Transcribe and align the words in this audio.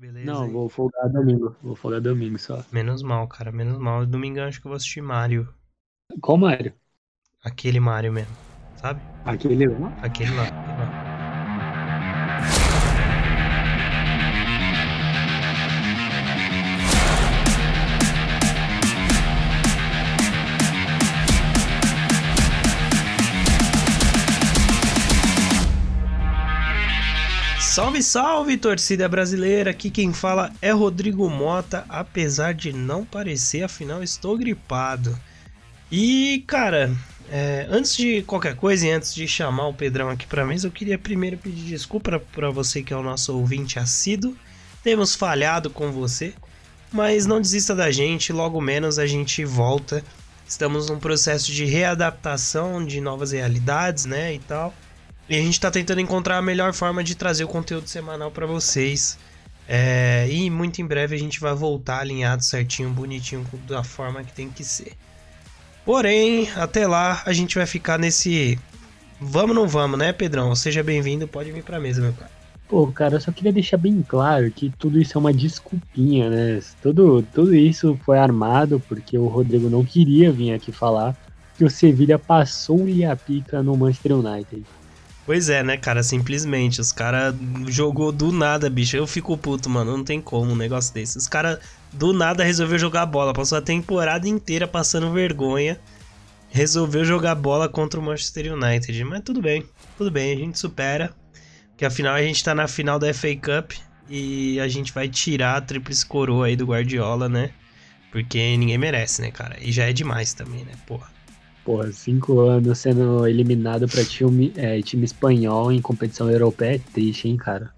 Beleza. 0.00 0.24
Não, 0.24 0.46
hein? 0.46 0.52
vou 0.52 0.66
folgar 0.66 1.10
domingo. 1.10 1.54
Vou 1.62 1.76
folgar 1.76 2.00
domingo 2.00 2.38
só. 2.38 2.64
Menos 2.72 3.02
mal, 3.02 3.28
cara, 3.28 3.52
menos 3.52 3.76
mal. 3.76 4.06
Domingo 4.06 4.40
acho 4.40 4.58
que 4.58 4.66
eu 4.66 4.70
vou 4.70 4.76
assistir 4.76 5.02
Mario. 5.02 5.46
Qual 6.22 6.38
Mario? 6.38 6.72
Aquele 7.44 7.78
Mario 7.78 8.10
mesmo, 8.10 8.34
sabe? 8.76 8.98
Aquele 9.26 9.66
lá? 9.66 9.92
Aquele 10.00 10.34
lá, 10.34 10.69
Salve, 28.00 28.02
salve, 28.02 28.56
torcida 28.56 29.08
brasileira! 29.08 29.70
Aqui 29.70 29.90
quem 29.90 30.12
fala 30.12 30.52
é 30.60 30.70
Rodrigo 30.70 31.28
Mota, 31.28 31.84
apesar 31.88 32.54
de 32.54 32.72
não 32.72 33.04
parecer, 33.04 33.62
afinal 33.62 34.02
estou 34.02 34.36
gripado. 34.38 35.18
E, 35.90 36.44
cara, 36.46 36.94
é, 37.30 37.66
antes 37.70 37.96
de 37.96 38.22
qualquer 38.22 38.56
coisa 38.56 38.86
e 38.86 38.90
antes 38.90 39.14
de 39.14 39.26
chamar 39.26 39.68
o 39.68 39.74
Pedrão 39.74 40.08
aqui 40.08 40.26
pra 40.26 40.46
mesa, 40.46 40.66
eu 40.66 40.70
queria 40.70 40.98
primeiro 40.98 41.36
pedir 41.36 41.64
desculpa 41.64 42.20
para 42.32 42.50
você 42.50 42.82
que 42.82 42.92
é 42.92 42.96
o 42.96 43.02
nosso 43.02 43.36
ouvinte 43.36 43.78
assíduo. 43.78 44.36
Temos 44.82 45.14
falhado 45.14 45.68
com 45.68 45.90
você, 45.90 46.32
mas 46.92 47.26
não 47.26 47.40
desista 47.40 47.74
da 47.74 47.90
gente, 47.90 48.32
logo 48.32 48.60
menos 48.60 48.98
a 48.98 49.06
gente 49.06 49.44
volta. 49.44 50.02
Estamos 50.46 50.88
num 50.88 50.98
processo 50.98 51.52
de 51.52 51.64
readaptação 51.64 52.84
de 52.84 53.00
novas 53.00 53.32
realidades, 53.32 54.04
né, 54.04 54.34
e 54.34 54.38
tal. 54.38 54.74
E 55.30 55.36
a 55.36 55.38
gente 55.38 55.52
está 55.52 55.70
tentando 55.70 56.00
encontrar 56.00 56.38
a 56.38 56.42
melhor 56.42 56.72
forma 56.72 57.04
de 57.04 57.14
trazer 57.14 57.44
o 57.44 57.48
conteúdo 57.48 57.86
semanal 57.86 58.32
para 58.32 58.46
vocês. 58.46 59.16
É, 59.68 60.26
e 60.28 60.50
muito 60.50 60.82
em 60.82 60.84
breve 60.84 61.14
a 61.14 61.18
gente 61.18 61.38
vai 61.38 61.54
voltar 61.54 62.00
alinhado 62.00 62.42
certinho, 62.42 62.90
bonitinho, 62.90 63.46
da 63.68 63.84
forma 63.84 64.24
que 64.24 64.32
tem 64.32 64.50
que 64.50 64.64
ser. 64.64 64.94
Porém, 65.84 66.50
até 66.56 66.84
lá 66.84 67.22
a 67.24 67.32
gente 67.32 67.54
vai 67.54 67.64
ficar 67.64 67.96
nesse 67.96 68.58
vamos 69.20 69.54
não 69.54 69.68
vamos, 69.68 69.96
né, 69.96 70.12
Pedrão? 70.12 70.52
Seja 70.56 70.82
bem-vindo, 70.82 71.28
pode 71.28 71.52
vir 71.52 71.62
pra 71.62 71.78
mesa, 71.78 72.02
meu 72.02 72.12
pai. 72.12 72.26
Pô, 72.68 72.88
cara, 72.88 73.14
eu 73.14 73.20
só 73.20 73.30
queria 73.30 73.52
deixar 73.52 73.76
bem 73.76 74.02
claro 74.02 74.50
que 74.50 74.68
tudo 74.80 75.00
isso 75.00 75.16
é 75.16 75.20
uma 75.20 75.32
desculpinha, 75.32 76.28
né? 76.28 76.60
Tudo, 76.82 77.22
tudo 77.32 77.54
isso 77.54 77.96
foi 78.04 78.18
armado 78.18 78.82
porque 78.88 79.16
o 79.16 79.28
Rodrigo 79.28 79.70
não 79.70 79.84
queria 79.84 80.32
vir 80.32 80.52
aqui 80.52 80.72
falar 80.72 81.16
que 81.56 81.64
o 81.64 81.70
Sevilha 81.70 82.18
passou-lhe 82.18 83.04
a 83.04 83.14
pica 83.14 83.62
no 83.62 83.76
Manchester 83.76 84.16
United. 84.16 84.64
Pois 85.30 85.48
é, 85.48 85.62
né, 85.62 85.76
cara? 85.76 86.02
Simplesmente. 86.02 86.80
Os 86.80 86.90
caras 86.90 87.32
jogou 87.68 88.10
do 88.10 88.32
nada, 88.32 88.68
bicho. 88.68 88.96
Eu 88.96 89.06
fico 89.06 89.38
puto, 89.38 89.70
mano. 89.70 89.96
Não 89.96 90.02
tem 90.02 90.20
como 90.20 90.50
um 90.50 90.56
negócio 90.56 90.92
desse. 90.92 91.16
Os 91.16 91.28
caras 91.28 91.60
do 91.92 92.12
nada 92.12 92.42
resolveu 92.42 92.76
jogar 92.80 93.06
bola. 93.06 93.32
Passou 93.32 93.56
a 93.56 93.62
temporada 93.62 94.28
inteira 94.28 94.66
passando 94.66 95.12
vergonha. 95.12 95.78
Resolveu 96.48 97.04
jogar 97.04 97.36
bola 97.36 97.68
contra 97.68 98.00
o 98.00 98.02
Manchester 98.02 98.52
United. 98.52 99.04
Mas 99.04 99.20
tudo 99.20 99.40
bem. 99.40 99.64
Tudo 99.96 100.10
bem. 100.10 100.32
A 100.32 100.36
gente 100.36 100.58
supera. 100.58 101.14
Porque 101.68 101.84
afinal 101.84 102.16
a 102.16 102.22
gente 102.22 102.42
tá 102.42 102.52
na 102.52 102.66
final 102.66 102.98
da 102.98 103.14
FA 103.14 103.36
Cup. 103.36 103.70
E 104.08 104.58
a 104.58 104.66
gente 104.66 104.92
vai 104.92 105.08
tirar 105.08 105.58
a 105.58 105.60
tríplice 105.60 106.04
coroa 106.04 106.46
aí 106.46 106.56
do 106.56 106.66
Guardiola, 106.66 107.28
né? 107.28 107.50
Porque 108.10 108.56
ninguém 108.56 108.78
merece, 108.78 109.22
né, 109.22 109.30
cara? 109.30 109.56
E 109.60 109.70
já 109.70 109.88
é 109.88 109.92
demais 109.92 110.34
também, 110.34 110.64
né? 110.64 110.72
Porra. 110.88 111.08
Porra, 111.64 111.92
cinco 111.92 112.40
anos 112.40 112.78
sendo 112.78 113.26
eliminado 113.26 113.86
pra 113.86 114.04
time, 114.04 114.52
é, 114.56 114.80
time 114.80 115.04
espanhol 115.04 115.70
em 115.70 115.80
competição 115.80 116.30
europeia 116.30 116.76
é 116.76 116.80
triste, 116.92 117.28
hein, 117.28 117.36
cara? 117.36 117.70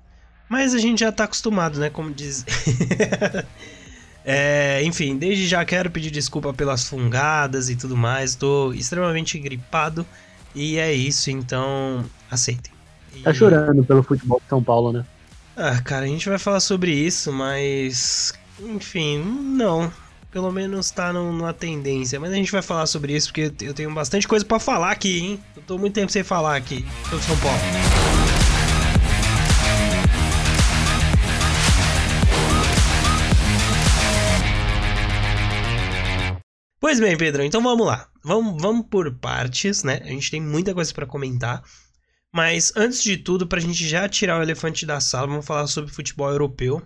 Mas 0.49 0.75
a 0.75 0.79
gente 0.79 1.01
já 1.01 1.11
tá 1.11 1.25
acostumado, 1.25 1.81
né? 1.81 1.91
Como 1.91 2.13
diz. 2.13 2.45
é, 4.25 4.83
enfim, 4.85 5.17
desde 5.17 5.49
já 5.49 5.65
quero 5.65 5.91
pedir 5.91 6.11
desculpa 6.11 6.53
pelas 6.53 6.89
fungadas 6.89 7.71
e 7.71 7.77
tudo 7.77 7.97
mais. 7.97 8.35
Tô 8.35 8.73
extremamente 8.73 9.39
gripado. 9.39 10.07
E 10.55 10.77
é 10.77 10.93
isso, 10.93 11.31
então 11.31 12.05
aceitem. 12.31 12.73
E... 13.15 13.21
Tá 13.21 13.33
chorando 13.33 13.83
pelo 13.83 14.03
futebol 14.03 14.41
de 14.41 14.49
São 14.49 14.63
Paulo, 14.63 14.93
né? 14.93 15.05
Ah, 15.57 15.81
cara, 15.81 16.05
a 16.05 16.09
gente 16.09 16.29
vai 16.29 16.39
falar 16.39 16.61
sobre 16.61 16.93
isso, 16.93 17.33
mas. 17.33 18.33
Enfim, 18.61 19.19
não 19.19 19.91
pelo 20.33 20.51
menos 20.51 20.91
tá 20.91 21.13
numa 21.13 21.53
tendência. 21.53 22.19
Mas 22.19 22.33
a 22.33 22.35
gente 22.35 22.51
vai 22.51 22.63
falar 22.63 22.87
sobre 22.87 23.15
isso 23.15 23.29
porque 23.29 23.53
eu 23.61 23.75
tenho 23.75 23.93
bastante 23.93 24.27
coisa 24.27 24.45
para 24.45 24.59
falar 24.59 24.91
aqui, 24.91 25.21
hein? 25.21 25.45
Eu 25.55 25.63
tô 25.63 25.79
muito 25.79 25.95
tempo 25.95 26.11
sem 26.11 26.25
falar 26.25 26.57
aqui 26.57 26.85
sobre 27.09 27.25
São 27.25 27.37
Paulo. 27.39 27.61
Pois 36.81 36.99
bem, 36.99 37.17
Pedro, 37.17 37.45
então 37.45 37.63
vamos 37.63 37.87
lá. 37.87 38.09
Vamos, 38.25 38.61
vamos 38.61 38.87
por 38.87 39.13
partes, 39.19 39.85
né? 39.85 40.01
A 40.03 40.09
gente 40.09 40.31
tem 40.31 40.41
muita 40.41 40.75
coisa 40.75 40.93
para 40.93 41.07
comentar. 41.07 41.63
Mas 42.35 42.73
antes 42.75 43.03
de 43.03 43.19
tudo, 43.19 43.47
pra 43.47 43.61
gente 43.61 43.87
já 43.87 44.09
tirar 44.09 44.41
o 44.41 44.43
elefante 44.43 44.87
da 44.87 44.99
sala, 44.99 45.27
vamos 45.27 45.47
falar 45.47 45.67
sobre 45.67 45.93
futebol 45.93 46.31
europeu. 46.31 46.83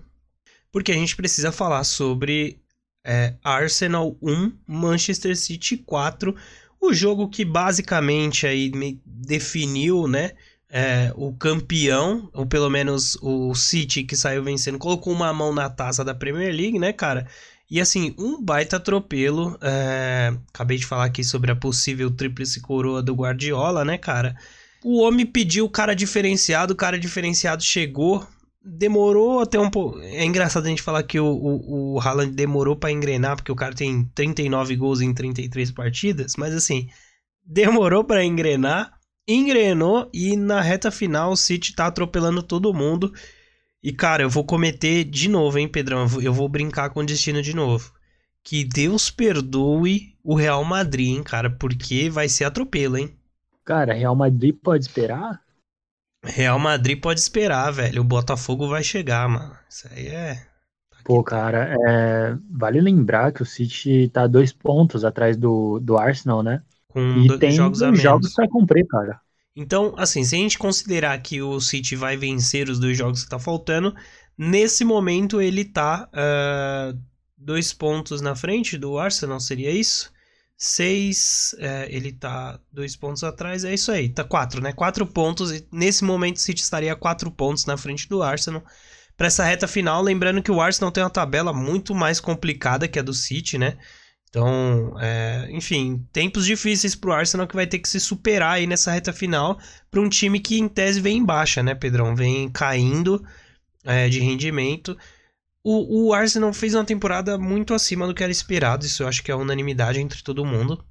Porque 0.73 0.91
a 0.91 0.97
gente 0.97 1.17
precisa 1.17 1.53
falar 1.53 1.85
sobre 1.85 2.61
é, 3.07 3.35
Arsenal 3.45 4.17
1, 4.21 4.53
Manchester 4.67 5.37
City 5.37 5.77
4. 5.77 6.35
O 6.81 6.93
jogo 6.93 7.29
que 7.29 7.45
basicamente 7.45 8.47
aí 8.47 8.73
definiu, 9.07 10.09
né? 10.09 10.33
É, 10.69 11.13
o 11.15 11.33
campeão, 11.33 12.29
ou 12.33 12.45
pelo 12.45 12.69
menos 12.69 13.17
o 13.23 13.55
City 13.55 14.03
que 14.03 14.17
saiu 14.17 14.43
vencendo, 14.43 14.77
colocou 14.77 15.13
uma 15.13 15.33
mão 15.33 15.55
na 15.55 15.71
taça 15.71 16.05
da 16.05 16.13
Premier 16.13 16.53
League, 16.53 16.79
né, 16.79 16.93
cara? 16.93 17.29
E 17.71 17.81
assim, 17.81 18.15
um 18.19 18.43
baita 18.43 18.77
atropelo. 18.77 19.57
É... 19.63 20.35
Acabei 20.49 20.77
de 20.77 20.87
falar 20.87 21.05
aqui 21.05 21.23
sobre 21.23 21.53
a 21.53 21.57
possível 21.57 22.11
tríplice 22.11 22.61
coroa 22.61 23.03
do 23.03 23.15
Guardiola, 23.15 23.85
né, 23.85 23.97
cara? 23.97 24.37
O 24.85 25.01
homem 25.01 25.25
pediu 25.25 25.65
o 25.65 25.71
cara 25.71 25.95
diferenciado, 25.95 26.73
o 26.73 26.77
cara 26.77 26.99
diferenciado 26.99 27.63
chegou, 27.63 28.27
demorou 28.67 29.41
até 29.41 29.59
um 29.59 29.71
pouco. 29.71 30.01
É 30.01 30.25
engraçado 30.25 30.67
a 30.67 30.69
gente 30.69 30.83
falar 30.83 31.05
que 31.05 31.21
o, 31.21 31.27
o, 31.27 31.95
o 31.95 32.01
Haaland 32.01 32.33
demorou 32.33 32.75
para 32.75 32.91
engrenar, 32.91 33.37
porque 33.37 33.53
o 33.53 33.57
cara 33.57 33.75
tem 33.75 34.05
39 34.15 34.75
gols 34.77 35.01
em 35.01 35.15
33 35.15 35.71
partidas, 35.71 36.35
mas 36.37 36.53
assim, 36.53 36.89
demorou 37.45 38.03
para 38.03 38.25
engrenar, 38.25 38.93
engrenou 39.27 40.11
e 40.13 40.37
na 40.37 40.61
reta 40.61 40.91
final 40.91 41.31
o 41.31 41.37
City 41.37 41.75
tá 41.75 41.87
atropelando 41.87 42.43
todo 42.43 42.75
mundo. 42.75 43.13
E 43.83 43.93
cara, 43.93 44.25
eu 44.25 44.31
vou 44.31 44.45
cometer 44.45 45.05
de 45.05 45.29
novo, 45.29 45.59
hein, 45.59 45.69
Pedrão? 45.69 46.07
Eu 46.21 46.33
vou 46.33 46.49
brincar 46.49 46.91
com 46.91 47.01
o 47.01 47.07
destino 47.07 47.41
de 47.41 47.55
novo. 47.55 47.93
Que 48.43 48.65
Deus 48.65 49.11
perdoe 49.11 50.17
o 50.25 50.35
Real 50.35 50.65
Madrid, 50.65 51.09
hein, 51.09 51.23
cara, 51.23 51.49
porque 51.49 52.11
vai 52.11 52.29
ser 52.29 52.45
atropelo, 52.45 52.97
hein? 52.97 53.17
Cara, 53.65 53.95
Real 53.95 54.15
Madrid 54.15 54.55
pode 54.61 54.85
esperar? 54.85 55.41
Real 56.27 56.59
Madrid 56.59 57.01
pode 57.01 57.21
esperar, 57.21 57.71
velho. 57.71 58.03
O 58.03 58.05
Botafogo 58.05 58.69
vai 58.69 58.83
chegar, 58.83 59.29
mano. 59.29 59.57
Isso 59.69 59.89
aí 59.91 60.09
é. 60.09 60.35
Tá 60.91 60.99
Pô, 61.05 61.23
cara, 61.23 61.75
é... 61.89 62.37
vale 62.51 62.81
lembrar 62.81 63.33
que 63.33 63.43
o 63.43 63.47
City 63.47 64.11
tá 64.13 64.27
dois 64.27 64.53
pontos 64.53 65.05
atrás 65.05 65.37
do, 65.37 65.79
do 65.81 65.97
Arsenal, 65.97 66.43
né? 66.43 66.63
Com 66.89 67.19
e 67.19 67.39
tem 67.39 67.53
jogos 67.53 67.83
a 67.83 67.87
menos. 67.87 68.01
jogos 68.01 68.35
pra 68.35 68.49
cumprir, 68.49 68.87
cara. 68.87 69.21
Então, 69.55 69.95
assim, 69.97 70.23
se 70.23 70.35
a 70.35 70.39
gente 70.39 70.59
considerar 70.59 71.17
que 71.23 71.41
o 71.41 71.59
City 71.61 71.97
vai 71.97 72.17
vencer 72.17 72.69
os 72.69 72.79
dois 72.79 72.97
jogos 72.97 73.25
que 73.25 73.31
tá 73.31 73.39
faltando, 73.39 73.95
nesse 74.37 74.85
momento 74.85 75.41
ele 75.41 75.65
tá 75.65 76.09
uh, 76.13 76.99
dois 77.37 77.73
pontos 77.73 78.21
na 78.21 78.35
frente 78.35 78.77
do 78.77 78.99
Arsenal, 78.99 79.41
seria 79.41 79.71
isso? 79.71 80.13
6, 80.57 81.55
é, 81.59 81.87
ele 81.91 82.13
tá 82.13 82.59
dois 82.73 82.97
pontos 82.97 83.23
atrás, 83.23 83.65
é 83.65 83.75
isso 83.75 83.93
aí, 83.93 84.09
tá 84.09 84.25
4, 84.25 84.63
né? 84.63 84.73
4 84.73 85.07
pontos, 85.07 85.53
e 85.53 85.67
nesse 85.71 86.03
momento 86.03 86.37
o 86.37 86.41
City 86.41 86.63
estaria 86.63 86.97
4 86.97 87.31
pontos 87.31 87.67
na 87.67 87.77
frente 87.77 88.09
do 88.09 88.23
Arsenal. 88.23 88.65
Para 89.17 89.27
essa 89.29 89.45
reta 89.45 89.69
final, 89.69 90.03
lembrando 90.03 90.43
que 90.43 90.51
o 90.51 90.61
Arsenal 90.61 90.93
tem 90.93 91.03
uma 91.03 91.11
tabela 91.11 91.53
muito 91.53 91.95
mais 91.95 92.21
complicada 92.21 92.89
que 92.89 92.99
a 92.99 93.03
do 93.03 93.15
City, 93.15 93.59
né? 93.59 93.77
Então, 94.29 94.95
é, 95.01 95.49
enfim, 95.51 96.07
tempos 96.13 96.45
difíceis 96.45 96.95
pro 96.95 97.13
Arsenal 97.13 97.47
que 97.47 97.55
vai 97.55 97.67
ter 97.67 97.79
que 97.79 97.89
se 97.89 97.99
superar 97.99 98.57
aí 98.57 98.67
nessa 98.67 98.93
reta 98.93 99.13
final 99.13 99.59
para 99.91 100.01
um 100.01 100.09
time 100.09 100.41
que 100.41 100.59
em 100.59 100.69
tese 100.69 101.01
vem 101.01 101.19
em 101.19 101.25
baixa, 101.25 101.63
né, 101.63 101.75
Pedrão? 101.75 102.15
Vem 102.15 102.51
caindo 102.51 103.25
é, 103.85 104.09
de 104.09 104.21
rendimento. 104.21 104.97
O, 105.69 106.07
o, 106.07 106.15
Arsenal 106.15 106.53
fez 106.53 106.77
uma 106.77 106.85
temporada 106.85 107.37
muito 107.37 107.75
acima 107.75 108.07
do 108.07 108.15
que 108.15 108.23
era 108.23 108.31
esperado, 108.31 108.87
isso 108.87 109.03
eu 109.03 109.09
acho 109.09 109.21
que 109.21 109.33
é 109.33 109.35
unanimidade 109.35 109.99
entre 109.99 110.23
todo 110.23 110.45
mundo. 110.45 110.85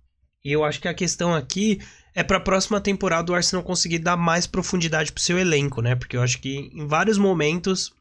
E 0.44 0.52
eu 0.52 0.66
acho 0.66 0.82
que 0.82 0.88
a 0.90 0.94
questão 0.94 1.34
aqui 1.34 1.80
é 2.14 2.22
para 2.22 2.36
a 2.36 2.42
próxima 2.42 2.82
temporada 2.82 3.32
o 3.32 3.36
Arsenal 3.36 3.64
conseguir 3.64 4.00
dar 4.00 4.18
mais 4.18 4.46
profundidade 4.46 5.14
pro 5.14 5.24
seu 5.24 5.40
elenco, 5.40 5.82
né? 5.82 5.96
Porque 5.96 6.18
eu 6.18 6.22
acho 6.22 6.42
que 6.42 6.70
em 6.74 6.86
vários 6.88 7.18
momentos 7.18 7.94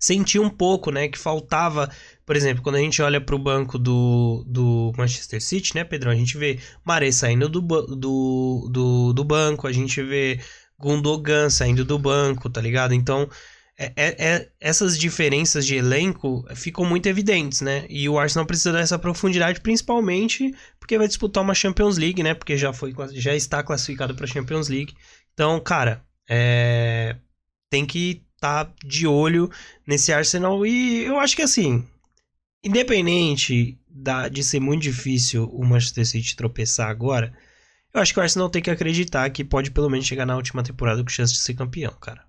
senti 0.00 0.38
um 0.38 0.48
pouco, 0.48 0.90
né, 0.90 1.06
que 1.06 1.18
faltava, 1.18 1.90
por 2.24 2.34
exemplo, 2.34 2.62
quando 2.62 2.76
a 2.76 2.80
gente 2.80 3.02
olha 3.02 3.20
para 3.20 3.34
o 3.34 3.38
banco 3.38 3.78
do, 3.78 4.42
do 4.46 4.90
Manchester 4.96 5.42
City, 5.42 5.74
né, 5.74 5.84
Pedrão, 5.84 6.12
a 6.12 6.16
gente 6.16 6.38
vê 6.38 6.60
Mare 6.82 7.12
saindo 7.12 7.46
do, 7.46 7.60
do, 7.60 8.68
do, 8.72 9.12
do 9.12 9.24
banco, 9.24 9.66
a 9.66 9.72
gente 9.72 10.02
vê 10.02 10.40
Gundogan 10.78 11.50
saindo 11.50 11.84
do 11.84 11.98
banco, 11.98 12.48
tá 12.48 12.60
ligado? 12.60 12.94
Então, 12.94 13.28
é, 13.76 13.92
é, 13.96 14.14
é, 14.18 14.52
essas 14.60 14.96
diferenças 14.96 15.66
de 15.66 15.74
elenco 15.74 16.44
ficam 16.54 16.84
muito 16.84 17.08
evidentes, 17.08 17.60
né? 17.60 17.86
E 17.88 18.08
o 18.08 18.18
Arsenal 18.18 18.46
precisa 18.46 18.72
dessa 18.72 18.98
profundidade, 18.98 19.60
principalmente 19.60 20.54
porque 20.78 20.96
vai 20.96 21.08
disputar 21.08 21.42
uma 21.42 21.54
Champions 21.54 21.98
League, 21.98 22.22
né? 22.22 22.34
Porque 22.34 22.56
já 22.56 22.72
foi, 22.72 22.94
já 23.12 23.34
está 23.34 23.62
classificado 23.62 24.14
para 24.14 24.26
Champions 24.26 24.68
League. 24.68 24.94
Então, 25.32 25.58
cara, 25.60 26.04
é, 26.28 27.16
tem 27.68 27.84
que 27.84 28.22
estar 28.36 28.66
tá 28.66 28.74
de 28.84 29.06
olho 29.06 29.50
nesse 29.86 30.12
Arsenal 30.12 30.64
e 30.64 31.04
eu 31.04 31.18
acho 31.18 31.34
que 31.34 31.42
assim, 31.42 31.84
independente 32.62 33.78
da, 33.88 34.28
de 34.28 34.44
ser 34.44 34.60
muito 34.60 34.82
difícil 34.82 35.48
o 35.52 35.64
Manchester 35.64 36.06
City 36.06 36.36
tropeçar 36.36 36.88
agora, 36.88 37.36
eu 37.92 38.00
acho 38.00 38.12
que 38.12 38.20
o 38.20 38.22
Arsenal 38.22 38.48
tem 38.50 38.62
que 38.62 38.70
acreditar 38.70 39.28
que 39.30 39.44
pode 39.44 39.70
pelo 39.72 39.90
menos 39.90 40.06
chegar 40.06 40.26
na 40.26 40.36
última 40.36 40.62
temporada 40.62 41.02
com 41.02 41.08
chance 41.08 41.32
de 41.32 41.40
ser 41.40 41.54
campeão, 41.54 41.92
cara. 42.00 42.24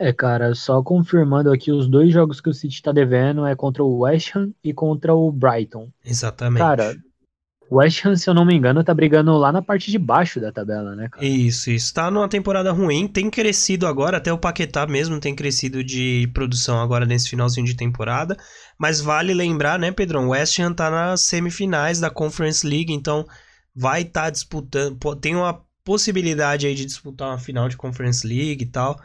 É, 0.00 0.14
cara, 0.14 0.54
só 0.54 0.82
confirmando 0.82 1.52
aqui, 1.52 1.70
os 1.70 1.86
dois 1.86 2.10
jogos 2.10 2.40
que 2.40 2.48
o 2.48 2.54
City 2.54 2.80
tá 2.80 2.90
devendo 2.90 3.44
é 3.44 3.54
contra 3.54 3.84
o 3.84 3.98
West 3.98 4.34
Ham 4.34 4.50
e 4.64 4.72
contra 4.72 5.14
o 5.14 5.30
Brighton. 5.30 5.90
Exatamente. 6.02 6.60
Cara, 6.60 6.96
o 7.70 7.76
West 7.76 8.06
Ham, 8.06 8.16
se 8.16 8.30
eu 8.30 8.32
não 8.32 8.46
me 8.46 8.54
engano, 8.54 8.82
tá 8.82 8.94
brigando 8.94 9.30
lá 9.36 9.52
na 9.52 9.60
parte 9.60 9.90
de 9.90 9.98
baixo 9.98 10.40
da 10.40 10.50
tabela, 10.50 10.96
né, 10.96 11.10
cara? 11.10 11.22
Isso, 11.22 11.70
isso. 11.70 11.92
Tá 11.92 12.10
numa 12.10 12.30
temporada 12.30 12.72
ruim, 12.72 13.06
tem 13.06 13.28
crescido 13.28 13.86
agora, 13.86 14.16
até 14.16 14.32
o 14.32 14.38
Paquetá 14.38 14.86
mesmo 14.86 15.20
tem 15.20 15.36
crescido 15.36 15.84
de 15.84 16.30
produção 16.32 16.80
agora 16.80 17.04
nesse 17.04 17.28
finalzinho 17.28 17.66
de 17.66 17.76
temporada. 17.76 18.38
Mas 18.78 19.02
vale 19.02 19.34
lembrar, 19.34 19.78
né, 19.78 19.92
Pedrão? 19.92 20.28
O 20.28 20.30
West 20.30 20.58
Ham 20.60 20.72
tá 20.72 20.90
nas 20.90 21.20
semifinais 21.20 22.00
da 22.00 22.08
Conference 22.08 22.66
League, 22.66 22.90
então 22.90 23.26
vai 23.76 24.00
estar 24.00 24.22
tá 24.22 24.30
disputando, 24.30 24.98
tem 25.16 25.36
uma 25.36 25.60
possibilidade 25.84 26.66
aí 26.66 26.74
de 26.74 26.86
disputar 26.86 27.28
uma 27.28 27.38
final 27.38 27.68
de 27.68 27.76
Conference 27.76 28.26
League 28.26 28.64
e 28.64 28.66
tal. 28.66 28.98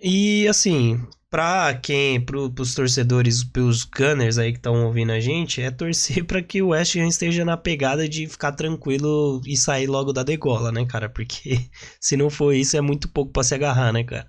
E 0.00 0.46
assim, 0.48 1.00
pra 1.34 1.74
quem, 1.74 2.20
pro, 2.20 2.48
pros 2.48 2.76
torcedores, 2.76 3.42
pros 3.42 3.82
Gunners 3.84 4.38
aí 4.38 4.52
que 4.52 4.58
estão 4.58 4.86
ouvindo 4.86 5.10
a 5.10 5.18
gente, 5.18 5.60
é 5.60 5.68
torcer 5.68 6.22
para 6.26 6.40
que 6.40 6.62
o 6.62 6.68
West 6.68 6.94
Ham 6.94 7.08
esteja 7.08 7.44
na 7.44 7.56
pegada 7.56 8.08
de 8.08 8.26
ficar 8.28 8.52
tranquilo 8.52 9.40
e 9.44 9.56
sair 9.56 9.88
logo 9.88 10.12
da 10.12 10.22
degola, 10.22 10.70
né, 10.70 10.86
cara? 10.86 11.08
Porque 11.08 11.58
se 12.00 12.16
não 12.16 12.30
for 12.30 12.54
isso, 12.54 12.76
é 12.76 12.80
muito 12.80 13.08
pouco 13.08 13.32
para 13.32 13.42
se 13.42 13.54
agarrar, 13.54 13.92
né, 13.92 14.04
cara? 14.04 14.28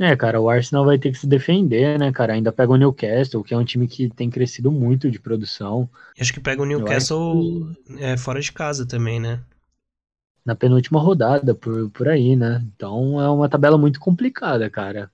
É, 0.00 0.16
cara, 0.16 0.40
o 0.40 0.50
Arsenal 0.50 0.84
vai 0.84 0.98
ter 0.98 1.12
que 1.12 1.18
se 1.18 1.26
defender, 1.28 1.96
né, 2.00 2.10
cara? 2.10 2.32
Ainda 2.32 2.50
pega 2.50 2.72
o 2.72 2.76
Newcastle, 2.76 3.44
que 3.44 3.54
é 3.54 3.56
um 3.56 3.64
time 3.64 3.86
que 3.86 4.08
tem 4.08 4.28
crescido 4.28 4.72
muito 4.72 5.08
de 5.08 5.20
produção. 5.20 5.88
Acho 6.18 6.32
que 6.32 6.40
pega 6.40 6.60
o 6.60 6.66
Newcastle 6.66 7.72
que... 7.86 8.02
é, 8.02 8.16
fora 8.16 8.40
de 8.40 8.50
casa 8.50 8.84
também, 8.84 9.20
né? 9.20 9.40
Na 10.44 10.54
penúltima 10.54 11.00
rodada, 11.00 11.54
por, 11.54 11.90
por 11.90 12.08
aí, 12.08 12.36
né? 12.36 12.62
Então 12.74 13.20
é 13.20 13.28
uma 13.30 13.48
tabela 13.48 13.78
muito 13.78 13.98
complicada, 14.00 14.68
cara. 14.70 15.10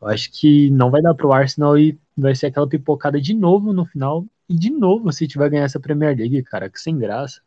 Eu 0.00 0.08
acho 0.08 0.30
que 0.32 0.70
não 0.70 0.90
vai 0.90 1.02
dar 1.02 1.14
pro 1.14 1.32
Arsenal 1.32 1.78
e 1.78 1.98
vai 2.16 2.34
ser 2.34 2.46
aquela 2.46 2.68
pipocada 2.68 3.20
de 3.20 3.34
novo 3.34 3.72
no 3.72 3.84
final. 3.86 4.26
E 4.48 4.54
de 4.56 4.70
novo 4.70 5.12
City 5.12 5.36
vai 5.38 5.50
ganhar 5.50 5.64
essa 5.64 5.80
Premier 5.80 6.16
League, 6.16 6.42
cara, 6.44 6.70
que 6.70 6.80
sem 6.80 6.96
graça. 6.98 7.40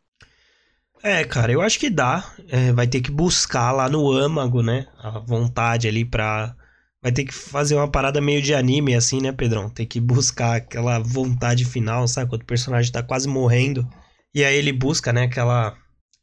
É, 1.01 1.23
cara, 1.23 1.51
eu 1.51 1.61
acho 1.61 1.79
que 1.79 1.89
dá. 1.89 2.33
É, 2.49 2.71
vai 2.73 2.87
ter 2.87 3.01
que 3.01 3.11
buscar 3.11 3.71
lá 3.71 3.89
no 3.89 4.11
âmago, 4.11 4.61
né? 4.61 4.87
A 4.97 5.19
vontade 5.19 5.87
ali 5.87 6.03
pra. 6.03 6.55
Vai 7.01 7.11
ter 7.13 7.23
que 7.23 7.33
fazer 7.33 7.75
uma 7.75 7.89
parada 7.89 8.19
meio 8.19 8.41
de 8.41 8.53
anime, 8.53 8.93
assim, 8.95 9.21
né, 9.21 9.31
Pedrão? 9.31 9.69
Tem 9.69 9.87
que 9.87 10.01
buscar 10.01 10.57
aquela 10.57 10.99
vontade 10.99 11.63
final, 11.63 12.05
sabe? 12.07 12.29
Quando 12.29 12.41
o 12.41 12.45
personagem 12.45 12.91
tá 12.91 13.01
quase 13.01 13.27
morrendo. 13.29 13.87
E 14.33 14.43
aí 14.43 14.55
ele 14.57 14.73
busca, 14.73 15.13
né, 15.13 15.23
aquela 15.23 15.77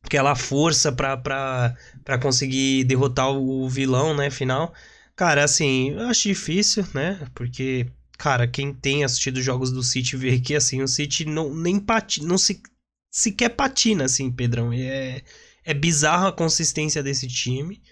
aquela 0.07 0.35
força 0.37 0.93
para 0.93 1.75
conseguir 2.23 2.85
derrotar 2.85 3.31
o 3.31 3.69
vilão, 3.69 4.15
né, 4.15 4.31
final. 4.31 4.73
Cara, 5.15 5.45
assim, 5.45 5.91
eu 5.91 6.07
acho 6.09 6.29
difícil, 6.29 6.87
né? 6.95 7.21
Porque, 7.35 7.87
cara, 8.17 8.47
quem 8.47 8.73
tem 8.73 9.05
assistido 9.05 9.43
jogos 9.43 9.73
do 9.73 9.83
City 9.83 10.17
vê 10.17 10.39
que, 10.39 10.55
assim, 10.55 10.83
o 10.83 10.89
City 10.89 11.25
não, 11.25 11.55
nem 11.55 11.81
patina, 11.81 12.29
não 12.29 12.39
se, 12.39 12.63
sequer 13.11 13.51
patina, 13.51 14.05
assim, 14.05 14.31
Pedrão. 14.31 14.73
É, 14.73 15.23
é 15.65 15.75
bizarra 15.75 16.29
a 16.29 16.33
consistência 16.33 17.03
desse 17.03 17.27
time. 17.27 17.83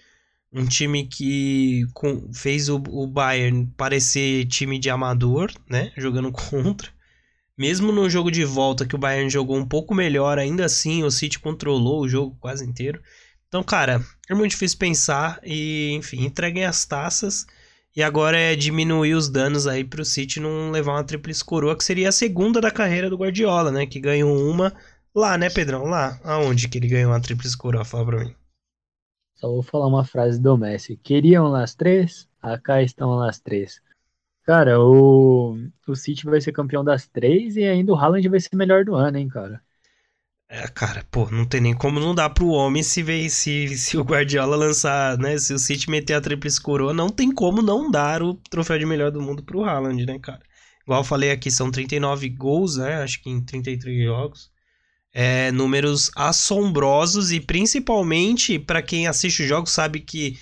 Um 0.53 0.65
time 0.65 1.05
que 1.07 1.85
com, 1.93 2.31
fez 2.33 2.69
o, 2.69 2.77
o 2.77 3.07
Bayern 3.07 3.67
parecer 3.75 4.45
time 4.45 4.79
de 4.79 4.89
amador, 4.89 5.51
né? 5.69 5.91
Jogando 5.97 6.31
contra. 6.33 6.94
Mesmo 7.57 7.91
no 7.91 8.09
jogo 8.09 8.29
de 8.29 8.43
volta 8.43 8.85
que 8.85 8.95
o 8.95 8.97
Bayern 8.97 9.29
jogou 9.29 9.57
um 9.57 9.65
pouco 9.65 9.95
melhor, 9.95 10.37
ainda 10.37 10.65
assim 10.65 11.03
o 11.03 11.11
City 11.11 11.39
controlou 11.39 12.01
o 12.01 12.07
jogo 12.07 12.35
quase 12.39 12.65
inteiro. 12.65 13.01
Então, 13.47 13.63
cara, 13.63 14.03
é 14.29 14.33
muito 14.33 14.51
difícil 14.51 14.77
pensar 14.77 15.39
e, 15.43 15.91
enfim, 15.93 16.25
entreguem 16.25 16.65
as 16.65 16.83
taças. 16.85 17.45
E 17.95 18.03
agora 18.03 18.37
é 18.37 18.57
diminuir 18.57 19.13
os 19.13 19.29
danos 19.29 19.67
aí 19.67 19.85
pro 19.85 20.03
City 20.03 20.41
não 20.41 20.69
levar 20.69 20.93
uma 20.93 21.03
tríplice 21.05 21.45
coroa, 21.45 21.77
que 21.77 21.83
seria 21.83 22.09
a 22.09 22.11
segunda 22.11 22.59
da 22.59 22.69
carreira 22.69 23.09
do 23.09 23.15
Guardiola, 23.15 23.71
né? 23.71 23.85
Que 23.85 24.01
ganhou 24.01 24.37
uma 24.37 24.73
lá, 25.15 25.37
né, 25.37 25.49
Pedrão? 25.49 25.85
Lá. 25.85 26.19
Aonde 26.25 26.67
que 26.67 26.77
ele 26.77 26.89
ganhou 26.89 27.11
uma 27.11 27.21
tríplice 27.21 27.57
coroa? 27.57 27.85
Fala 27.85 28.05
pra 28.05 28.25
mim. 28.25 28.35
Só 29.35 29.47
vou 29.47 29.63
falar 29.63 29.87
uma 29.87 30.03
frase 30.03 30.41
do 30.41 30.57
Messi. 30.57 30.97
Queriam 30.97 31.47
las 31.47 31.73
três? 31.73 32.27
Acá 32.41 32.81
estão 32.81 33.11
las 33.15 33.39
três. 33.39 33.79
Cara, 34.45 34.79
o, 34.79 35.57
o 35.87 35.95
City 35.95 36.25
vai 36.25 36.39
ser 36.39 36.51
campeão 36.51 36.83
das 36.83 37.07
três 37.07 37.55
e 37.55 37.63
ainda 37.63 37.91
o 37.91 37.95
Haaland 37.95 38.29
vai 38.29 38.39
ser 38.39 38.55
melhor 38.55 38.85
do 38.85 38.93
ano, 38.93 39.17
hein, 39.17 39.27
cara. 39.27 39.59
É, 40.47 40.67
cara, 40.67 41.03
pô, 41.09 41.27
não 41.31 41.43
tem 41.43 41.59
nem 41.59 41.73
como 41.73 41.99
não 41.99 42.13
dar 42.13 42.29
pro 42.29 42.49
homem 42.49 42.83
se, 42.83 43.01
vê, 43.01 43.27
se, 43.29 43.75
se 43.75 43.97
o 43.97 44.03
Guardiola 44.03 44.55
lançar, 44.55 45.17
né? 45.17 45.37
Se 45.39 45.51
o 45.51 45.57
City 45.57 45.89
meter 45.89 46.13
a 46.13 46.21
tríplice 46.21 46.61
coroa, 46.61 46.93
não 46.93 47.09
tem 47.09 47.31
como 47.31 47.63
não 47.63 47.89
dar 47.89 48.21
o 48.21 48.35
troféu 48.35 48.77
de 48.77 48.85
melhor 48.85 49.09
do 49.11 49.19
mundo 49.19 49.41
pro 49.43 49.63
Haaland, 49.63 50.05
né, 50.05 50.19
cara? 50.19 50.41
Igual 50.83 50.99
eu 50.99 51.03
falei 51.03 51.31
aqui, 51.31 51.49
são 51.49 51.71
39 51.71 52.29
gols, 52.29 52.77
né? 52.77 53.01
Acho 53.01 53.21
que 53.23 53.29
em 53.29 53.41
33 53.41 54.05
jogos. 54.05 54.51
É, 55.11 55.51
números 55.51 56.11
assombrosos 56.15 57.31
e 57.31 57.39
principalmente 57.39 58.59
para 58.59 58.81
quem 58.83 59.07
assiste 59.07 59.41
os 59.41 59.47
jogos 59.47 59.71
sabe 59.71 60.01
que 60.01 60.37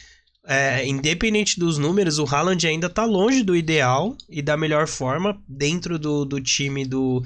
é, 0.46 0.86
independente 0.86 1.60
dos 1.60 1.78
números, 1.78 2.20
o 2.20 2.26
Haaland 2.26 2.68
ainda 2.68 2.90
tá 2.90 3.06
longe 3.06 3.44
do 3.44 3.56
ideal 3.56 4.18
e 4.30 4.42
da 4.42 4.58
melhor 4.58 4.88
forma 4.88 5.42
dentro 5.48 5.98
do, 5.98 6.26
do 6.26 6.42
time 6.42 6.86
do 6.86 7.24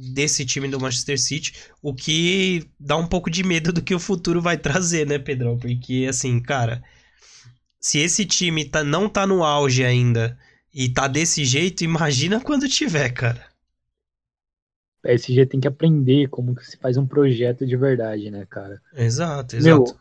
desse 0.00 0.46
time 0.46 0.68
do 0.68 0.78
Manchester 0.78 1.20
City, 1.20 1.54
o 1.82 1.92
que 1.92 2.64
dá 2.78 2.96
um 2.96 3.06
pouco 3.06 3.28
de 3.28 3.42
medo 3.42 3.72
do 3.72 3.82
que 3.82 3.92
o 3.92 3.98
futuro 3.98 4.40
vai 4.40 4.56
trazer, 4.56 5.04
né, 5.04 5.18
Pedrão? 5.18 5.58
Porque 5.58 6.06
assim, 6.08 6.40
cara, 6.40 6.84
se 7.80 7.98
esse 7.98 8.24
time 8.24 8.64
tá, 8.64 8.84
não 8.84 9.08
tá 9.08 9.26
no 9.26 9.42
auge 9.42 9.84
ainda 9.84 10.38
e 10.72 10.88
tá 10.88 11.08
desse 11.08 11.44
jeito, 11.44 11.82
imagina 11.82 12.38
quando 12.40 12.68
tiver, 12.68 13.10
cara. 13.10 13.44
PSG 15.02 15.46
tem 15.46 15.58
que 15.58 15.68
aprender 15.68 16.28
como 16.28 16.54
que 16.54 16.64
se 16.64 16.76
faz 16.76 16.96
um 16.96 17.06
projeto 17.06 17.66
de 17.66 17.76
verdade, 17.76 18.30
né, 18.30 18.46
cara? 18.48 18.80
Exato, 18.94 19.56
exato. 19.56 19.84
Meu, 19.84 19.96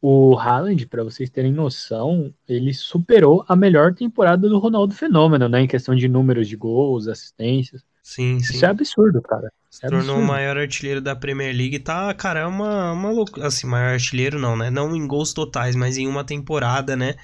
o 0.00 0.38
Haaland, 0.38 0.86
para 0.86 1.02
vocês 1.02 1.28
terem 1.28 1.52
noção, 1.52 2.32
ele 2.48 2.72
superou 2.72 3.44
a 3.48 3.56
melhor 3.56 3.94
temporada 3.94 4.48
do 4.48 4.58
Ronaldo 4.58 4.94
Fenômeno, 4.94 5.48
né? 5.48 5.62
Em 5.62 5.66
questão 5.66 5.94
de 5.94 6.08
números 6.08 6.48
de 6.48 6.56
gols, 6.56 7.08
assistências. 7.08 7.82
Sim, 8.02 8.38
sim. 8.40 8.54
Isso 8.54 8.64
é 8.64 8.68
absurdo, 8.68 9.20
cara. 9.20 9.52
Se 9.68 9.84
é 9.84 9.88
tornou 9.88 10.18
o 10.18 10.26
maior 10.26 10.56
artilheiro 10.56 11.00
da 11.00 11.16
Premier 11.16 11.54
League. 11.54 11.80
Tá, 11.80 12.14
cara, 12.14 12.40
é 12.40 12.46
uma, 12.46 12.92
uma 12.92 13.10
loucura. 13.10 13.46
Assim, 13.48 13.66
maior 13.66 13.92
artilheiro 13.92 14.38
não, 14.38 14.56
né? 14.56 14.70
Não 14.70 14.94
em 14.94 15.06
gols 15.06 15.32
totais, 15.32 15.74
mas 15.74 15.98
em 15.98 16.06
uma 16.06 16.24
temporada, 16.24 16.96
né? 16.96 17.16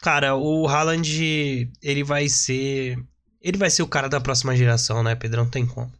Cara, 0.00 0.34
o 0.34 0.66
Haaland, 0.66 1.70
ele 1.82 2.02
vai 2.02 2.28
ser. 2.28 2.98
Ele 3.40 3.58
vai 3.58 3.70
ser 3.70 3.82
o 3.82 3.88
cara 3.88 4.08
da 4.08 4.20
próxima 4.20 4.56
geração, 4.56 5.02
né, 5.02 5.14
Pedrão? 5.14 5.44
Não 5.44 5.50
tem 5.50 5.66
como 5.66 5.92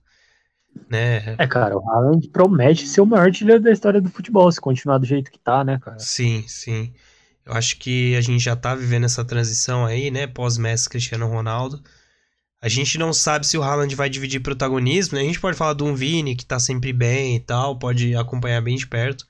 né? 0.88 1.34
É, 1.38 1.46
cara, 1.46 1.76
o 1.76 1.88
Haaland 1.88 2.28
promete 2.28 2.86
ser 2.86 3.00
o 3.00 3.06
maior 3.06 3.26
artilheiro 3.26 3.62
da 3.62 3.70
história 3.70 4.00
do 4.00 4.10
futebol, 4.10 4.50
se 4.50 4.60
continuar 4.60 4.98
do 4.98 5.06
jeito 5.06 5.30
que 5.30 5.38
tá, 5.38 5.64
né, 5.64 5.78
cara? 5.80 5.98
Sim, 5.98 6.44
sim. 6.46 6.92
Eu 7.44 7.52
acho 7.52 7.78
que 7.78 8.16
a 8.16 8.20
gente 8.20 8.42
já 8.42 8.56
tá 8.56 8.74
vivendo 8.74 9.04
essa 9.04 9.24
transição 9.24 9.84
aí, 9.84 10.10
né, 10.10 10.26
pós-Messi 10.26 10.88
Cristiano 10.88 11.26
Ronaldo. 11.26 11.82
A 12.60 12.68
gente 12.68 12.96
não 12.96 13.12
sabe 13.12 13.46
se 13.46 13.58
o 13.58 13.62
Haaland 13.62 13.94
vai 13.94 14.08
dividir 14.08 14.40
protagonismo, 14.40 15.16
né? 15.16 15.22
A 15.22 15.26
gente 15.26 15.38
pode 15.38 15.54
falar 15.54 15.74
de 15.74 15.84
um 15.84 15.94
Vini 15.94 16.34
que 16.34 16.46
tá 16.46 16.58
sempre 16.58 16.94
bem 16.94 17.36
e 17.36 17.40
tal, 17.40 17.78
pode 17.78 18.16
acompanhar 18.16 18.62
bem 18.62 18.74
de 18.74 18.86
perto. 18.86 19.26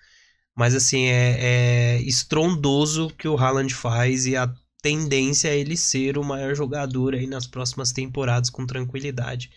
Mas 0.55 0.73
assim, 0.73 1.07
é, 1.07 1.97
é 1.97 2.03
estrondoso 2.03 3.07
o 3.07 3.11
que 3.13 3.27
o 3.27 3.37
Haaland 3.37 3.75
faz 3.75 4.25
e 4.27 4.37
a 4.37 4.49
tendência 4.81 5.49
é 5.49 5.59
ele 5.59 5.77
ser 5.77 6.17
o 6.17 6.23
maior 6.23 6.55
jogador 6.55 7.15
aí 7.15 7.27
nas 7.27 7.45
próximas 7.45 7.91
temporadas 7.91 8.51
com 8.51 8.65
tranquilidade. 8.65 9.51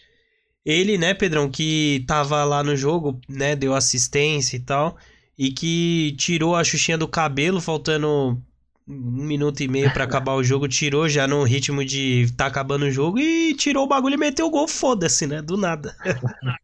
Ele, 0.68 0.98
né, 0.98 1.14
Pedrão, 1.14 1.50
que 1.50 2.04
tava 2.06 2.44
lá 2.44 2.62
no 2.62 2.76
jogo, 2.76 3.18
né, 3.30 3.56
deu 3.56 3.74
assistência 3.74 4.58
e 4.58 4.60
tal, 4.60 4.98
e 5.38 5.50
que 5.50 6.14
tirou 6.18 6.58
a 6.58 6.64
xuxinha 6.64 6.98
do 6.98 7.08
cabelo, 7.08 7.62
faltando 7.62 8.38
um 8.86 9.24
minuto 9.24 9.62
e 9.62 9.68
meio 9.70 9.94
para 9.94 10.04
acabar 10.04 10.34
o 10.34 10.44
jogo, 10.44 10.68
tirou 10.68 11.08
já 11.08 11.26
no 11.26 11.44
ritmo 11.44 11.86
de 11.86 12.30
tá 12.36 12.48
acabando 12.48 12.84
o 12.84 12.92
jogo 12.92 13.18
e 13.18 13.54
tirou 13.54 13.86
o 13.86 13.88
bagulho 13.88 14.16
e 14.16 14.18
meteu 14.18 14.46
o 14.46 14.50
gol, 14.50 14.68
foda-se, 14.68 15.26
né, 15.26 15.42
do 15.42 15.56
nada. 15.56 15.96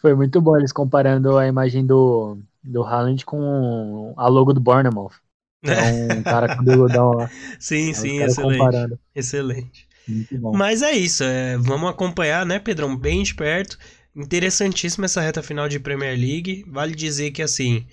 Foi 0.00 0.14
muito 0.14 0.40
bom 0.40 0.56
eles 0.56 0.72
comparando 0.72 1.36
a 1.36 1.46
imagem 1.46 1.84
do, 1.84 2.38
do 2.64 2.82
Haaland 2.82 3.26
com 3.26 4.14
a 4.16 4.26
logo 4.26 4.54
do 4.54 4.60
Bournemouth. 4.60 5.12
É 5.62 6.14
um 6.14 6.22
cara 6.24 6.48
cabeludão 6.48 7.12
lá. 7.12 7.28
sim, 7.58 7.92
sim, 7.92 8.22
excelente. 8.22 8.58
Comparando. 8.58 8.98
Excelente. 9.14 9.86
Mas 10.52 10.82
é 10.82 10.92
isso, 10.92 11.22
é, 11.24 11.56
vamos 11.58 11.90
acompanhar, 11.90 12.44
né, 12.44 12.58
Pedrão, 12.58 12.96
bem 12.96 13.22
de 13.22 13.34
perto. 13.34 13.78
Interessantíssima 14.14 15.06
essa 15.06 15.20
reta 15.20 15.42
final 15.42 15.68
de 15.68 15.78
Premier 15.78 16.18
League. 16.18 16.64
Vale 16.68 16.94
dizer 16.94 17.30
que, 17.30 17.40
assim, 17.40 17.86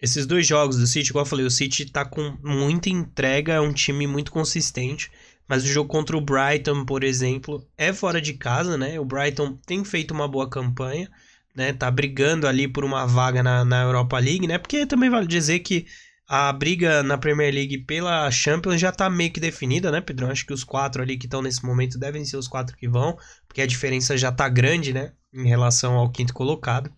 esses 0.00 0.26
dois 0.26 0.46
jogos 0.46 0.76
do 0.76 0.86
City, 0.86 1.10
igual 1.10 1.24
eu 1.24 1.28
falei, 1.28 1.44
o 1.46 1.50
City 1.50 1.86
tá 1.86 2.04
com 2.04 2.36
muita 2.42 2.88
entrega, 2.88 3.54
é 3.54 3.60
um 3.60 3.72
time 3.72 4.06
muito 4.06 4.30
consistente. 4.30 5.10
Mas 5.48 5.64
o 5.64 5.68
jogo 5.68 5.88
contra 5.88 6.16
o 6.16 6.20
Brighton, 6.20 6.84
por 6.84 7.04
exemplo, 7.04 7.66
é 7.78 7.92
fora 7.92 8.20
de 8.20 8.34
casa, 8.34 8.76
né? 8.76 8.98
O 8.98 9.04
Brighton 9.04 9.56
tem 9.64 9.84
feito 9.84 10.12
uma 10.12 10.26
boa 10.26 10.48
campanha, 10.48 11.08
né? 11.54 11.72
Tá 11.72 11.90
brigando 11.90 12.46
ali 12.48 12.66
por 12.66 12.84
uma 12.84 13.06
vaga 13.06 13.42
na, 13.42 13.64
na 13.64 13.82
Europa 13.82 14.18
League, 14.18 14.46
né? 14.46 14.58
Porque 14.58 14.86
também 14.86 15.08
vale 15.08 15.26
dizer 15.26 15.60
que 15.60 15.86
a 16.28 16.52
briga 16.52 17.02
na 17.02 17.16
Premier 17.16 17.54
League 17.54 17.78
pela 17.78 18.30
Champions 18.30 18.80
já 18.80 18.90
tá 18.90 19.08
meio 19.08 19.32
que 19.32 19.40
definida, 19.40 19.90
né, 19.90 20.00
Pedro? 20.00 20.26
Acho 20.26 20.44
que 20.44 20.52
os 20.52 20.64
quatro 20.64 21.02
ali 21.02 21.16
que 21.16 21.26
estão 21.26 21.40
nesse 21.40 21.64
momento 21.64 21.98
devem 21.98 22.24
ser 22.24 22.36
os 22.36 22.48
quatro 22.48 22.76
que 22.76 22.88
vão, 22.88 23.16
porque 23.46 23.62
a 23.62 23.66
diferença 23.66 24.16
já 24.16 24.32
tá 24.32 24.48
grande, 24.48 24.92
né, 24.92 25.12
em 25.32 25.46
relação 25.46 25.94
ao 25.94 26.10
quinto 26.10 26.34
colocado. 26.34 26.90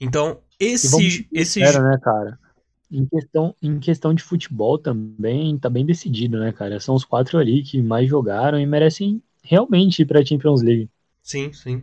Então, 0.00 0.40
esse. 0.60 1.28
esse... 1.32 1.62
Era, 1.62 1.82
né, 1.82 1.98
cara? 2.00 2.38
Em 2.90 3.04
questão, 3.04 3.54
em 3.60 3.78
questão 3.78 4.14
de 4.14 4.22
futebol 4.22 4.78
também, 4.78 5.58
tá 5.58 5.68
bem 5.68 5.84
decidido, 5.84 6.38
né, 6.38 6.52
cara? 6.52 6.80
São 6.80 6.94
os 6.94 7.04
quatro 7.04 7.38
ali 7.38 7.62
que 7.62 7.82
mais 7.82 8.08
jogaram 8.08 8.58
e 8.58 8.64
merecem 8.64 9.22
realmente 9.42 10.02
ir 10.02 10.06
pra 10.06 10.24
Champions 10.24 10.62
League. 10.62 10.88
Sim, 11.22 11.52
sim. 11.52 11.82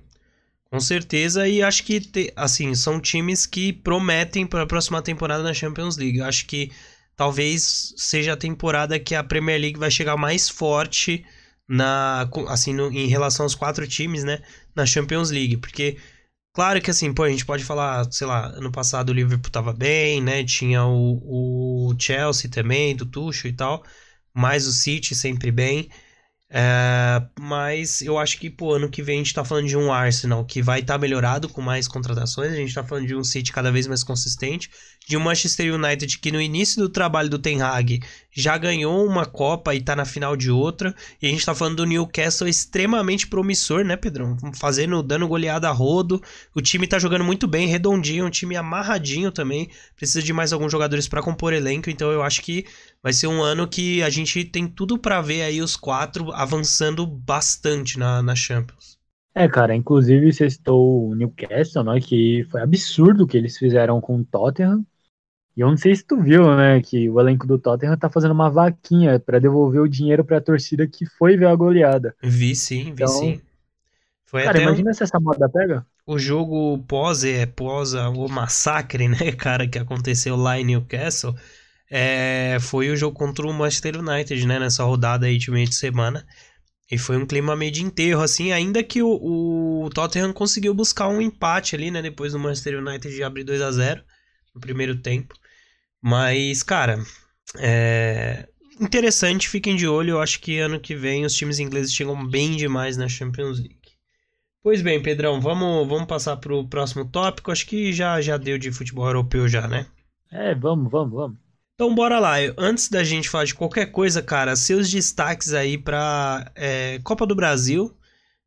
Com 0.75 0.79
certeza, 0.81 1.47
e 1.47 1.61
acho 1.61 1.85
que, 1.85 2.01
te, 2.01 2.33
assim, 2.35 2.75
são 2.75 2.99
times 2.99 3.45
que 3.45 3.71
prometem 3.71 4.45
para 4.45 4.63
a 4.63 4.67
próxima 4.67 5.01
temporada 5.01 5.41
na 5.41 5.53
Champions 5.53 5.95
League. 5.95 6.17
Eu 6.17 6.25
acho 6.25 6.45
que 6.45 6.69
talvez 7.15 7.93
seja 7.95 8.33
a 8.33 8.37
temporada 8.37 8.99
que 8.99 9.15
a 9.15 9.23
Premier 9.23 9.57
League 9.57 9.79
vai 9.79 9.89
chegar 9.89 10.17
mais 10.17 10.49
forte 10.49 11.25
na 11.65 12.29
assim 12.49 12.73
no, 12.73 12.91
em 12.91 13.07
relação 13.07 13.45
aos 13.45 13.55
quatro 13.55 13.87
times, 13.87 14.25
né, 14.25 14.41
na 14.75 14.85
Champions 14.85 15.31
League, 15.31 15.57
porque 15.57 15.97
claro 16.53 16.81
que 16.81 16.91
assim, 16.91 17.13
pô, 17.13 17.23
a 17.23 17.29
gente 17.29 17.45
pode 17.45 17.63
falar, 17.63 18.11
sei 18.11 18.27
lá, 18.27 18.47
ano 18.47 18.71
passado 18.71 19.09
o 19.11 19.13
Liverpool 19.13 19.49
tava 19.51 19.71
bem, 19.73 20.21
né, 20.21 20.43
tinha 20.43 20.83
o, 20.85 21.89
o 21.91 21.95
Chelsea 21.97 22.51
também, 22.51 22.95
do 22.95 23.05
Tuchel 23.05 23.49
e 23.49 23.53
tal, 23.53 23.83
mas 24.33 24.67
o 24.67 24.73
City 24.73 25.15
sempre 25.15 25.51
bem. 25.51 25.89
É, 26.47 27.23
mas 27.39 28.01
eu 28.01 28.19
acho 28.19 28.39
que, 28.39 28.51
pô, 28.51 28.75
ano 28.75 28.89
que 28.89 29.01
vem 29.01 29.15
a 29.15 29.17
gente 29.17 29.33
tá 29.33 29.43
falando 29.43 29.67
de 29.67 29.75
um 29.75 29.91
Arsenal 29.91 30.45
que 30.45 30.61
vai 30.61 30.79
estar 30.79 30.93
tá 30.93 30.99
melhorado 30.99 31.49
com 31.49 31.59
mais 31.59 31.87
contratações. 31.87 32.51
A 32.51 32.55
gente 32.55 32.73
tá 32.73 32.83
falando 32.83 33.07
de 33.07 33.15
um 33.15 33.23
City 33.23 33.51
cada 33.51 33.71
vez 33.71 33.87
mais 33.87 34.03
consistente. 34.03 34.69
De 35.07 35.17
um 35.17 35.19
Manchester 35.19 35.73
United 35.73 36.19
que 36.19 36.31
no 36.31 36.41
início 36.41 36.81
do 36.81 36.89
trabalho 36.89 37.29
do 37.29 37.39
Ten 37.39 37.61
Hag 37.61 37.99
já 38.31 38.57
ganhou 38.57 39.05
uma 39.05 39.25
Copa 39.25 39.73
e 39.73 39.81
tá 39.81 39.95
na 39.95 40.05
final 40.05 40.35
de 40.35 40.51
outra. 40.51 40.95
E 41.21 41.27
a 41.27 41.29
gente 41.29 41.45
tá 41.45 41.55
falando 41.55 41.77
do 41.77 41.85
Newcastle 41.85 42.47
extremamente 42.47 43.27
promissor, 43.27 43.83
né, 43.83 43.95
Pedrão? 43.95 44.37
Fazendo, 44.53 45.01
dando 45.01 45.27
goleada 45.27 45.67
a 45.67 45.71
rodo. 45.71 46.21
O 46.53 46.61
time 46.61 46.85
tá 46.85 46.99
jogando 46.99 47.23
muito 47.23 47.47
bem, 47.47 47.67
redondinho, 47.67 48.25
um 48.25 48.29
time 48.29 48.55
amarradinho 48.55 49.31
também. 49.31 49.69
Precisa 49.95 50.21
de 50.21 50.31
mais 50.31 50.53
alguns 50.53 50.71
jogadores 50.71 51.07
para 51.07 51.21
compor 51.21 51.53
elenco, 51.53 51.89
então 51.89 52.11
eu 52.11 52.21
acho 52.21 52.41
que 52.41 52.65
vai 53.05 53.13
ser 53.13 53.27
um 53.27 53.43
ano 53.43 53.67
que 53.67 54.01
a 54.01 54.09
gente 54.09 54.43
tem 54.43 54.67
tudo 54.67 54.97
para 54.97 55.21
ver 55.21 55.43
aí 55.43 55.61
os 55.61 55.75
quatro 55.75 56.31
avançando 56.31 57.05
bastante 57.05 57.99
na, 57.99 58.19
na 58.23 58.35
Champions. 58.35 58.97
É, 59.35 59.47
cara, 59.47 59.75
inclusive 59.75 60.33
você 60.33 60.49
citou 60.49 61.09
o 61.09 61.13
Newcastle, 61.13 61.83
né, 61.83 61.99
que 61.99 62.43
foi 62.49 62.61
absurdo 62.61 63.23
o 63.23 63.27
que 63.27 63.37
eles 63.37 63.59
fizeram 63.59 64.01
com 64.01 64.17
o 64.17 64.25
Tottenham. 64.25 64.83
E 65.55 65.61
eu 65.61 65.69
não 65.69 65.77
sei 65.77 65.95
se 65.95 66.03
tu 66.03 66.19
viu, 66.19 66.55
né, 66.55 66.81
que 66.81 67.07
o 67.07 67.19
elenco 67.19 67.45
do 67.45 67.59
Tottenham 67.59 67.95
tá 67.95 68.09
fazendo 68.09 68.31
uma 68.31 68.49
vaquinha 68.49 69.19
para 69.19 69.37
devolver 69.37 69.81
o 69.81 69.87
dinheiro 69.87 70.25
para 70.25 70.39
a 70.39 70.41
torcida 70.41 70.87
que 70.87 71.05
foi 71.05 71.37
ver 71.37 71.45
a 71.45 71.55
goleada. 71.55 72.15
Vi 72.23 72.55
sim, 72.55 72.85
vi 72.85 72.89
então, 72.89 73.07
sim. 73.07 73.39
Foi 74.25 74.41
cara, 74.45 74.59
imagina 74.59 74.89
um... 74.89 74.93
se 74.95 75.03
essa 75.03 75.19
moda 75.19 75.47
pega. 75.47 75.85
O 76.07 76.17
jogo 76.17 76.79
pós, 76.87 77.23
é, 77.23 77.45
pós 77.45 77.93
o 77.93 78.27
massacre, 78.27 79.05
né, 79.07 79.31
cara, 79.31 79.67
que 79.67 79.77
aconteceu 79.77 80.35
lá 80.35 80.59
em 80.59 80.65
Newcastle, 80.65 81.35
é, 81.89 82.57
foi 82.59 82.89
o 82.89 82.95
jogo 82.95 83.17
contra 83.17 83.45
o 83.45 83.53
Manchester 83.53 83.97
United, 83.99 84.45
né, 84.47 84.59
nessa 84.59 84.83
rodada 84.83 85.25
aí 85.25 85.37
de 85.37 85.51
meio 85.51 85.67
de 85.67 85.75
semana. 85.75 86.25
E 86.91 86.97
foi 86.97 87.17
um 87.17 87.25
clima 87.25 87.55
meio 87.55 87.71
de 87.71 87.83
enterro, 87.83 88.21
assim, 88.21 88.51
ainda 88.51 88.83
que 88.83 89.01
o, 89.01 89.85
o 89.85 89.89
Tottenham 89.89 90.31
conseguiu 90.33 90.73
buscar 90.73 91.07
um 91.07 91.21
empate 91.21 91.75
ali, 91.75 91.89
né, 91.89 92.01
depois 92.01 92.33
do 92.33 92.39
Manchester 92.39 92.79
United 92.79 93.23
abrir 93.23 93.43
2 93.43 93.61
a 93.61 93.71
0 93.71 94.03
no 94.53 94.61
primeiro 94.61 94.95
tempo. 94.95 95.33
Mas, 96.01 96.61
cara, 96.61 96.99
é 97.57 98.47
interessante, 98.79 99.49
fiquem 99.49 99.75
de 99.75 99.87
olho. 99.87 100.11
Eu 100.11 100.21
acho 100.21 100.39
que 100.39 100.59
ano 100.59 100.79
que 100.79 100.95
vem 100.95 101.25
os 101.25 101.33
times 101.33 101.59
ingleses 101.59 101.93
chegam 101.93 102.27
bem 102.27 102.55
demais 102.55 102.97
na 102.97 103.07
Champions 103.07 103.59
League. 103.59 103.79
Pois 104.61 104.81
bem, 104.81 105.01
Pedrão, 105.01 105.39
vamos, 105.39 105.87
vamos 105.87 106.05
passar 106.07 106.37
para 106.37 106.53
o 106.53 106.67
próximo 106.67 107.05
tópico. 107.05 107.51
Acho 107.51 107.65
que 107.67 107.93
já, 107.93 108.19
já 108.21 108.37
deu 108.37 108.57
de 108.57 108.71
futebol 108.71 109.05
europeu 109.05 109.47
já, 109.47 109.67
né? 109.67 109.85
É, 110.31 110.55
vamos, 110.55 110.91
vamos, 110.91 111.13
vamos. 111.13 111.44
Então 111.75 111.93
bora 111.93 112.19
lá. 112.19 112.35
Antes 112.57 112.89
da 112.89 113.03
gente 113.03 113.29
falar 113.29 113.43
de 113.43 113.53
qualquer 113.53 113.87
coisa, 113.87 114.21
cara, 114.21 114.55
seus 114.55 114.89
destaques 114.89 115.53
aí 115.53 115.77
para 115.77 116.49
é, 116.55 116.99
Copa 117.03 117.27
do 117.27 117.35
Brasil, 117.35 117.93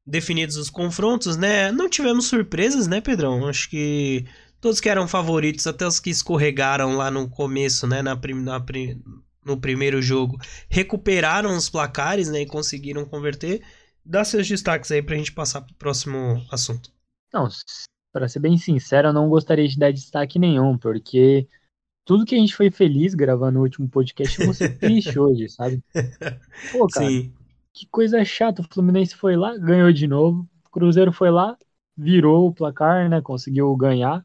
definidos 0.07 0.57
os 0.57 0.71
confrontos, 0.71 1.37
né? 1.37 1.71
Não 1.71 1.91
tivemos 1.91 2.27
surpresas, 2.27 2.89
né, 2.89 3.03
Pedrão? 3.03 3.47
Acho 3.47 3.69
que 3.69 4.25
todos 4.61 4.81
que 4.81 4.89
eram 4.89 5.07
favoritos, 5.07 5.67
até 5.67 5.87
os 5.87 6.01
que 6.01 6.09
escorregaram 6.09 6.97
lá 6.97 7.11
no 7.11 7.29
começo, 7.29 7.87
né, 7.87 8.01
na, 8.01 8.15
na, 8.15 8.65
no 9.45 9.61
primeiro 9.61 10.01
jogo, 10.01 10.39
recuperaram 10.69 11.55
os 11.55 11.69
placares, 11.69 12.31
né, 12.31 12.41
e 12.41 12.47
conseguiram 12.47 13.05
converter. 13.05 13.63
Dá 14.03 14.25
seus 14.25 14.49
destaques 14.49 14.91
aí 14.91 15.03
pra 15.03 15.17
gente 15.17 15.33
passar 15.33 15.61
pro 15.61 15.75
próximo 15.75 16.43
assunto. 16.51 16.91
Não, 17.33 17.47
para 18.11 18.27
ser 18.27 18.39
bem 18.39 18.57
sincero, 18.57 19.09
eu 19.09 19.13
não 19.13 19.29
gostaria 19.29 19.69
de 19.69 19.79
dar 19.79 19.93
destaque 19.93 20.39
nenhum, 20.39 20.79
porque 20.79 21.47
tudo 22.09 22.25
que 22.25 22.35
a 22.35 22.39
gente 22.39 22.57
foi 22.57 22.71
feliz 22.71 23.15
gravando 23.15 23.59
o 23.59 23.63
último 23.63 23.87
podcast, 23.87 24.43
você 24.47 24.67
triste 24.81 25.19
hoje, 25.19 25.47
sabe? 25.51 25.85
Pô, 26.73 26.87
cara, 26.87 27.07
Sim. 27.07 27.35
que 27.71 27.87
coisa 27.87 28.25
chata. 28.25 28.63
O 28.63 28.65
Fluminense 28.65 29.15
foi 29.15 29.37
lá, 29.37 29.55
ganhou 29.59 29.93
de 29.93 30.07
novo. 30.07 30.49
O 30.65 30.71
Cruzeiro 30.71 31.13
foi 31.13 31.31
lá, 31.31 31.55
virou 31.95 32.49
o 32.49 32.55
placar, 32.55 33.11
né? 33.11 33.21
Conseguiu 33.21 33.77
ganhar. 33.77 34.25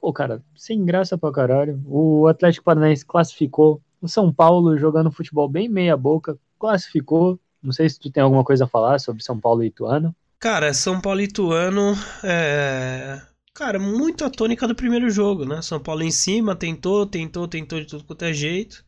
Pô, 0.00 0.14
cara, 0.14 0.42
sem 0.56 0.82
graça 0.82 1.18
pra 1.18 1.30
caralho. 1.30 1.78
O 1.84 2.26
Atlético 2.26 2.64
Paranaense 2.64 3.04
classificou. 3.04 3.82
O 4.00 4.08
São 4.08 4.32
Paulo 4.32 4.78
jogando 4.78 5.12
futebol 5.12 5.50
bem 5.50 5.68
meia 5.68 5.94
boca, 5.94 6.38
classificou. 6.58 7.38
Não 7.62 7.70
sei 7.70 7.86
se 7.90 8.00
tu 8.00 8.10
tem 8.10 8.22
alguma 8.22 8.44
coisa 8.44 8.64
a 8.64 8.68
falar 8.68 8.98
sobre 8.98 9.22
São 9.22 9.38
Paulo 9.38 9.62
e 9.62 9.66
Ituano. 9.66 10.16
Cara, 10.38 10.72
São 10.72 11.02
Paulo 11.02 11.20
e 11.20 11.24
Ituano 11.24 11.92
é. 12.24 13.20
Cara, 13.54 13.78
muito 13.78 14.24
a 14.24 14.30
tônica 14.30 14.66
do 14.66 14.74
primeiro 14.74 15.10
jogo, 15.10 15.44
né? 15.44 15.60
São 15.60 15.78
Paulo 15.80 16.02
em 16.02 16.10
cima, 16.10 16.56
tentou, 16.56 17.06
tentou, 17.06 17.46
tentou 17.46 17.80
de 17.80 17.86
tudo 17.86 18.04
quanto 18.04 18.24
é 18.24 18.32
jeito. 18.32 18.82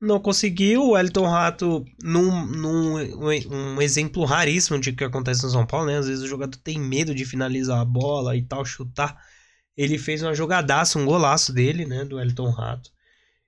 Não 0.00 0.20
conseguiu. 0.20 0.90
O 0.90 0.98
Elton 0.98 1.26
Rato, 1.28 1.84
num, 2.02 2.46
num 2.46 2.96
um 3.76 3.82
exemplo 3.82 4.24
raríssimo 4.24 4.80
de 4.80 4.92
que 4.92 5.04
acontece 5.04 5.44
no 5.44 5.50
São 5.50 5.66
Paulo, 5.66 5.86
né? 5.86 5.98
Às 5.98 6.08
vezes 6.08 6.24
o 6.24 6.28
jogador 6.28 6.58
tem 6.58 6.78
medo 6.78 7.14
de 7.14 7.24
finalizar 7.24 7.80
a 7.80 7.84
bola 7.84 8.36
e 8.36 8.42
tal, 8.42 8.64
chutar. 8.64 9.16
Ele 9.76 9.98
fez 9.98 10.22
uma 10.22 10.34
jogadaça, 10.34 10.98
um 10.98 11.06
golaço 11.06 11.52
dele, 11.52 11.86
né? 11.86 12.04
Do 12.04 12.20
Elton 12.20 12.50
Rato. 12.50 12.90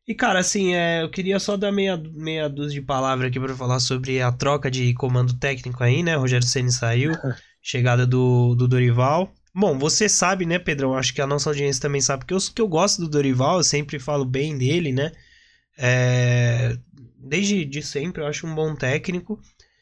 E, 0.09 0.15
cara, 0.15 0.41
assim, 0.41 0.75
é, 0.75 1.03
eu 1.03 1.11
queria 1.11 1.41
só 1.41 1.57
dar 1.57 1.73
meia, 1.73 1.97
meia 1.97 2.49
dúzia 2.49 2.81
de 2.81 2.87
palavras 2.87 3.29
aqui 3.29 3.41
para 3.41 3.57
falar 3.57 3.81
sobre 3.81 4.23
a 4.23 4.33
troca 4.33 4.71
de 4.71 4.95
comando 4.95 5.39
técnico 5.39 5.83
aí, 5.85 6.03
né? 6.03 6.17
Rogério 6.17 6.47
Ceni 6.47 6.73
saiu, 6.73 7.13
chegada 7.63 8.07
do, 8.07 8.55
do 8.57 8.69
Dorival. 8.69 9.35
Bom, 9.59 9.79
você 9.79 10.07
sabe, 10.07 10.45
né, 10.45 10.59
Pedrão? 10.59 10.95
Acho 10.95 11.15
que 11.15 11.23
a 11.23 11.27
nossa 11.27 11.49
audiência 11.49 11.81
também 11.81 12.03
sabe 12.03 12.27
que 12.27 12.35
eu, 12.35 12.39
que 12.39 12.61
eu 12.61 12.69
gosto 12.69 13.01
do 13.01 13.09
Dorival, 13.09 13.57
eu 13.57 13.65
sempre 13.65 13.99
falo 13.99 14.23
bem 14.23 14.59
dele, 14.59 14.93
né? 14.93 15.13
É, 15.79 16.77
desde 17.17 17.65
de 17.65 17.81
sempre, 17.81 18.21
eu 18.21 18.27
acho 18.27 18.47
um 18.47 18.55
bom 18.55 18.75
técnico. 18.77 19.41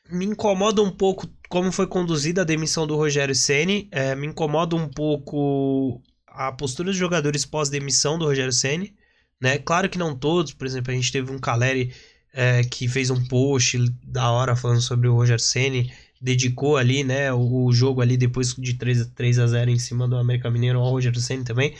Me 0.08 0.26
incomoda 0.26 0.80
um 0.80 0.92
pouco 0.92 1.28
como 1.48 1.72
foi 1.72 1.88
conduzida 1.88 2.42
a 2.42 2.44
demissão 2.44 2.86
do 2.86 2.94
Rogério 2.94 3.34
Ceni. 3.34 3.88
É, 3.90 4.14
me 4.14 4.28
incomoda 4.28 4.76
um 4.76 4.88
pouco 4.88 6.00
a 6.28 6.52
postura 6.52 6.90
dos 6.90 6.96
jogadores 6.96 7.44
pós-demissão 7.44 8.16
do 8.16 8.26
Rogério 8.26 8.52
Ceni, 8.52 8.94
né? 9.40 9.58
Claro 9.58 9.88
que 9.88 9.98
não 9.98 10.16
todos, 10.16 10.52
por 10.52 10.68
exemplo, 10.68 10.92
a 10.92 10.94
gente 10.94 11.10
teve 11.10 11.32
um 11.32 11.38
Caleri 11.40 11.92
é, 12.32 12.62
que 12.62 12.86
fez 12.86 13.10
um 13.10 13.26
post 13.26 13.76
da 14.04 14.30
hora 14.30 14.54
falando 14.54 14.80
sobre 14.80 15.08
o 15.08 15.14
Rogério 15.14 15.42
Ceni, 15.42 15.92
dedicou 16.24 16.78
ali, 16.78 17.04
né, 17.04 17.30
o, 17.34 17.66
o, 17.66 17.72
jogo 17.72 18.00
ali 18.00 18.16
depois 18.16 18.54
de 18.54 18.74
3, 18.74 19.08
3 19.14 19.38
a 19.38 19.46
0 19.46 19.70
em 19.70 19.78
cima 19.78 20.08
do 20.08 20.16
América 20.16 20.50
Mineiro 20.50 20.80
ao 20.80 20.90
Rogério 20.90 21.20
Ceni 21.20 21.44
também. 21.44 21.74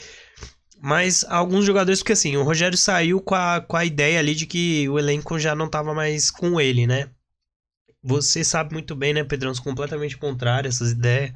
Mas 0.79 1.25
alguns 1.27 1.65
jogadores, 1.65 1.99
porque 1.99 2.13
assim, 2.13 2.37
o 2.37 2.43
Rogério 2.43 2.77
saiu 2.77 3.19
com 3.19 3.33
a, 3.33 3.59
com 3.59 3.75
a 3.75 3.83
ideia 3.83 4.19
ali 4.19 4.35
de 4.35 4.45
que 4.45 4.87
o 4.87 4.99
elenco 4.99 5.39
já 5.39 5.55
não 5.55 5.65
estava 5.65 5.95
mais 5.95 6.29
com 6.29 6.61
ele, 6.61 6.85
né? 6.85 7.09
Você 8.03 8.43
sabe 8.43 8.71
muito 8.73 8.95
bem, 8.95 9.15
né, 9.15 9.23
Pedrão? 9.23 9.51
Completamente 9.55 10.15
contrário 10.15 10.67
a 10.67 10.69
essas 10.69 10.91
ideias. 10.91 11.33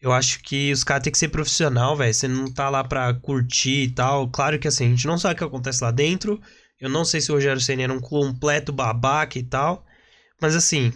Eu 0.00 0.12
acho 0.12 0.40
que 0.42 0.72
os 0.72 0.82
caras 0.82 1.04
têm 1.04 1.12
que 1.12 1.18
ser 1.18 1.28
profissional, 1.28 1.96
velho. 1.96 2.12
Você 2.12 2.26
não 2.26 2.52
tá 2.52 2.68
lá 2.68 2.82
pra 2.82 3.14
curtir 3.14 3.84
e 3.84 3.90
tal. 3.90 4.28
Claro 4.28 4.58
que 4.58 4.66
assim, 4.66 4.86
a 4.86 4.90
gente 4.90 5.06
não 5.06 5.16
sabe 5.18 5.34
o 5.34 5.38
que 5.38 5.44
acontece 5.44 5.84
lá 5.84 5.92
dentro. 5.92 6.40
Eu 6.80 6.88
não 6.88 7.04
sei 7.04 7.20
se 7.20 7.30
o 7.30 7.34
Rogério 7.34 7.60
Senna 7.60 7.84
era 7.84 7.92
um 7.92 8.00
completo 8.00 8.72
babaca 8.72 9.38
e 9.38 9.44
tal. 9.44 9.86
Mas 10.40 10.56
assim, 10.56 10.92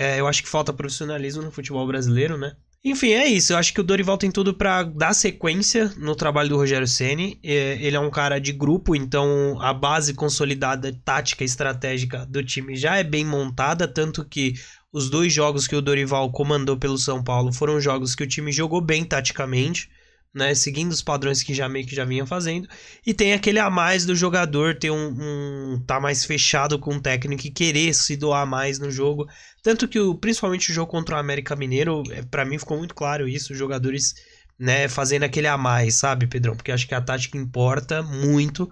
é, 0.00 0.18
eu 0.18 0.26
acho 0.26 0.42
que 0.42 0.48
falta 0.48 0.72
profissionalismo 0.72 1.42
no 1.42 1.50
futebol 1.50 1.86
brasileiro, 1.86 2.38
né? 2.38 2.56
Enfim, 2.82 3.10
é 3.10 3.26
isso. 3.26 3.52
Eu 3.52 3.58
acho 3.58 3.74
que 3.74 3.80
o 3.80 3.84
Dorival 3.84 4.16
tem 4.16 4.30
tudo 4.30 4.54
para 4.54 4.82
dar 4.84 5.12
sequência 5.12 5.92
no 5.98 6.16
trabalho 6.16 6.48
do 6.48 6.56
Rogério 6.56 6.88
Ceni. 6.88 7.38
É, 7.44 7.76
ele 7.82 7.94
é 7.94 8.00
um 8.00 8.10
cara 8.10 8.38
de 8.38 8.50
grupo, 8.50 8.96
então 8.96 9.60
a 9.60 9.74
base 9.74 10.14
consolidada, 10.14 10.90
tática, 11.04 11.44
estratégica 11.44 12.24
do 12.24 12.42
time 12.42 12.74
já 12.76 12.96
é 12.96 13.04
bem 13.04 13.26
montada, 13.26 13.86
tanto 13.86 14.24
que 14.24 14.54
os 14.90 15.10
dois 15.10 15.30
jogos 15.30 15.66
que 15.66 15.76
o 15.76 15.82
Dorival 15.82 16.32
comandou 16.32 16.78
pelo 16.78 16.96
São 16.96 17.22
Paulo 17.22 17.52
foram 17.52 17.78
jogos 17.78 18.14
que 18.14 18.24
o 18.24 18.26
time 18.26 18.50
jogou 18.50 18.80
bem 18.80 19.04
taticamente 19.04 19.90
né? 20.34 20.54
Seguindo 20.54 20.92
os 20.92 21.02
padrões 21.02 21.42
que 21.42 21.52
já 21.52 21.68
meio 21.68 21.86
que 21.86 21.94
já 21.94 22.04
vinha 22.04 22.24
fazendo. 22.24 22.68
E 23.06 23.12
tem 23.12 23.32
aquele 23.32 23.58
a 23.58 23.68
mais 23.68 24.06
do 24.06 24.14
jogador 24.14 24.76
ter 24.76 24.90
um, 24.90 25.16
um 25.18 25.84
tá 25.86 26.00
mais 26.00 26.24
fechado 26.24 26.78
com 26.78 26.94
o 26.94 27.00
técnico 27.00 27.46
e 27.46 27.50
querer 27.50 27.92
se 27.94 28.16
doar 28.16 28.46
mais 28.46 28.78
no 28.78 28.90
jogo. 28.90 29.26
Tanto 29.62 29.88
que 29.88 29.98
o, 29.98 30.14
principalmente 30.14 30.70
o 30.70 30.74
jogo 30.74 30.90
contra 30.90 31.16
o 31.16 31.18
América 31.18 31.56
Mineiro, 31.56 32.02
é, 32.10 32.22
para 32.22 32.44
mim 32.44 32.58
ficou 32.58 32.78
muito 32.78 32.94
claro 32.94 33.28
isso, 33.28 33.52
os 33.52 33.58
jogadores, 33.58 34.14
né, 34.58 34.88
fazendo 34.88 35.24
aquele 35.24 35.48
a 35.48 35.58
mais, 35.58 35.96
sabe, 35.96 36.26
Pedrão? 36.26 36.56
Porque 36.56 36.72
acho 36.72 36.86
que 36.86 36.94
a 36.94 37.00
tática 37.00 37.36
importa 37.36 38.02
muito, 38.02 38.70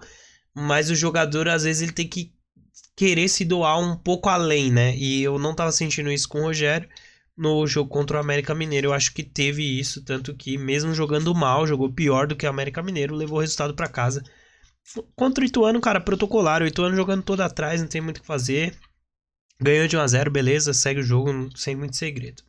mas 0.55 0.89
o 0.89 0.95
jogador 0.95 1.47
às 1.49 1.63
vezes 1.63 1.81
ele 1.81 1.91
tem 1.91 2.07
que 2.07 2.31
querer 2.95 3.27
se 3.29 3.45
doar 3.45 3.79
um 3.79 3.95
pouco 3.95 4.29
além, 4.29 4.71
né? 4.71 4.95
E 4.97 5.23
eu 5.23 5.39
não 5.39 5.55
tava 5.55 5.71
sentindo 5.71 6.11
isso 6.11 6.27
com 6.27 6.39
o 6.39 6.43
Rogério 6.43 6.87
no 7.39 7.65
jogo 7.67 7.89
contra 7.89 8.17
o 8.17 8.19
América 8.19 8.53
Mineiro. 8.53 8.87
Eu 8.89 8.93
acho 8.93 9.13
que 9.13 9.23
teve 9.23 9.63
isso, 9.79 10.03
tanto 10.03 10.35
que 10.35 10.57
mesmo 10.57 10.93
jogando 10.93 11.33
mal, 11.33 11.65
jogou 11.67 11.91
pior 11.91 12.27
do 12.27 12.35
que 12.35 12.45
o 12.45 12.49
América 12.49 12.83
Mineiro, 12.83 13.15
levou 13.15 13.37
o 13.39 13.41
resultado 13.41 13.73
para 13.73 13.87
casa. 13.87 14.23
Contra 15.15 15.43
o 15.43 15.47
Ituano, 15.47 15.79
cara, 15.81 16.01
protocolar. 16.01 16.61
O 16.61 16.67
Ituano 16.67 16.95
jogando 16.95 17.23
todo 17.23 17.41
atrás, 17.41 17.81
não 17.81 17.87
tem 17.87 18.01
muito 18.01 18.17
o 18.17 18.21
que 18.21 18.27
fazer. 18.27 18.75
Ganhou 19.61 19.87
de 19.87 19.97
1 19.97 20.01
a 20.01 20.07
0 20.07 20.31
beleza, 20.31 20.73
segue 20.73 20.99
o 21.01 21.03
jogo 21.03 21.49
sem 21.55 21.75
muito 21.75 21.95
segredo. 21.95 22.43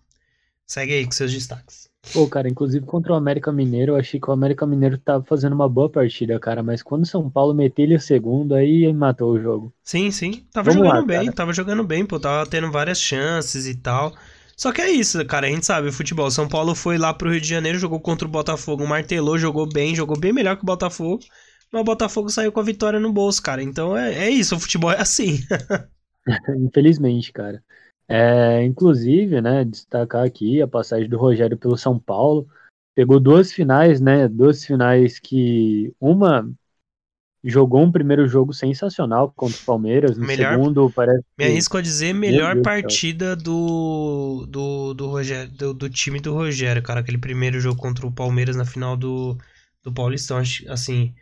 Segue 0.66 0.94
aí 0.94 1.04
com 1.06 1.12
seus 1.12 1.32
destaques. 1.32 1.90
Pô, 2.12 2.28
cara, 2.28 2.48
inclusive 2.48 2.86
contra 2.86 3.12
o 3.12 3.16
América 3.16 3.52
Mineiro, 3.52 3.92
eu 3.92 3.96
achei 3.96 4.20
que 4.20 4.28
o 4.28 4.32
América 4.32 4.66
Mineiro 4.66 4.98
tava 4.98 5.24
fazendo 5.24 5.52
uma 5.54 5.68
boa 5.68 5.88
partida, 5.90 6.38
cara, 6.40 6.62
mas 6.62 6.82
quando 6.82 7.02
o 7.02 7.06
São 7.06 7.30
Paulo 7.30 7.54
meteu 7.54 7.84
ele 7.84 7.96
o 7.96 8.00
segundo, 8.00 8.54
aí 8.54 8.92
matou 8.92 9.32
o 9.32 9.40
jogo. 9.40 9.72
Sim, 9.82 10.10
sim, 10.10 10.46
tava 10.52 10.70
Vamos 10.70 10.72
jogando 10.72 11.00
lá, 11.00 11.02
bem, 11.02 11.26
cara. 11.26 11.32
tava 11.32 11.52
jogando 11.52 11.84
bem, 11.84 12.06
pô, 12.06 12.18
tava 12.20 12.48
tendo 12.48 12.70
várias 12.70 13.00
chances 13.00 13.66
e 13.66 13.74
tal. 13.74 14.14
Só 14.60 14.72
que 14.72 14.82
é 14.82 14.90
isso, 14.90 15.24
cara, 15.24 15.46
a 15.46 15.50
gente 15.50 15.64
sabe, 15.64 15.90
futebol. 15.90 16.30
São 16.30 16.46
Paulo 16.46 16.74
foi 16.74 16.98
lá 16.98 17.14
pro 17.14 17.30
Rio 17.30 17.40
de 17.40 17.48
Janeiro, 17.48 17.78
jogou 17.78 17.98
contra 17.98 18.28
o 18.28 18.30
Botafogo, 18.30 18.86
martelou, 18.86 19.38
jogou 19.38 19.66
bem, 19.66 19.94
jogou 19.94 20.20
bem 20.20 20.34
melhor 20.34 20.54
que 20.54 20.62
o 20.62 20.66
Botafogo. 20.66 21.24
Mas 21.72 21.80
o 21.80 21.84
Botafogo 21.84 22.28
saiu 22.28 22.52
com 22.52 22.60
a 22.60 22.62
vitória 22.62 23.00
no 23.00 23.10
bolso, 23.10 23.40
cara. 23.42 23.62
Então 23.62 23.96
é, 23.96 24.26
é 24.26 24.28
isso, 24.28 24.54
o 24.54 24.60
futebol 24.60 24.92
é 24.92 25.00
assim. 25.00 25.38
Infelizmente, 26.60 27.32
cara. 27.32 27.64
É, 28.06 28.62
inclusive, 28.62 29.40
né, 29.40 29.64
destacar 29.64 30.26
aqui 30.26 30.60
a 30.60 30.68
passagem 30.68 31.08
do 31.08 31.16
Rogério 31.16 31.56
pelo 31.56 31.78
São 31.78 31.98
Paulo. 31.98 32.46
Pegou 32.94 33.18
duas 33.18 33.50
finais, 33.50 33.98
né? 33.98 34.28
Duas 34.28 34.62
finais 34.62 35.18
que 35.18 35.90
uma 35.98 36.46
jogou 37.42 37.82
um 37.82 37.90
primeiro 37.90 38.26
jogo 38.28 38.52
sensacional 38.52 39.32
contra 39.34 39.58
o 39.60 39.64
Palmeiras. 39.64 40.16
No 40.16 40.26
melhor, 40.26 40.52
segundo, 40.52 40.90
parece. 40.90 41.24
Me 41.38 41.46
arrisco 41.46 41.76
a 41.78 41.80
dizer, 41.80 42.12
melhor 42.12 42.60
partida 42.60 43.34
do, 43.34 44.46
do, 44.48 44.94
do, 44.94 45.08
Rogério, 45.08 45.50
do, 45.50 45.74
do, 45.74 45.88
time 45.88 46.20
do 46.20 46.34
Rogério, 46.34 46.82
cara. 46.82 47.00
Aquele 47.00 47.18
primeiro 47.18 47.58
jogo 47.60 47.80
contra 47.80 48.06
o 48.06 48.12
Palmeiras 48.12 48.56
na 48.56 48.64
final 48.64 48.96
do, 48.96 49.36
do 49.82 49.92
Paulistão. 49.92 50.38
Assim, 50.68 51.14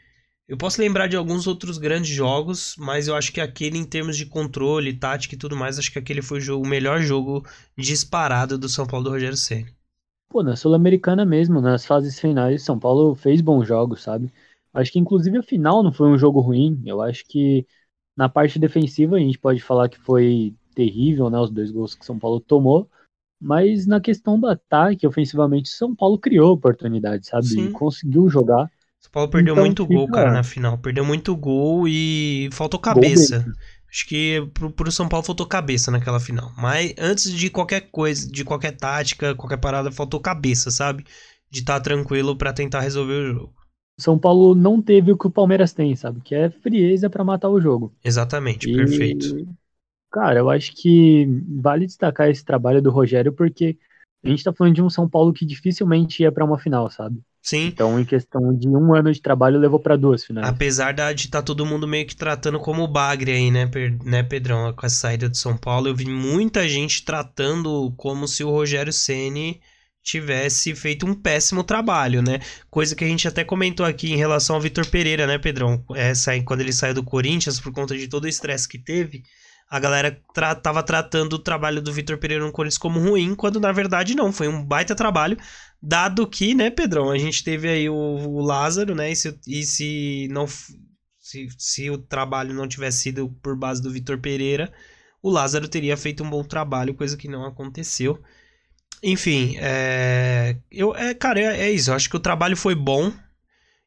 eu 0.49 0.57
posso 0.57 0.81
lembrar 0.81 1.07
de 1.07 1.17
alguns 1.17 1.47
outros 1.47 1.79
grandes 1.79 2.11
jogos, 2.11 2.75
mas 2.79 3.07
eu 3.07 3.15
acho 3.15 3.33
que 3.33 3.41
aquele, 3.41 3.79
em 3.79 3.85
termos 3.85 4.17
de 4.17 4.27
controle, 4.27 4.93
tática 4.93 5.35
e 5.35 5.39
tudo 5.39 5.55
mais, 5.55 5.79
acho 5.79 5.93
que 5.93 5.99
aquele 5.99 6.23
foi 6.23 6.39
o, 6.39 6.41
jogo, 6.41 6.67
o 6.67 6.69
melhor 6.69 7.01
jogo 7.01 7.45
disparado 7.77 8.59
do 8.59 8.69
São 8.69 8.87
Paulo 8.87 9.05
do 9.05 9.11
Rogério 9.11 9.37
Senna. 9.37 9.69
Pô, 10.29 10.43
na 10.43 10.57
Sul-Americana 10.57 11.25
mesmo, 11.25 11.61
nas 11.61 11.87
fases 11.87 12.19
finais, 12.19 12.63
São 12.63 12.79
Paulo 12.79 13.15
fez 13.15 13.41
bons 13.41 13.67
jogos, 13.67 14.03
sabe? 14.03 14.31
Acho 14.73 14.93
que 14.93 14.99
inclusive 14.99 15.39
a 15.39 15.43
final 15.43 15.83
não 15.83 15.93
foi 15.93 16.09
um 16.09 16.19
jogo 16.19 16.41
ruim. 16.41 16.83
Eu 16.85 17.01
acho 17.01 17.25
que 17.27 17.67
na 18.17 18.29
parte 18.29 18.59
defensiva 18.59 19.17
a 19.17 19.21
gente 19.21 19.39
pode 19.39 19.61
falar 19.61 19.89
que 19.89 19.99
foi 19.99 20.55
terrível, 20.75 21.31
né? 21.31 21.39
Os 21.39 21.51
dois 21.51 21.71
gols 21.71 21.95
que 21.95 22.05
São 22.05 22.19
Paulo 22.19 22.41
tomou. 22.41 22.89
Mas 23.41 23.87
na 23.87 24.01
questão 24.01 24.39
do 24.39 24.49
ataque, 24.49 25.07
ofensivamente, 25.07 25.69
São 25.69 25.95
Paulo 25.95 26.19
criou 26.19 26.53
oportunidade, 26.53 27.27
sabe? 27.27 27.47
Sim. 27.47 27.73
Conseguiu 27.73 28.29
jogar. 28.29 28.69
São 29.01 29.13
Paulo 29.13 29.31
perdeu 29.31 29.55
então, 29.55 29.65
muito 29.65 29.87
gol, 29.87 30.09
cara, 30.09 30.33
na 30.33 30.43
final. 30.43 30.77
Perdeu 30.79 31.05
muito 31.05 31.37
gol 31.37 31.87
e 31.87 32.49
faltou 32.53 32.81
cabeça. 32.81 33.47
Acho 33.89 34.07
que 34.07 34.47
pro, 34.53 34.71
pro 34.71 34.93
São 34.93 35.09
Paulo 35.09 35.25
faltou 35.25 35.47
cabeça 35.47 35.91
naquela 35.91 36.21
final. 36.21 36.53
Mas 36.59 36.93
antes 36.99 37.33
de 37.33 37.49
qualquer 37.49 37.89
coisa, 37.91 38.31
de 38.31 38.45
qualquer 38.45 38.73
tática, 38.73 39.35
qualquer 39.35 39.57
parada, 39.57 39.91
faltou 39.91 40.21
cabeça, 40.21 40.71
sabe? 40.71 41.05
De 41.51 41.61
estar 41.61 41.75
tá 41.75 41.81
tranquilo 41.81 42.37
para 42.37 42.53
tentar 42.53 42.81
resolver 42.81 43.15
o 43.15 43.33
jogo. 43.33 43.58
São 43.99 44.17
Paulo 44.17 44.55
não 44.55 44.81
teve 44.81 45.11
o 45.11 45.19
que 45.19 45.27
o 45.27 45.31
Palmeiras 45.31 45.73
tem, 45.73 45.95
sabe? 45.97 46.21
Que 46.21 46.35
é 46.35 46.49
frieza 46.49 47.11
para 47.11 47.25
matar 47.25 47.49
o 47.49 47.61
jogo. 47.61 47.93
Exatamente, 48.05 48.71
e, 48.71 48.77
perfeito. 48.77 49.49
Cara, 50.11 50.39
eu 50.39 50.49
acho 50.49 50.73
que 50.75 51.27
vale 51.61 51.85
destacar 51.85 52.31
esse 52.31 52.45
trabalho 52.45 52.81
do 52.81 52.91
Rogério 52.91 53.33
porque 53.33 53.77
a 54.25 54.29
gente 54.29 54.45
tá 54.45 54.53
falando 54.53 54.75
de 54.75 54.83
um 54.83 54.89
São 54.89 55.09
Paulo 55.09 55.33
que 55.33 55.45
dificilmente 55.45 56.23
ia 56.23 56.31
para 56.31 56.45
uma 56.45 56.59
final, 56.59 56.89
sabe? 56.91 57.21
Sim. 57.43 57.67
Então, 57.67 57.99
em 57.99 58.05
questão 58.05 58.55
de 58.55 58.69
um 58.69 58.95
ano 58.95 59.13
de 59.13 59.23
trabalho, 59.23 59.59
levou 59.59 59.81
para 59.81 59.97
duas 59.97 60.25
finais. 60.25 60.47
Apesar 60.47 60.93
de 60.93 61.25
estar 61.25 61.39
tá 61.39 61.43
todo 61.43 61.65
mundo 61.65 61.87
meio 61.89 62.07
que 62.07 62.17
tratando 62.17 62.59
como 62.61 62.87
bagre 62.87 63.33
aí, 63.33 63.51
né, 63.51 63.71
né, 64.05 64.23
Pedrão? 64.23 64.73
Com 64.73 64.87
a 64.87 64.89
saída 64.89 65.29
de 65.29 65.39
São 65.39 65.57
Paulo, 65.57 65.89
eu 65.89 65.95
vi 65.95 66.07
muita 66.07 66.69
gente 66.69 67.05
tratando 67.05 67.93
como 67.97 68.29
se 68.29 68.45
o 68.45 68.51
Rogério 68.51 68.93
Ceni 68.93 69.61
tivesse 70.03 70.75
feito 70.75 71.07
um 71.07 71.15
péssimo 71.15 71.63
trabalho, 71.63 72.23
né? 72.23 72.41
Coisa 72.71 72.95
que 72.95 73.05
a 73.05 73.09
gente 73.09 73.29
até 73.29 73.45
comentou 73.45 73.85
aqui 73.85 74.13
em 74.13 74.17
relação 74.17 74.57
ao 74.57 74.63
Vitor 74.63 74.87
Pereira, 74.87 75.27
né, 75.27 75.39
Pedrão? 75.39 75.85
É, 75.95 76.13
quando 76.45 76.61
ele 76.61 76.73
saiu 76.73 76.95
do 76.95 77.05
Corinthians, 77.05 77.61
por 77.61 77.73
conta 77.73 77.97
de 77.97 78.09
todo 78.09 78.25
o 78.25 78.29
estresse 78.29 78.69
que 78.69 78.79
teve, 78.79 79.23
a 79.71 79.79
galera 79.79 80.19
tra 80.33 80.55
tava 80.55 80.83
tratando 80.83 81.35
o 81.35 81.39
trabalho 81.39 81.83
do 81.83 81.93
Vitor 81.93 82.17
Pereira 82.19 82.45
no 82.45 82.53
Corinthians 82.53 82.79
como 82.79 82.99
ruim, 82.99 83.35
quando 83.35 83.61
na 83.61 83.71
verdade 83.71 84.15
não, 84.15 84.33
foi 84.33 84.49
um 84.49 84.65
baita 84.65 84.95
trabalho, 84.95 85.37
dado 85.83 86.27
que, 86.27 86.55
né, 86.55 86.71
Pedrão, 86.71 87.11
a 87.11 87.19
gente 87.19 87.45
teve 87.45 87.69
aí 87.69 87.89
o, 87.89 87.95
o 87.95 88.41
Lázaro, 88.41 88.95
né, 88.95 89.13
e 89.13 89.17
se, 89.17 89.39
e 89.47 89.63
se 89.63 90.29
não 90.31 90.47
se, 90.47 91.49
se 91.59 91.91
o 91.91 91.99
trabalho 91.99 92.55
não 92.55 92.67
tivesse 92.67 93.03
sido 93.03 93.29
por 93.43 93.55
base 93.55 93.83
do 93.83 93.91
Vitor 93.91 94.19
Pereira, 94.19 94.73
o 95.23 95.31
Lázaro 95.31 95.69
teria 95.69 95.97
feito 95.97 96.25
um 96.25 96.31
bom 96.31 96.43
trabalho, 96.43 96.95
coisa 96.95 97.17
que 97.17 97.29
não 97.29 97.45
aconteceu. 97.45 98.19
Enfim, 99.03 99.57
é, 99.59 100.57
eu, 100.71 100.95
é, 100.95 101.15
cara, 101.15 101.41
é, 101.41 101.69
é, 101.69 101.71
isso. 101.71 101.91
Eu 101.91 101.95
acho 101.95 102.09
que 102.11 102.17
o 102.17 102.21
trabalho 102.21 102.57
foi 102.57 102.75
bom. 102.75 103.13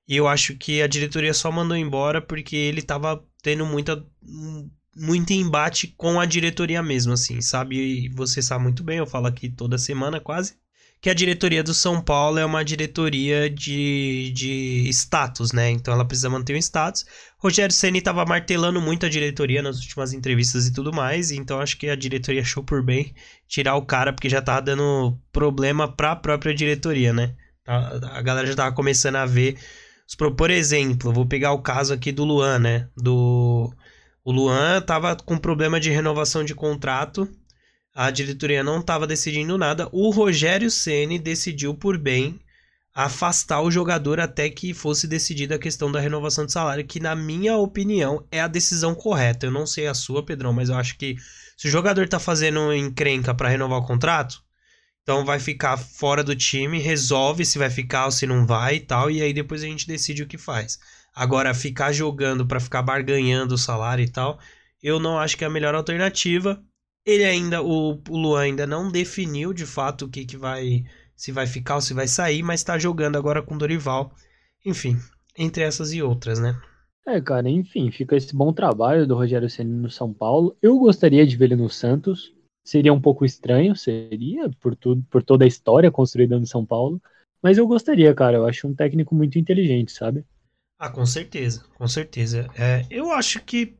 E 0.07 0.15
eu 0.15 0.27
acho 0.27 0.55
que 0.57 0.81
a 0.81 0.87
diretoria 0.87 1.33
só 1.33 1.51
mandou 1.51 1.77
embora 1.77 2.21
porque 2.21 2.55
ele 2.55 2.81
tava 2.81 3.23
tendo 3.41 3.65
muita, 3.65 4.05
muito 4.95 5.31
embate 5.31 5.87
com 5.97 6.19
a 6.19 6.25
diretoria 6.25 6.83
mesmo, 6.83 7.13
assim, 7.13 7.41
sabe? 7.41 7.77
E 7.77 8.09
você 8.09 8.41
sabe 8.41 8.63
muito 8.63 8.83
bem, 8.83 8.97
eu 8.97 9.07
falo 9.07 9.27
aqui 9.27 9.49
toda 9.49 9.77
semana 9.77 10.19
quase 10.19 10.55
que 11.01 11.09
a 11.09 11.13
diretoria 11.15 11.63
do 11.63 11.73
São 11.73 11.99
Paulo 11.99 12.37
é 12.37 12.45
uma 12.45 12.63
diretoria 12.63 13.49
de, 13.49 14.31
de 14.35 14.87
status, 14.89 15.51
né? 15.51 15.71
Então 15.71 15.91
ela 15.91 16.05
precisa 16.05 16.29
manter 16.29 16.53
o 16.53 16.57
status. 16.57 17.05
Rogério 17.39 17.73
Ceni 17.73 17.97
estava 17.97 18.23
martelando 18.23 18.79
muito 18.79 19.07
a 19.07 19.09
diretoria 19.09 19.63
nas 19.63 19.79
últimas 19.79 20.13
entrevistas 20.13 20.67
e 20.67 20.73
tudo 20.73 20.93
mais, 20.93 21.31
então 21.31 21.59
acho 21.59 21.75
que 21.77 21.89
a 21.89 21.95
diretoria 21.95 22.41
achou 22.41 22.63
por 22.63 22.83
bem 22.83 23.15
tirar 23.47 23.75
o 23.75 23.85
cara 23.85 24.13
porque 24.13 24.29
já 24.29 24.43
tava 24.43 24.61
dando 24.61 25.17
problema 25.31 25.91
para 25.91 26.11
a 26.11 26.15
própria 26.15 26.53
diretoria, 26.53 27.11
né? 27.11 27.33
A, 27.65 28.21
galera 28.21 28.45
já 28.45 28.55
tava 28.55 28.75
começando 28.75 29.15
a 29.15 29.25
ver 29.25 29.57
por 30.37 30.51
exemplo, 30.51 31.13
vou 31.13 31.25
pegar 31.25 31.53
o 31.53 31.61
caso 31.61 31.93
aqui 31.93 32.11
do 32.11 32.25
Luan, 32.25 32.59
né? 32.59 32.89
Do 32.95 33.73
o 34.23 34.31
Luan 34.31 34.81
tava 34.81 35.15
com 35.15 35.37
problema 35.37 35.79
de 35.79 35.89
renovação 35.89 36.43
de 36.43 36.53
contrato 36.53 37.27
a 37.93 38.09
diretoria 38.09 38.63
não 38.63 38.79
estava 38.79 39.05
decidindo 39.05 39.57
nada. 39.57 39.87
O 39.91 40.09
Rogério 40.09 40.71
Ceni 40.71 41.19
decidiu 41.19 41.73
por 41.73 41.97
bem 41.97 42.39
afastar 42.93 43.61
o 43.61 43.71
jogador 43.71 44.19
até 44.19 44.49
que 44.49 44.73
fosse 44.73 45.07
decidida 45.07 45.55
a 45.55 45.59
questão 45.59 45.91
da 45.91 45.99
renovação 45.99 46.45
de 46.45 46.51
salário, 46.51 46.85
que 46.85 46.99
na 46.99 47.15
minha 47.15 47.55
opinião 47.57 48.25
é 48.31 48.41
a 48.41 48.47
decisão 48.47 48.93
correta. 48.93 49.45
Eu 49.45 49.51
não 49.51 49.65
sei 49.65 49.87
a 49.87 49.93
sua, 49.93 50.25
Pedrão, 50.25 50.51
mas 50.51 50.69
eu 50.69 50.75
acho 50.75 50.97
que 50.97 51.15
se 51.55 51.67
o 51.67 51.71
jogador 51.71 52.03
está 52.03 52.19
fazendo 52.19 52.73
encrenca 52.73 53.33
para 53.33 53.49
renovar 53.49 53.79
o 53.79 53.85
contrato, 53.85 54.43
então 55.03 55.25
vai 55.25 55.39
ficar 55.39 55.77
fora 55.77 56.23
do 56.23 56.35
time, 56.35 56.79
resolve 56.79 57.45
se 57.45 57.57
vai 57.57 57.69
ficar 57.69 58.05
ou 58.05 58.11
se 58.11 58.27
não 58.27 58.45
vai 58.45 58.75
e 58.75 58.79
tal, 58.81 59.09
e 59.09 59.21
aí 59.21 59.33
depois 59.33 59.63
a 59.63 59.65
gente 59.65 59.87
decide 59.87 60.23
o 60.23 60.27
que 60.27 60.37
faz. 60.37 60.77
Agora 61.13 61.53
ficar 61.53 61.91
jogando 61.91 62.45
para 62.45 62.59
ficar 62.59 62.81
barganhando 62.81 63.55
o 63.55 63.57
salário 63.57 64.03
e 64.03 64.09
tal, 64.09 64.39
eu 64.81 64.99
não 64.99 65.17
acho 65.19 65.37
que 65.37 65.43
é 65.43 65.47
a 65.47 65.49
melhor 65.49 65.75
alternativa. 65.75 66.61
Ele 67.05 67.23
ainda, 67.23 67.61
o, 67.63 68.01
o 68.09 68.17
Luan 68.17 68.41
ainda 68.41 68.67
não 68.67 68.91
definiu 68.91 69.53
de 69.53 69.65
fato 69.65 70.05
o 70.05 70.09
que, 70.09 70.25
que 70.25 70.37
vai, 70.37 70.83
se 71.15 71.31
vai 71.31 71.47
ficar 71.47 71.75
ou 71.75 71.81
se 71.81 71.93
vai 71.93 72.07
sair, 72.07 72.43
mas 72.43 72.59
está 72.59 72.77
jogando 72.77 73.17
agora 73.17 73.41
com 73.41 73.57
Dorival. 73.57 74.13
Enfim, 74.65 74.97
entre 75.37 75.63
essas 75.63 75.91
e 75.93 76.01
outras, 76.01 76.39
né? 76.39 76.59
É, 77.05 77.19
cara, 77.19 77.49
enfim, 77.49 77.89
fica 77.91 78.15
esse 78.15 78.35
bom 78.35 78.53
trabalho 78.53 79.07
do 79.07 79.15
Rogério 79.15 79.49
Ceni 79.49 79.71
no 79.71 79.89
São 79.89 80.13
Paulo. 80.13 80.55
Eu 80.61 80.77
gostaria 80.77 81.25
de 81.25 81.35
ver 81.35 81.45
ele 81.45 81.55
no 81.55 81.69
Santos. 81.69 82.33
Seria 82.63 82.93
um 82.93 83.01
pouco 83.01 83.25
estranho, 83.25 83.75
seria, 83.75 84.49
por 84.59 84.75
tudo, 84.75 85.03
por 85.09 85.23
toda 85.23 85.43
a 85.43 85.47
história 85.47 85.89
construída 85.91 86.39
no 86.39 86.45
São 86.45 86.63
Paulo. 86.63 87.01
Mas 87.41 87.57
eu 87.57 87.65
gostaria, 87.67 88.13
cara. 88.13 88.37
Eu 88.37 88.45
acho 88.45 88.67
um 88.67 88.75
técnico 88.75 89.15
muito 89.15 89.39
inteligente, 89.39 89.91
sabe? 89.91 90.23
Ah, 90.77 90.89
com 90.89 91.05
certeza, 91.05 91.63
com 91.75 91.87
certeza. 91.87 92.47
É, 92.55 92.85
eu 92.89 93.11
acho 93.11 93.43
que 93.43 93.75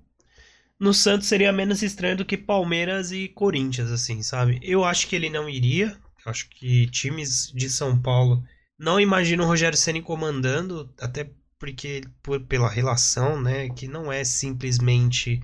no 0.82 0.96
Santos 0.96 1.28
seria 1.28 1.54
menos 1.54 1.84
estranho 1.84 2.18
do 2.18 2.26
que 2.26 2.36
Palmeiras 2.36 3.12
e 3.12 3.28
Corinthians, 3.28 3.92
assim, 3.92 4.24
sabe? 4.24 4.60
Eu 4.64 4.84
acho 4.84 5.08
que 5.08 5.16
ele 5.16 5.30
não 5.30 5.48
iria. 5.48 5.96
Acho 6.26 6.50
que 6.50 6.88
times 6.88 7.52
de 7.54 7.70
São 7.70 8.02
Paulo 8.02 8.44
não 8.80 9.00
imaginam 9.00 9.46
o 9.46 9.48
Rogério 9.48 9.78
Ceni 9.78 10.02
comandando, 10.02 10.92
até 11.00 11.30
porque 11.60 12.02
por, 12.24 12.42
pela 12.42 12.68
relação, 12.68 13.40
né, 13.40 13.70
que 13.70 13.88
não 13.88 14.12
é 14.12 14.24
simplesmente 14.24 15.40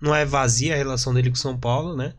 não 0.00 0.14
é 0.14 0.24
vazia 0.24 0.74
a 0.74 0.76
relação 0.76 1.12
dele 1.12 1.30
com 1.30 1.36
São 1.36 1.58
Paulo, 1.58 1.96
né? 1.96 2.14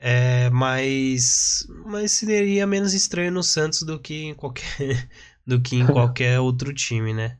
É, 0.00 0.50
mas 0.50 1.66
mas 1.86 2.12
seria 2.12 2.66
menos 2.66 2.94
estranho 2.94 3.30
no 3.30 3.44
Santos 3.44 3.82
do 3.84 4.00
que 4.00 4.24
em 4.24 4.34
qualquer 4.34 5.08
do 5.46 5.60
que 5.62 5.76
em 5.76 5.86
qualquer 5.86 6.40
outro 6.40 6.74
time, 6.74 7.14
né? 7.14 7.38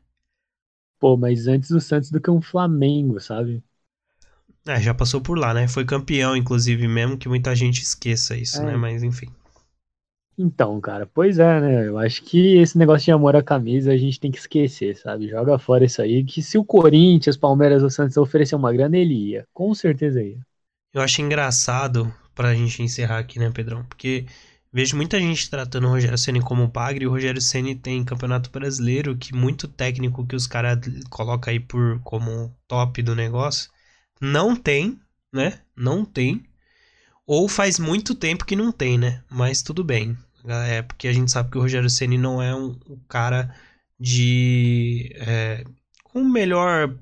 Pô, 0.99 1.17
mas 1.17 1.47
antes 1.47 1.69
do 1.69 1.81
Santos 1.81 2.09
do 2.09 2.21
que 2.21 2.31
um 2.31 2.41
Flamengo, 2.41 3.19
sabe? 3.19 3.61
É, 4.65 4.79
já 4.79 4.93
passou 4.93 5.21
por 5.21 5.37
lá, 5.37 5.53
né? 5.53 5.67
Foi 5.67 5.83
campeão, 5.83 6.35
inclusive, 6.37 6.87
mesmo 6.87 7.17
que 7.17 7.27
muita 7.27 7.53
gente 7.55 7.81
esqueça 7.81 8.35
isso, 8.35 8.61
é. 8.61 8.65
né? 8.65 8.75
Mas 8.77 9.03
enfim. 9.03 9.27
Então, 10.37 10.79
cara, 10.81 11.05
pois 11.05 11.37
é, 11.37 11.61
né? 11.61 11.87
Eu 11.87 11.97
acho 11.97 12.23
que 12.23 12.57
esse 12.57 12.77
negócio 12.77 13.05
de 13.05 13.11
amor 13.11 13.35
à 13.35 13.43
camisa 13.43 13.91
a 13.91 13.97
gente 13.97 14.19
tem 14.19 14.31
que 14.31 14.39
esquecer, 14.39 14.97
sabe? 14.97 15.27
Joga 15.27 15.59
fora 15.59 15.85
isso 15.85 16.01
aí, 16.01 16.23
que 16.23 16.41
se 16.41 16.57
o 16.57 16.65
Corinthians, 16.65 17.37
Palmeiras 17.37 17.83
ou 17.83 17.89
Santos 17.89 18.17
oferecer 18.17 18.55
uma 18.55 18.73
grana, 18.73 18.97
ele 18.97 19.13
ia. 19.13 19.45
Com 19.53 19.73
certeza 19.75 20.23
ia. 20.23 20.39
Eu 20.91 21.01
acho 21.01 21.21
engraçado 21.21 22.11
pra 22.33 22.55
gente 22.55 22.81
encerrar 22.81 23.19
aqui, 23.19 23.37
né, 23.37 23.51
Pedrão? 23.51 23.83
Porque 23.83 24.25
vejo 24.71 24.95
muita 24.95 25.19
gente 25.19 25.49
tratando 25.49 25.87
o 25.87 25.91
Rogério 25.91 26.17
Ceni 26.17 26.41
como 26.41 26.69
pagre 26.69 27.03
e 27.03 27.07
o 27.07 27.11
Rogério 27.11 27.41
Ceni 27.41 27.75
tem 27.75 28.03
Campeonato 28.03 28.49
Brasileiro, 28.49 29.15
que 29.15 29.35
muito 29.35 29.67
técnico 29.67 30.25
que 30.25 30.35
os 30.35 30.47
caras 30.47 30.79
colocam 31.11 31.51
aí 31.51 31.59
por 31.59 31.99
como 32.01 32.55
top 32.67 33.03
do 33.03 33.15
negócio, 33.15 33.69
não 34.21 34.55
tem, 34.55 34.99
né? 35.31 35.59
Não 35.75 36.05
tem. 36.05 36.43
Ou 37.25 37.47
faz 37.47 37.79
muito 37.79 38.15
tempo 38.15 38.45
que 38.45 38.55
não 38.55 38.71
tem, 38.71 38.97
né? 38.97 39.23
Mas 39.29 39.61
tudo 39.61 39.83
bem. 39.83 40.17
É 40.45 40.81
porque 40.81 41.07
a 41.07 41.13
gente 41.13 41.31
sabe 41.31 41.49
que 41.49 41.57
o 41.57 41.61
Rogério 41.61 41.89
Ceni 41.89 42.17
não 42.17 42.41
é 42.41 42.53
um, 42.53 42.77
um 42.89 42.99
cara 43.07 43.55
de. 43.99 45.11
É, 45.15 45.63
com 46.03 46.23
melhor. 46.23 46.95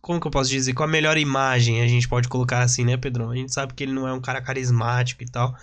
Como 0.00 0.20
que 0.20 0.26
eu 0.26 0.30
posso 0.30 0.50
dizer? 0.50 0.74
Com 0.74 0.82
a 0.82 0.88
melhor 0.88 1.16
imagem, 1.16 1.80
a 1.80 1.86
gente 1.86 2.08
pode 2.08 2.28
colocar 2.28 2.62
assim, 2.62 2.84
né, 2.84 2.96
Pedrão? 2.96 3.30
A 3.30 3.36
gente 3.36 3.52
sabe 3.52 3.72
que 3.72 3.84
ele 3.84 3.92
não 3.92 4.06
é 4.06 4.12
um 4.12 4.20
cara 4.20 4.42
carismático 4.42 5.22
e 5.22 5.26
tal. 5.26 5.54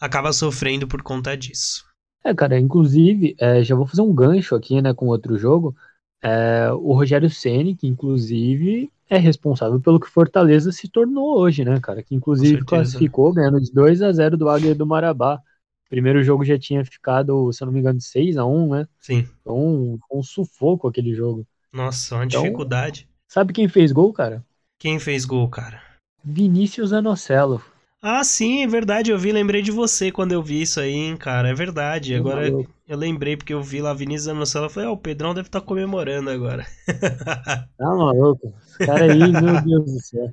Acaba 0.00 0.32
sofrendo 0.32 0.86
por 0.86 1.02
conta 1.02 1.36
disso. 1.36 1.84
É, 2.24 2.34
cara, 2.34 2.58
inclusive, 2.58 3.34
é, 3.38 3.62
já 3.62 3.74
vou 3.74 3.86
fazer 3.86 4.02
um 4.02 4.14
gancho 4.14 4.54
aqui, 4.54 4.80
né, 4.80 4.94
com 4.94 5.06
outro 5.06 5.36
jogo. 5.36 5.74
É, 6.22 6.70
o 6.72 6.92
Rogério 6.92 7.30
Ceni, 7.30 7.74
que 7.74 7.86
inclusive 7.86 8.90
é 9.08 9.16
responsável 9.16 9.80
pelo 9.80 10.00
que 10.00 10.08
Fortaleza 10.08 10.70
se 10.72 10.88
tornou 10.88 11.38
hoje, 11.38 11.64
né, 11.64 11.80
cara? 11.80 12.02
Que 12.02 12.14
inclusive 12.14 12.64
classificou 12.64 13.32
ganhando 13.32 13.60
de 13.60 13.72
2 13.72 14.02
a 14.02 14.12
0 14.12 14.36
do 14.36 14.48
Águia 14.48 14.74
do 14.74 14.86
Marabá. 14.86 15.40
Primeiro 15.88 16.22
jogo 16.22 16.44
já 16.44 16.58
tinha 16.58 16.84
ficado, 16.84 17.50
se 17.52 17.62
eu 17.62 17.66
não 17.66 17.72
me 17.72 17.80
engano, 17.80 18.00
6 18.00 18.36
a 18.36 18.44
1 18.44 18.74
né? 18.74 18.88
Sim. 19.00 19.26
Foi 19.42 19.54
um, 19.54 19.98
um 20.12 20.22
sufoco 20.22 20.86
aquele 20.86 21.14
jogo. 21.14 21.46
Nossa, 21.72 22.16
uma 22.16 22.24
então, 22.24 22.42
dificuldade. 22.42 23.08
Sabe 23.26 23.52
quem 23.52 23.68
fez 23.68 23.92
gol, 23.92 24.12
cara? 24.12 24.44
Quem 24.78 24.98
fez 24.98 25.24
gol, 25.24 25.48
cara? 25.48 25.82
Vinícius 26.22 26.92
Anocelo. 26.92 27.62
Ah, 28.00 28.22
sim, 28.22 28.62
é 28.62 28.66
verdade. 28.66 29.10
Eu 29.10 29.18
vi, 29.18 29.32
lembrei 29.32 29.60
de 29.60 29.72
você 29.72 30.12
quando 30.12 30.32
eu 30.32 30.42
vi 30.42 30.62
isso 30.62 30.78
aí, 30.78 30.92
hein, 30.92 31.16
cara. 31.16 31.48
É 31.48 31.54
verdade. 31.54 32.14
Agora 32.14 32.46
eu, 32.46 32.64
eu 32.86 32.96
lembrei 32.96 33.36
porque 33.36 33.52
eu 33.52 33.60
vi 33.60 33.80
lá 33.80 33.92
Vinícius 33.92 34.28
Anocelo 34.28 34.66
e 34.66 34.70
falei, 34.70 34.88
oh, 34.88 34.92
o 34.92 34.96
Pedrão 34.96 35.34
deve 35.34 35.48
estar 35.48 35.60
tá 35.60 35.66
comemorando 35.66 36.30
agora. 36.30 36.66
Tá 37.78 37.94
maluco? 37.94 38.52
Esse 38.66 38.86
cara 38.86 39.04
aí, 39.04 39.18
meu 39.18 39.62
Deus 39.62 39.92
do 39.92 40.00
céu. 40.00 40.30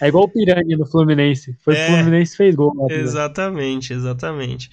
É 0.00 0.08
igual 0.08 0.24
o 0.24 0.28
Piranha 0.28 0.76
no 0.76 0.86
Fluminense. 0.86 1.56
Foi 1.64 1.76
é, 1.76 1.84
o 1.84 1.90
Fluminense 1.92 2.36
fez 2.36 2.54
gol. 2.54 2.72
Lá, 2.76 2.92
exatamente, 2.94 3.92
exatamente. 3.92 4.70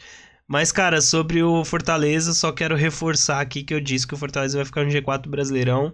Mas, 0.47 0.71
cara, 0.71 0.99
sobre 0.99 1.43
o 1.43 1.63
Fortaleza, 1.63 2.33
só 2.33 2.51
quero 2.51 2.75
reforçar 2.75 3.39
aqui 3.39 3.63
que 3.63 3.73
eu 3.73 3.79
disse 3.79 4.07
que 4.07 4.15
o 4.15 4.17
Fortaleza 4.17 4.57
vai 4.57 4.65
ficar 4.65 4.83
no 4.83 4.89
G4 4.89 5.27
Brasileirão. 5.27 5.93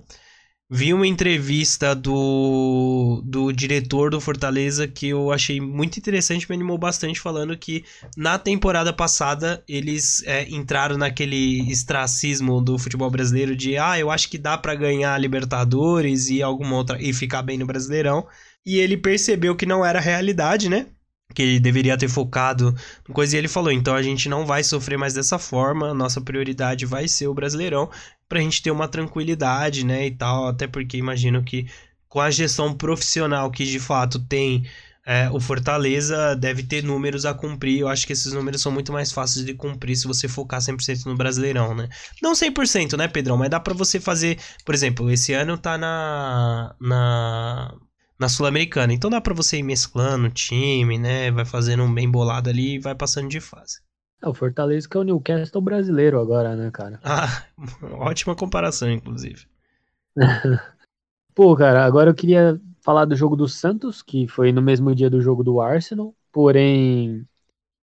Vi 0.68 0.92
uma 0.96 1.06
entrevista 1.06 1.94
do, 1.94 3.22
do 3.24 3.52
diretor 3.52 4.10
do 4.10 4.20
Fortaleza 4.20 4.88
que 4.88 5.10
eu 5.10 5.32
achei 5.32 5.62
muito 5.62 5.98
interessante, 5.98 6.50
me 6.50 6.56
animou 6.56 6.76
bastante, 6.76 7.20
falando 7.20 7.56
que 7.56 7.86
na 8.18 8.40
temporada 8.40 8.92
passada 8.92 9.64
eles 9.68 10.24
é, 10.26 10.50
entraram 10.50 10.98
naquele 10.98 11.72
estracismo 11.72 12.60
do 12.62 12.80
futebol 12.80 13.12
brasileiro 13.12 13.56
de 13.56 13.78
ah, 13.78 14.00
eu 14.00 14.10
acho 14.10 14.28
que 14.28 14.40
dá 14.40 14.58
para 14.58 14.74
ganhar 14.74 15.16
Libertadores 15.20 16.30
e 16.30 16.42
alguma 16.42 16.78
outra 16.78 17.00
e 17.00 17.14
ficar 17.14 17.44
bem 17.44 17.60
no 17.60 17.68
Brasileirão. 17.68 18.26
E 18.66 18.80
ele 18.80 18.98
percebeu 18.98 19.56
que 19.56 19.68
não 19.68 19.86
era 19.86 20.00
realidade, 20.00 20.68
né? 20.68 20.88
que 21.34 21.42
ele 21.42 21.60
deveria 21.60 21.98
ter 21.98 22.08
focado 22.08 22.74
no 23.08 23.14
coisa 23.14 23.36
e 23.36 23.40
ele 23.40 23.48
falou, 23.48 23.72
então 23.72 23.96
a 23.96 24.02
gente 24.02 24.30
não 24.30 24.46
vai 24.46 24.64
sofrer 24.64 24.98
mais 24.98 25.14
dessa 25.14 25.38
forma, 25.38 25.94
nossa 25.94 26.22
prioridade 26.22 26.86
vai 26.86 27.08
ser 27.08 27.28
o 27.28 27.34
Brasileirão 27.34 27.90
pra 28.28 28.40
gente 28.40 28.62
ter 28.62 28.72
uma 28.72 28.88
tranquilidade, 28.88 29.86
né, 29.86 30.08
e 30.08 30.12
tal, 30.12 30.48
até 30.48 30.68
porque 30.68 30.98
imagino 30.98 31.44
que 31.44 31.68
com 32.10 32.20
a 32.22 32.32
gestão 32.32 32.74
profissional 32.74 33.52
que 33.52 33.66
de 33.66 33.80
fato 33.80 34.20
tem 34.20 34.66
é, 35.06 35.30
o 35.30 35.40
Fortaleza 35.40 36.36
deve 36.36 36.64
ter 36.64 36.84
números 36.84 37.26
a 37.26 37.34
cumprir. 37.34 37.80
Eu 37.80 37.88
acho 37.88 38.08
que 38.08 38.14
esses 38.14 38.34
números 38.34 38.62
são 38.62 38.72
muito 38.72 38.92
mais 38.92 39.12
fáceis 39.12 39.46
de 39.46 39.54
cumprir 39.54 39.96
se 39.96 40.08
você 40.08 40.28
focar 40.28 40.60
100% 40.62 41.06
no 41.06 41.16
Brasileirão, 41.16 41.76
né? 41.76 41.88
Não 42.22 42.34
100%, 42.34 42.98
né, 42.98 43.08
Pedrão? 43.08 43.38
Mas 43.38 43.50
dá 43.50 43.60
para 43.60 43.74
você 43.76 44.00
fazer, 44.00 44.40
por 44.66 44.74
exemplo, 44.74 45.12
esse 45.12 45.34
ano 45.34 45.58
tá 45.58 45.78
na 45.78 46.76
na 46.82 47.76
na 48.20 48.30
Sul-Americana. 48.30 48.94
Então 48.94 49.10
dá 49.10 49.22
para 49.22 49.34
você 49.34 49.58
ir 49.58 49.64
mesclando 49.64 50.28
o 50.28 50.32
time, 50.32 50.98
né? 50.98 51.32
Vai 51.32 51.46
fazendo 51.46 51.84
um 51.84 51.94
bem 51.94 52.10
bolado 52.10 52.50
ali 52.50 52.76
e 52.76 52.80
vai 52.80 52.96
passando 52.96 53.30
de 53.30 53.40
fase. 53.40 53.80
É, 54.22 54.28
o 54.28 54.34
Fortaleza 54.34 54.88
que 54.88 54.98
é 54.98 55.00
o 55.00 55.04
Newcastle 55.04 55.62
brasileiro 55.62 56.20
agora, 56.20 56.56
né, 56.56 56.72
cara? 56.72 57.00
Ah, 57.04 57.46
ótima 58.00 58.36
comparação, 58.36 58.90
inclusive. 58.92 59.48
Pô, 61.36 61.56
cara, 61.56 61.86
agora 61.86 62.10
eu 62.10 62.16
queria 62.16 62.60
falar 62.82 63.06
do 63.06 63.16
jogo 63.16 63.36
do 63.36 63.48
Santos, 63.48 64.02
que 64.02 64.28
foi 64.28 64.52
no 64.52 64.62
mesmo 64.62 64.96
dia 64.96 65.10
do 65.10 65.22
jogo 65.22 65.44
do 65.44 65.60
Arsenal, 65.62 66.16
porém 66.32 67.28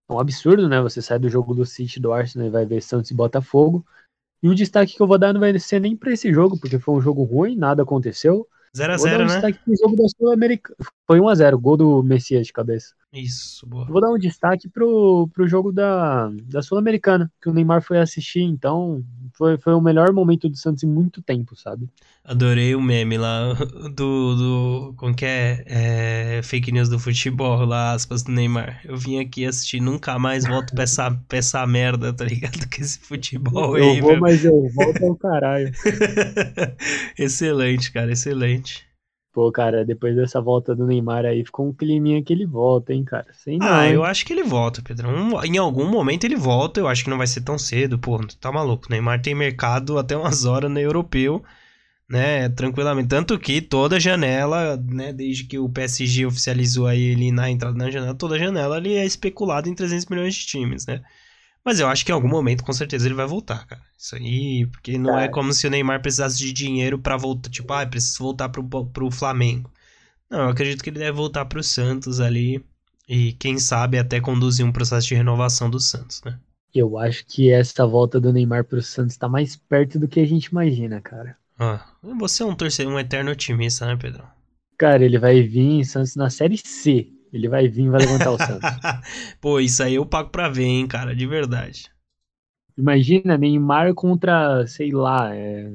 é 0.09 0.13
um 0.13 0.19
absurdo, 0.19 0.69
né? 0.69 0.81
Você 0.81 1.01
sai 1.01 1.19
do 1.19 1.29
jogo 1.29 1.53
do 1.55 1.65
City 1.65 1.99
do 1.99 2.13
Arsenal 2.13 2.47
e 2.47 2.51
vai 2.51 2.65
ver 2.65 2.81
Santos 2.81 3.11
e 3.11 3.15
Botafogo. 3.15 3.85
E 4.43 4.49
o 4.49 4.55
destaque 4.55 4.95
que 4.95 5.01
eu 5.01 5.07
vou 5.07 5.17
dar 5.19 5.33
não 5.33 5.41
vai 5.41 5.57
ser 5.59 5.79
nem 5.79 5.95
para 5.97 6.13
esse 6.13 6.33
jogo, 6.33 6.59
porque 6.59 6.79
foi 6.79 6.95
um 6.95 7.01
jogo 7.01 7.23
ruim, 7.23 7.55
nada 7.55 7.83
aconteceu. 7.83 8.47
0x0, 8.75 9.23
um 9.23 9.27
né? 9.27 9.77
jogo 9.81 9.95
da 9.95 10.07
Sul-Americana. 10.17 10.77
Foi 11.05 11.19
1x0, 11.19 11.57
gol 11.57 11.77
do 11.77 12.03
Messias 12.03 12.47
de 12.47 12.53
cabeça. 12.53 12.93
Isso, 13.11 13.67
boa. 13.67 13.85
Vou 13.85 13.99
dar 13.99 14.11
um 14.11 14.17
destaque 14.17 14.69
pro, 14.69 15.29
pro 15.33 15.47
jogo 15.47 15.71
da, 15.71 16.29
da 16.45 16.61
Sul-Americana, 16.61 17.29
que 17.41 17.49
o 17.49 17.53
Neymar 17.53 17.81
foi 17.81 17.99
assistir, 17.99 18.43
então 18.43 19.03
foi, 19.41 19.57
foi 19.57 19.73
o 19.73 19.81
melhor 19.81 20.13
momento 20.13 20.47
do 20.47 20.55
Santos 20.55 20.83
em 20.83 20.87
muito 20.87 21.19
tempo, 21.19 21.55
sabe? 21.55 21.89
Adorei 22.23 22.75
o 22.75 22.81
meme 22.81 23.17
lá 23.17 23.55
do. 23.95 24.35
do 24.35 24.93
como 24.95 25.15
que 25.15 25.25
é? 25.25 25.63
é? 25.65 26.41
Fake 26.43 26.71
news 26.71 26.87
do 26.87 26.99
futebol, 26.99 27.65
lá, 27.65 27.93
aspas 27.93 28.21
do 28.21 28.31
Neymar. 28.31 28.79
Eu 28.85 28.95
vim 28.95 29.17
aqui 29.17 29.43
assistir, 29.43 29.81
nunca 29.81 30.19
mais 30.19 30.45
volto 30.45 30.75
pra 30.75 30.83
essa, 30.83 31.09
pra 31.27 31.39
essa 31.39 31.65
merda, 31.65 32.13
tá 32.13 32.23
ligado? 32.23 32.59
Com 32.69 32.83
esse 32.83 32.99
futebol 32.99 33.75
eu 33.75 33.83
aí. 33.83 33.97
Eu 33.97 34.03
vou, 34.03 34.11
meu. 34.11 34.21
mas 34.21 34.45
eu 34.45 34.69
volto 34.75 35.03
ao 35.03 35.15
caralho. 35.15 35.71
excelente, 37.17 37.91
cara, 37.91 38.11
excelente. 38.11 38.90
Pô, 39.33 39.49
cara, 39.51 39.85
depois 39.85 40.15
dessa 40.15 40.41
volta 40.41 40.75
do 40.75 40.85
Neymar 40.85 41.25
aí, 41.25 41.43
ficou 41.45 41.67
um 41.67 41.73
climinha 41.73 42.21
que 42.21 42.33
ele 42.33 42.45
volta, 42.45 42.93
hein, 42.93 43.03
cara? 43.05 43.27
Não, 43.47 43.67
ah, 43.67 43.89
eu 43.89 44.03
acho 44.03 44.25
que 44.25 44.33
ele 44.33 44.43
volta, 44.43 44.81
Pedro. 44.81 45.07
Em 45.45 45.57
algum 45.57 45.89
momento 45.89 46.25
ele 46.25 46.35
volta, 46.35 46.79
eu 46.79 46.87
acho 46.87 47.03
que 47.03 47.09
não 47.09 47.17
vai 47.17 47.27
ser 47.27 47.41
tão 47.41 47.57
cedo, 47.57 47.97
pô, 47.97 48.19
tá 48.39 48.51
maluco. 48.51 48.87
O 48.87 48.91
Neymar 48.91 49.21
tem 49.21 49.33
mercado 49.33 49.97
até 49.97 50.17
umas 50.17 50.43
horas 50.45 50.69
no 50.69 50.79
europeu, 50.79 51.41
né, 52.09 52.49
tranquilamente. 52.49 53.07
Tanto 53.09 53.39
que 53.39 53.61
toda 53.61 53.99
janela, 53.99 54.77
né, 54.77 55.13
desde 55.13 55.45
que 55.45 55.57
o 55.59 55.69
PSG 55.69 56.25
oficializou 56.25 56.87
aí 56.87 57.01
ele 57.01 57.31
na 57.31 57.49
entrada 57.49 57.77
na 57.77 57.89
janela, 57.89 58.15
toda 58.15 58.37
janela 58.39 58.77
ele 58.77 58.95
é 58.95 59.05
especulado 59.05 59.69
em 59.69 59.75
300 59.75 60.07
milhões 60.07 60.35
de 60.35 60.45
times, 60.45 60.85
né? 60.85 61.01
Mas 61.63 61.79
eu 61.79 61.87
acho 61.87 62.03
que 62.03 62.11
em 62.11 62.15
algum 62.15 62.27
momento, 62.27 62.63
com 62.63 62.73
certeza, 62.73 63.07
ele 63.07 63.13
vai 63.13 63.27
voltar, 63.27 63.65
cara. 63.67 63.81
Isso 63.97 64.15
aí, 64.15 64.65
porque 64.65 64.97
não 64.97 65.19
é 65.19 65.27
como 65.27 65.53
se 65.53 65.67
o 65.67 65.69
Neymar 65.69 66.01
precisasse 66.01 66.37
de 66.37 66.51
dinheiro 66.51 66.97
para 66.97 67.17
voltar. 67.17 67.49
Tipo, 67.49 67.73
ah, 67.73 67.85
preciso 67.85 68.23
voltar 68.23 68.49
pro, 68.49 68.63
pro 68.63 69.11
Flamengo. 69.11 69.71
Não, 70.29 70.39
eu 70.39 70.49
acredito 70.49 70.83
que 70.83 70.89
ele 70.89 70.99
deve 70.99 71.11
voltar 71.11 71.45
pro 71.45 71.63
Santos 71.63 72.19
ali. 72.19 72.63
E 73.07 73.33
quem 73.33 73.59
sabe 73.59 73.99
até 73.99 74.19
conduzir 74.19 74.65
um 74.65 74.71
processo 74.71 75.07
de 75.07 75.15
renovação 75.15 75.69
do 75.69 75.79
Santos, 75.79 76.21
né? 76.23 76.39
Eu 76.73 76.97
acho 76.97 77.25
que 77.25 77.51
essa 77.51 77.85
volta 77.85 78.19
do 78.19 78.31
Neymar 78.31 78.63
pro 78.63 78.81
Santos 78.81 79.17
tá 79.17 79.27
mais 79.27 79.55
perto 79.55 79.99
do 79.99 80.07
que 80.07 80.19
a 80.19 80.25
gente 80.25 80.45
imagina, 80.45 81.01
cara. 81.01 81.37
Ah, 81.59 81.85
você 82.01 82.41
é 82.41 82.45
um 82.45 82.55
torcedor, 82.55 82.93
um 82.93 82.99
eterno 82.99 83.31
otimista, 83.31 83.85
né, 83.85 83.97
Pedro? 83.97 84.23
Cara, 84.77 85.03
ele 85.03 85.19
vai 85.19 85.41
vir 85.43 85.59
em 85.59 85.83
Santos 85.83 86.15
na 86.15 86.29
Série 86.29 86.57
C. 86.57 87.11
Ele 87.33 87.47
vai 87.47 87.67
vir 87.67 87.85
e 87.85 87.89
vai 87.89 88.01
levantar 88.01 88.31
o 88.31 88.37
Santos. 88.39 88.69
Pô, 89.39 89.59
isso 89.59 89.81
aí 89.83 89.95
eu 89.95 90.05
pago 90.05 90.29
pra 90.29 90.49
ver, 90.49 90.65
hein, 90.65 90.87
cara, 90.87 91.15
de 91.15 91.25
verdade. 91.25 91.91
Imagina 92.77 93.37
Neymar 93.37 93.93
contra, 93.93 94.65
sei 94.67 94.91
lá, 94.91 95.33
é... 95.35 95.69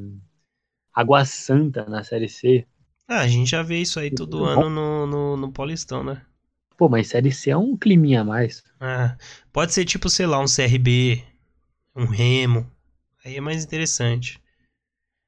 Água 0.92 1.24
Santa 1.24 1.84
na 1.86 2.02
Série 2.02 2.28
C. 2.28 2.66
Ah, 3.08 3.20
a 3.20 3.28
gente 3.28 3.50
já 3.50 3.62
vê 3.62 3.78
isso 3.78 4.00
aí 4.00 4.10
todo 4.10 4.44
ano 4.44 4.68
no, 4.68 5.06
no, 5.06 5.36
no 5.36 5.52
Paulistão, 5.52 6.02
né? 6.02 6.22
Pô, 6.76 6.88
mas 6.88 7.08
Série 7.08 7.32
C 7.32 7.50
é 7.50 7.56
um 7.56 7.76
climinha 7.76 8.20
a 8.20 8.24
mais. 8.24 8.62
Ah, 8.80 9.16
pode 9.52 9.72
ser 9.72 9.84
tipo, 9.84 10.08
sei 10.10 10.26
lá, 10.26 10.40
um 10.40 10.48
CRB, 10.48 11.24
um 11.94 12.04
Remo. 12.06 12.70
Aí 13.24 13.36
é 13.36 13.40
mais 13.40 13.64
interessante. 13.64 14.40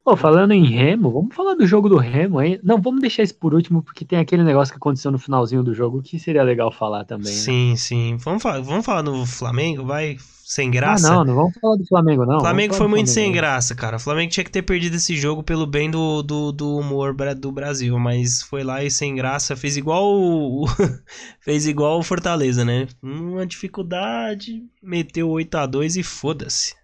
Pô, 0.08 0.16
falando 0.16 0.52
em 0.52 0.64
Remo, 0.64 1.10
vamos 1.10 1.36
falar 1.36 1.54
do 1.54 1.66
jogo 1.66 1.86
do 1.86 1.98
Remo 1.98 2.38
aí. 2.38 2.58
Não, 2.62 2.80
vamos 2.80 3.02
deixar 3.02 3.22
isso 3.22 3.34
por 3.34 3.52
último, 3.52 3.82
porque 3.82 4.06
tem 4.06 4.18
aquele 4.18 4.42
negócio 4.42 4.72
que 4.72 4.78
aconteceu 4.78 5.10
no 5.10 5.18
finalzinho 5.18 5.62
do 5.62 5.74
jogo 5.74 6.00
que 6.00 6.18
seria 6.18 6.42
legal 6.42 6.72
falar 6.72 7.04
também. 7.04 7.26
Né? 7.26 7.38
Sim, 7.38 7.74
sim. 7.76 8.16
Vamos 8.16 8.42
falar, 8.42 8.62
vamos 8.62 8.86
falar 8.86 9.02
do 9.02 9.26
Flamengo, 9.26 9.84
vai 9.84 10.16
sem 10.46 10.70
graça. 10.70 11.12
Ah, 11.12 11.16
não, 11.16 11.24
não 11.26 11.34
vamos 11.34 11.52
falar 11.60 11.76
do 11.76 11.84
Flamengo, 11.84 12.24
não. 12.24 12.38
O 12.38 12.40
Flamengo 12.40 12.72
foi 12.72 12.88
muito 12.88 13.08
Flamengo. 13.08 13.26
sem 13.26 13.32
graça, 13.32 13.74
cara. 13.74 13.98
O 13.98 14.00
Flamengo 14.00 14.32
tinha 14.32 14.44
que 14.44 14.50
ter 14.50 14.62
perdido 14.62 14.96
esse 14.96 15.14
jogo 15.14 15.42
pelo 15.42 15.66
bem 15.66 15.90
do, 15.90 16.22
do, 16.22 16.52
do 16.52 16.78
humor 16.78 17.14
do 17.34 17.52
Brasil, 17.52 17.98
mas 17.98 18.40
foi 18.40 18.64
lá 18.64 18.82
e 18.82 18.90
sem 18.90 19.14
graça, 19.14 19.56
fez 19.56 19.76
igual 19.76 20.06
o, 20.06 20.64
fez 21.44 21.66
igual 21.66 21.98
o 21.98 22.02
Fortaleza, 22.02 22.64
né? 22.64 22.88
Uma 23.02 23.44
dificuldade, 23.44 24.62
meteu 24.82 25.28
8 25.28 25.54
a 25.54 25.66
2 25.66 25.96
e 25.96 26.02
foda-se. 26.02 26.74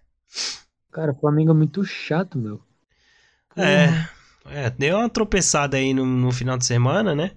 Cara, 0.91 1.11
o 1.11 1.15
Flamengo 1.15 1.49
é 1.49 1.55
muito 1.55 1.83
chato, 1.83 2.37
meu. 2.37 2.61
É, 3.57 4.07
é, 4.45 4.69
deu 4.69 4.97
uma 4.97 5.09
tropeçada 5.09 5.77
aí 5.77 5.93
no, 5.93 6.05
no 6.05 6.31
final 6.31 6.57
de 6.57 6.65
semana, 6.65 7.15
né? 7.15 7.31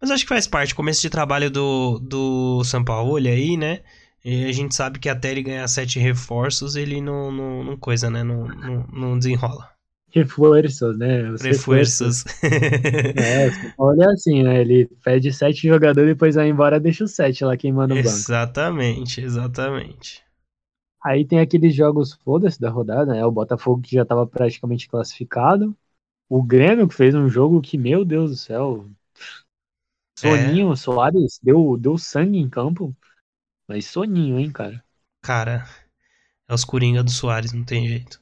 Mas 0.00 0.10
acho 0.10 0.24
que 0.24 0.28
faz 0.28 0.46
parte, 0.46 0.74
começo 0.74 1.00
de 1.00 1.08
trabalho 1.08 1.50
do, 1.50 1.98
do 2.00 2.64
Sampaoli 2.64 3.28
aí, 3.28 3.56
né? 3.56 3.80
E 4.24 4.44
a 4.44 4.52
gente 4.52 4.74
sabe 4.74 4.98
que 4.98 5.08
até 5.08 5.30
ele 5.30 5.42
ganhar 5.42 5.66
sete 5.66 5.98
reforços, 5.98 6.76
ele 6.76 7.00
não, 7.00 7.32
não, 7.32 7.64
não 7.64 7.76
coisa, 7.76 8.08
né? 8.10 8.22
Não, 8.22 8.46
não, 8.46 8.86
não 8.92 9.18
desenrola. 9.18 9.68
Reforços, 10.14 10.98
né? 10.98 11.30
Os 11.30 11.42
Reforços. 11.42 12.24
É, 12.42 13.48
o 13.48 13.52
São 13.52 13.70
Paulo 13.76 14.02
é 14.02 14.06
assim, 14.12 14.42
né? 14.42 14.60
Ele 14.60 14.88
pede 15.02 15.32
sete 15.32 15.66
jogadores, 15.66 16.10
depois 16.10 16.34
vai 16.34 16.48
embora, 16.48 16.78
deixa 16.78 17.04
os 17.04 17.12
sete 17.12 17.44
lá 17.44 17.56
queimando 17.56 17.94
o 17.94 17.96
banco. 17.96 18.08
exatamente, 18.08 19.20
exatamente. 19.20 20.22
Aí 21.04 21.24
tem 21.26 21.40
aqueles 21.40 21.74
jogos 21.74 22.12
foda-se 22.14 22.60
da 22.60 22.70
rodada, 22.70 23.12
né? 23.14 23.24
O 23.24 23.30
Botafogo 23.32 23.82
que 23.82 23.96
já 23.96 24.04
tava 24.04 24.26
praticamente 24.26 24.88
classificado. 24.88 25.76
O 26.28 26.42
Grêmio 26.42 26.88
que 26.88 26.94
fez 26.94 27.14
um 27.14 27.28
jogo 27.28 27.62
que, 27.62 27.78
meu 27.78 28.04
Deus 28.04 28.30
do 28.30 28.36
céu. 28.36 28.86
Soninho, 30.18 30.74
Soares 30.74 31.38
deu, 31.42 31.76
deu 31.76 31.98
sangue 31.98 32.38
em 32.38 32.48
campo. 32.48 32.96
Mas 33.68 33.86
soninho, 33.86 34.38
hein, 34.38 34.52
cara. 34.52 34.84
Cara, 35.20 35.68
é 36.48 36.54
os 36.54 36.64
Coringa 36.64 37.02
do 37.04 37.10
Soares, 37.10 37.52
não 37.52 37.64
tem 37.64 37.88
jeito. 37.88 38.21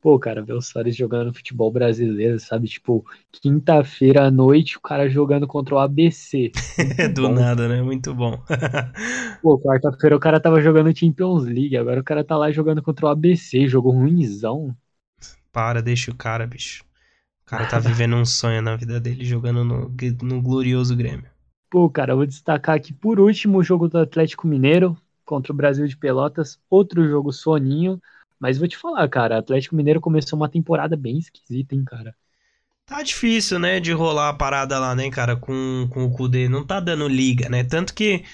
Pô, 0.00 0.18
cara, 0.18 0.42
ver 0.42 0.52
o 0.54 0.60
Soares 0.62 0.96
jogando 0.96 1.34
futebol 1.34 1.70
brasileiro, 1.72 2.38
sabe? 2.38 2.68
Tipo, 2.68 3.04
quinta-feira 3.32 4.26
à 4.26 4.30
noite 4.30 4.76
o 4.76 4.80
cara 4.80 5.08
jogando 5.08 5.46
contra 5.46 5.74
o 5.74 5.78
ABC. 5.78 6.54
Do 7.14 7.28
bom. 7.28 7.28
nada, 7.28 7.68
né? 7.68 7.82
Muito 7.82 8.14
bom. 8.14 8.42
Pô, 9.40 9.58
quarta-feira 9.58 10.16
o 10.16 10.20
cara 10.20 10.40
tava 10.40 10.60
jogando 10.60 10.96
Champions 10.96 11.44
League, 11.44 11.76
agora 11.76 12.00
o 12.00 12.04
cara 12.04 12.24
tá 12.24 12.36
lá 12.36 12.50
jogando 12.52 12.82
contra 12.82 13.06
o 13.06 13.08
ABC, 13.08 13.66
jogo 13.68 13.90
ruimzão. 13.90 14.76
Para, 15.52 15.82
deixa 15.82 16.10
o 16.10 16.14
cara, 16.14 16.46
bicho. 16.46 16.84
O 17.42 17.46
cara 17.46 17.66
tá 17.66 17.78
vivendo 17.80 18.16
um 18.16 18.24
sonho 18.26 18.62
na 18.62 18.76
vida 18.76 19.00
dele, 19.00 19.24
jogando 19.24 19.64
no, 19.64 19.90
no 20.22 20.42
glorioso 20.42 20.96
Grêmio. 20.96 21.30
Pô, 21.70 21.88
cara, 21.90 22.12
eu 22.12 22.16
vou 22.16 22.26
destacar 22.26 22.76
aqui 22.76 22.92
por 22.94 23.20
último 23.20 23.58
o 23.58 23.62
jogo 23.62 23.88
do 23.88 23.98
Atlético 23.98 24.46
Mineiro 24.46 24.96
contra 25.24 25.52
o 25.52 25.56
Brasil 25.56 25.86
de 25.86 25.96
Pelotas, 25.96 26.58
outro 26.70 27.06
jogo 27.06 27.30
soninho, 27.32 28.00
mas 28.40 28.58
vou 28.58 28.68
te 28.68 28.76
falar, 28.76 29.08
cara, 29.08 29.38
Atlético 29.38 29.76
Mineiro 29.76 30.00
começou 30.00 30.36
uma 30.38 30.48
temporada 30.50 30.96
bem 30.96 31.18
esquisita, 31.18 31.74
hein, 31.74 31.84
cara. 31.84 32.14
Tá 32.86 33.02
difícil, 33.02 33.58
né, 33.58 33.78
de 33.80 33.92
rolar 33.92 34.30
a 34.30 34.32
parada 34.34 34.78
lá, 34.78 34.94
né, 34.94 35.10
cara, 35.10 35.36
com, 35.36 35.86
com 35.90 36.04
o 36.04 36.10
Kudê. 36.10 36.48
Não 36.48 36.66
tá 36.66 36.80
dando 36.80 37.06
liga, 37.06 37.48
né? 37.48 37.62
Tanto 37.62 37.92
que 37.94 38.24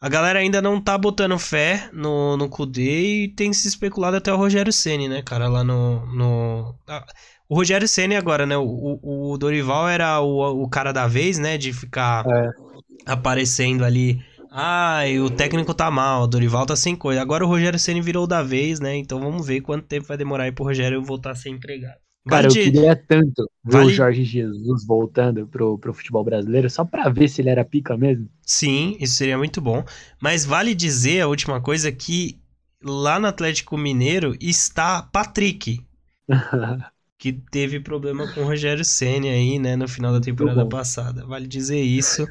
a 0.00 0.08
galera 0.08 0.38
ainda 0.40 0.60
não 0.60 0.80
tá 0.82 0.98
botando 0.98 1.38
fé 1.38 1.88
no, 1.94 2.36
no 2.36 2.48
Kudê 2.48 3.24
e 3.24 3.28
tem 3.34 3.52
se 3.54 3.66
especulado 3.68 4.16
até 4.16 4.30
o 4.32 4.36
Rogério 4.36 4.72
Ceni, 4.72 5.08
né, 5.08 5.22
cara, 5.22 5.48
lá 5.48 5.64
no. 5.64 6.04
no... 6.14 6.78
Ah, 6.86 7.06
o 7.48 7.54
Rogério 7.56 7.88
Ceni 7.88 8.14
agora, 8.16 8.44
né? 8.46 8.56
O, 8.56 8.64
o, 9.02 9.32
o 9.32 9.38
Dorival 9.38 9.88
era 9.88 10.20
o, 10.20 10.62
o 10.64 10.68
cara 10.68 10.92
da 10.92 11.06
vez, 11.06 11.38
né? 11.38 11.56
De 11.58 11.72
ficar 11.72 12.26
É. 12.26 12.62
aparecendo 13.06 13.84
ali. 13.84 14.24
Ai, 14.54 15.18
o 15.18 15.30
técnico 15.30 15.72
tá 15.74 15.90
mal, 15.90 16.22
o 16.24 16.26
Dorival 16.26 16.66
tá 16.66 16.76
sem 16.76 16.94
coisa. 16.94 17.22
Agora 17.22 17.44
o 17.44 17.48
Rogério 17.48 17.78
Ceni 17.78 18.00
virou 18.02 18.26
da 18.26 18.42
vez, 18.42 18.80
né? 18.80 18.96
Então 18.96 19.18
vamos 19.20 19.46
ver 19.46 19.62
quanto 19.62 19.86
tempo 19.86 20.06
vai 20.06 20.16
demorar 20.16 20.44
aí 20.44 20.52
pro 20.52 20.64
Rogério 20.64 21.02
voltar 21.02 21.30
a 21.32 21.34
ser 21.34 21.48
empregado. 21.50 21.98
Cara, 22.26 22.46
Vale 22.46 22.48
eu 22.48 22.56
queria 22.56 22.96
tanto 22.96 23.48
ver 23.64 23.78
Vale- 23.78 23.86
o 23.86 23.90
Jorge 23.90 24.24
Jesus 24.24 24.84
voltando 24.86 25.46
pro, 25.46 25.78
pro 25.78 25.94
futebol 25.94 26.24
brasileiro, 26.24 26.68
só 26.70 26.84
pra 26.84 27.08
ver 27.08 27.28
se 27.28 27.40
ele 27.42 27.50
era 27.50 27.64
pica 27.64 27.96
mesmo. 27.96 28.28
Sim, 28.46 28.96
isso 29.00 29.14
seria 29.14 29.36
muito 29.38 29.60
bom. 29.60 29.84
Mas 30.20 30.44
vale 30.44 30.74
dizer 30.74 31.20
a 31.22 31.28
última 31.28 31.60
coisa 31.60 31.90
que 31.90 32.40
lá 32.82 33.18
no 33.18 33.26
Atlético 33.26 33.76
Mineiro 33.76 34.36
está 34.40 35.02
Patrick, 35.02 35.84
que 37.18 37.32
teve 37.32 37.80
problema 37.80 38.28
com 38.28 38.42
o 38.42 38.44
Rogério 38.44 38.84
Ceni 38.84 39.28
aí, 39.28 39.58
né, 39.58 39.76
no 39.76 39.86
final 39.88 40.12
da 40.12 40.20
temporada 40.20 40.66
passada. 40.66 41.24
Vale 41.26 41.46
dizer 41.46 41.80
isso. 41.80 42.28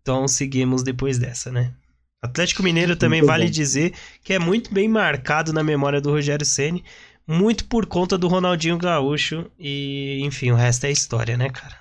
Então 0.00 0.26
seguimos 0.28 0.82
depois 0.82 1.18
dessa, 1.18 1.50
né? 1.52 1.74
Atlético 2.22 2.62
Mineiro 2.62 2.96
também 2.96 3.22
Muito 3.22 3.22
vale 3.22 3.48
dizer 3.48 3.94
que 4.22 4.32
é 4.32 4.38
muito 4.38 4.72
bem 4.74 4.88
marcado 4.88 5.52
na 5.52 5.62
memória 5.62 6.00
do 6.00 6.10
Rogério 6.10 6.44
Ceni, 6.46 6.84
muito 7.26 7.64
por 7.66 7.86
conta 7.86 8.18
do 8.18 8.28
Ronaldinho 8.28 8.78
Gaúcho 8.78 9.50
e, 9.58 10.20
enfim, 10.24 10.50
o 10.50 10.56
resto 10.56 10.86
é 10.86 10.90
história, 10.90 11.36
né, 11.36 11.48
cara? 11.50 11.78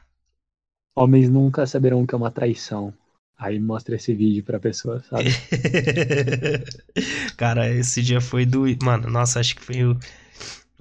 Homens 0.98 1.30
nunca 1.30 1.66
saberão 1.66 2.02
o 2.04 2.06
que 2.06 2.14
é 2.14 2.18
uma 2.18 2.30
traição. 2.30 2.94
Aí 3.38 3.58
mostra 3.58 3.96
esse 3.96 4.14
vídeo 4.14 4.44
pra 4.44 4.60
pessoa, 4.60 5.02
sabe? 5.02 5.42
Cara, 7.38 7.70
esse 7.70 8.02
dia 8.02 8.20
foi 8.22 8.46
do. 8.46 8.64
Mano, 8.84 9.10
nossa, 9.10 9.40
acho 9.40 9.56
que 9.56 9.62
foi 9.64 9.84
o- 9.86 9.98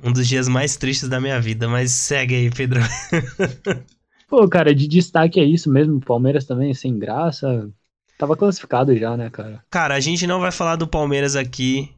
um 0.02 0.12
dos 0.12 0.28
dias 0.28 0.48
mais 0.48 0.76
tristes 0.76 1.08
da 1.08 1.20
minha 1.20 1.40
vida. 1.40 1.68
Mas 1.68 1.92
segue 1.92 2.34
aí, 2.34 2.50
Pedro. 2.50 2.80
Pô, 4.26 4.48
cara, 4.48 4.74
de 4.74 4.88
destaque 4.88 5.38
é 5.38 5.44
isso 5.44 5.70
mesmo. 5.70 6.00
Palmeiras 6.00 6.44
também, 6.44 6.74
sem 6.74 6.98
graça. 6.98 7.70
Tava 8.18 8.36
classificado 8.36 8.96
já, 8.96 9.16
né, 9.16 9.30
cara? 9.30 9.62
Cara, 9.70 9.94
a 9.94 10.00
gente 10.00 10.26
não 10.26 10.40
vai 10.40 10.50
falar 10.50 10.76
do 10.76 10.86
Palmeiras 10.86 11.36
aqui 11.36 11.94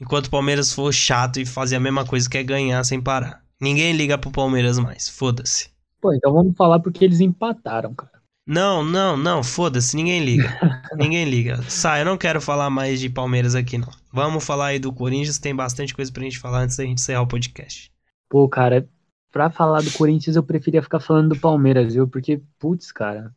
enquanto 0.00 0.26
o 0.26 0.30
Palmeiras 0.30 0.72
for 0.72 0.92
chato 0.92 1.40
e 1.40 1.46
fazer 1.46 1.76
a 1.76 1.80
mesma 1.80 2.04
coisa 2.04 2.28
que 2.28 2.38
é 2.38 2.42
ganhar 2.42 2.84
sem 2.84 3.00
parar. 3.00 3.42
Ninguém 3.60 3.92
liga 3.92 4.18
pro 4.18 4.30
Palmeiras 4.30 4.78
mais. 4.78 5.08
Foda-se. 5.08 5.70
Pô, 6.00 6.12
então 6.12 6.32
vamos 6.32 6.56
falar 6.56 6.80
porque 6.80 7.04
eles 7.04 7.20
empataram, 7.20 7.94
cara. 7.94 8.12
Não, 8.46 8.84
não, 8.84 9.16
não, 9.16 9.42
foda-se, 9.42 9.96
ninguém 9.96 10.22
liga. 10.22 10.58
ninguém 10.98 11.24
liga. 11.24 11.62
Sai, 11.62 12.02
eu 12.02 12.04
não 12.04 12.18
quero 12.18 12.42
falar 12.42 12.68
mais 12.68 13.00
de 13.00 13.08
Palmeiras 13.08 13.54
aqui, 13.54 13.78
não. 13.78 13.88
Vamos 14.12 14.44
falar 14.44 14.66
aí 14.66 14.78
do 14.78 14.92
Corinthians, 14.92 15.38
tem 15.38 15.54
bastante 15.54 15.94
coisa 15.94 16.12
pra 16.12 16.22
gente 16.22 16.38
falar 16.38 16.60
antes 16.60 16.76
da 16.76 16.84
gente 16.84 16.98
encerrar 16.98 17.22
o 17.22 17.26
podcast. 17.26 17.90
Pô, 18.28 18.46
cara, 18.46 18.86
pra 19.34 19.50
falar 19.50 19.82
do 19.82 19.90
Corinthians 19.90 20.36
eu 20.36 20.44
preferia 20.44 20.80
ficar 20.80 21.00
falando 21.00 21.30
do 21.30 21.40
Palmeiras, 21.40 21.92
viu? 21.92 22.06
Porque, 22.06 22.40
putz, 22.56 22.92
cara. 22.92 23.34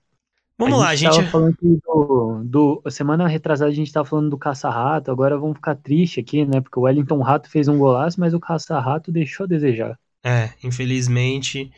Vamos 0.56 0.78
lá, 0.78 0.90
a 0.90 0.96
gente. 0.96 1.16
Tava 1.16 1.28
falando 1.28 1.58
do, 1.60 2.44
do. 2.46 2.84
Semana 2.92 3.28
retrasada 3.28 3.72
a 3.72 3.74
gente 3.74 3.92
tava 3.92 4.08
falando 4.08 4.30
do 4.30 4.38
Caça-Rato, 4.38 5.10
agora 5.10 5.40
vamos 5.40 5.56
ficar 5.56 5.74
triste 5.74 6.20
aqui, 6.20 6.46
né? 6.46 6.62
Porque 6.62 6.80
o 6.80 6.84
Wellington 6.84 7.20
Rato 7.22 7.50
fez 7.50 7.68
um 7.68 7.80
golaço, 7.80 8.20
mas 8.20 8.36
o 8.36 8.40
Caça-Rato 8.40 9.12
deixou 9.12 9.46
a 9.46 9.48
desejar. 9.48 9.98
É, 10.24 10.52
infelizmente. 10.64 11.72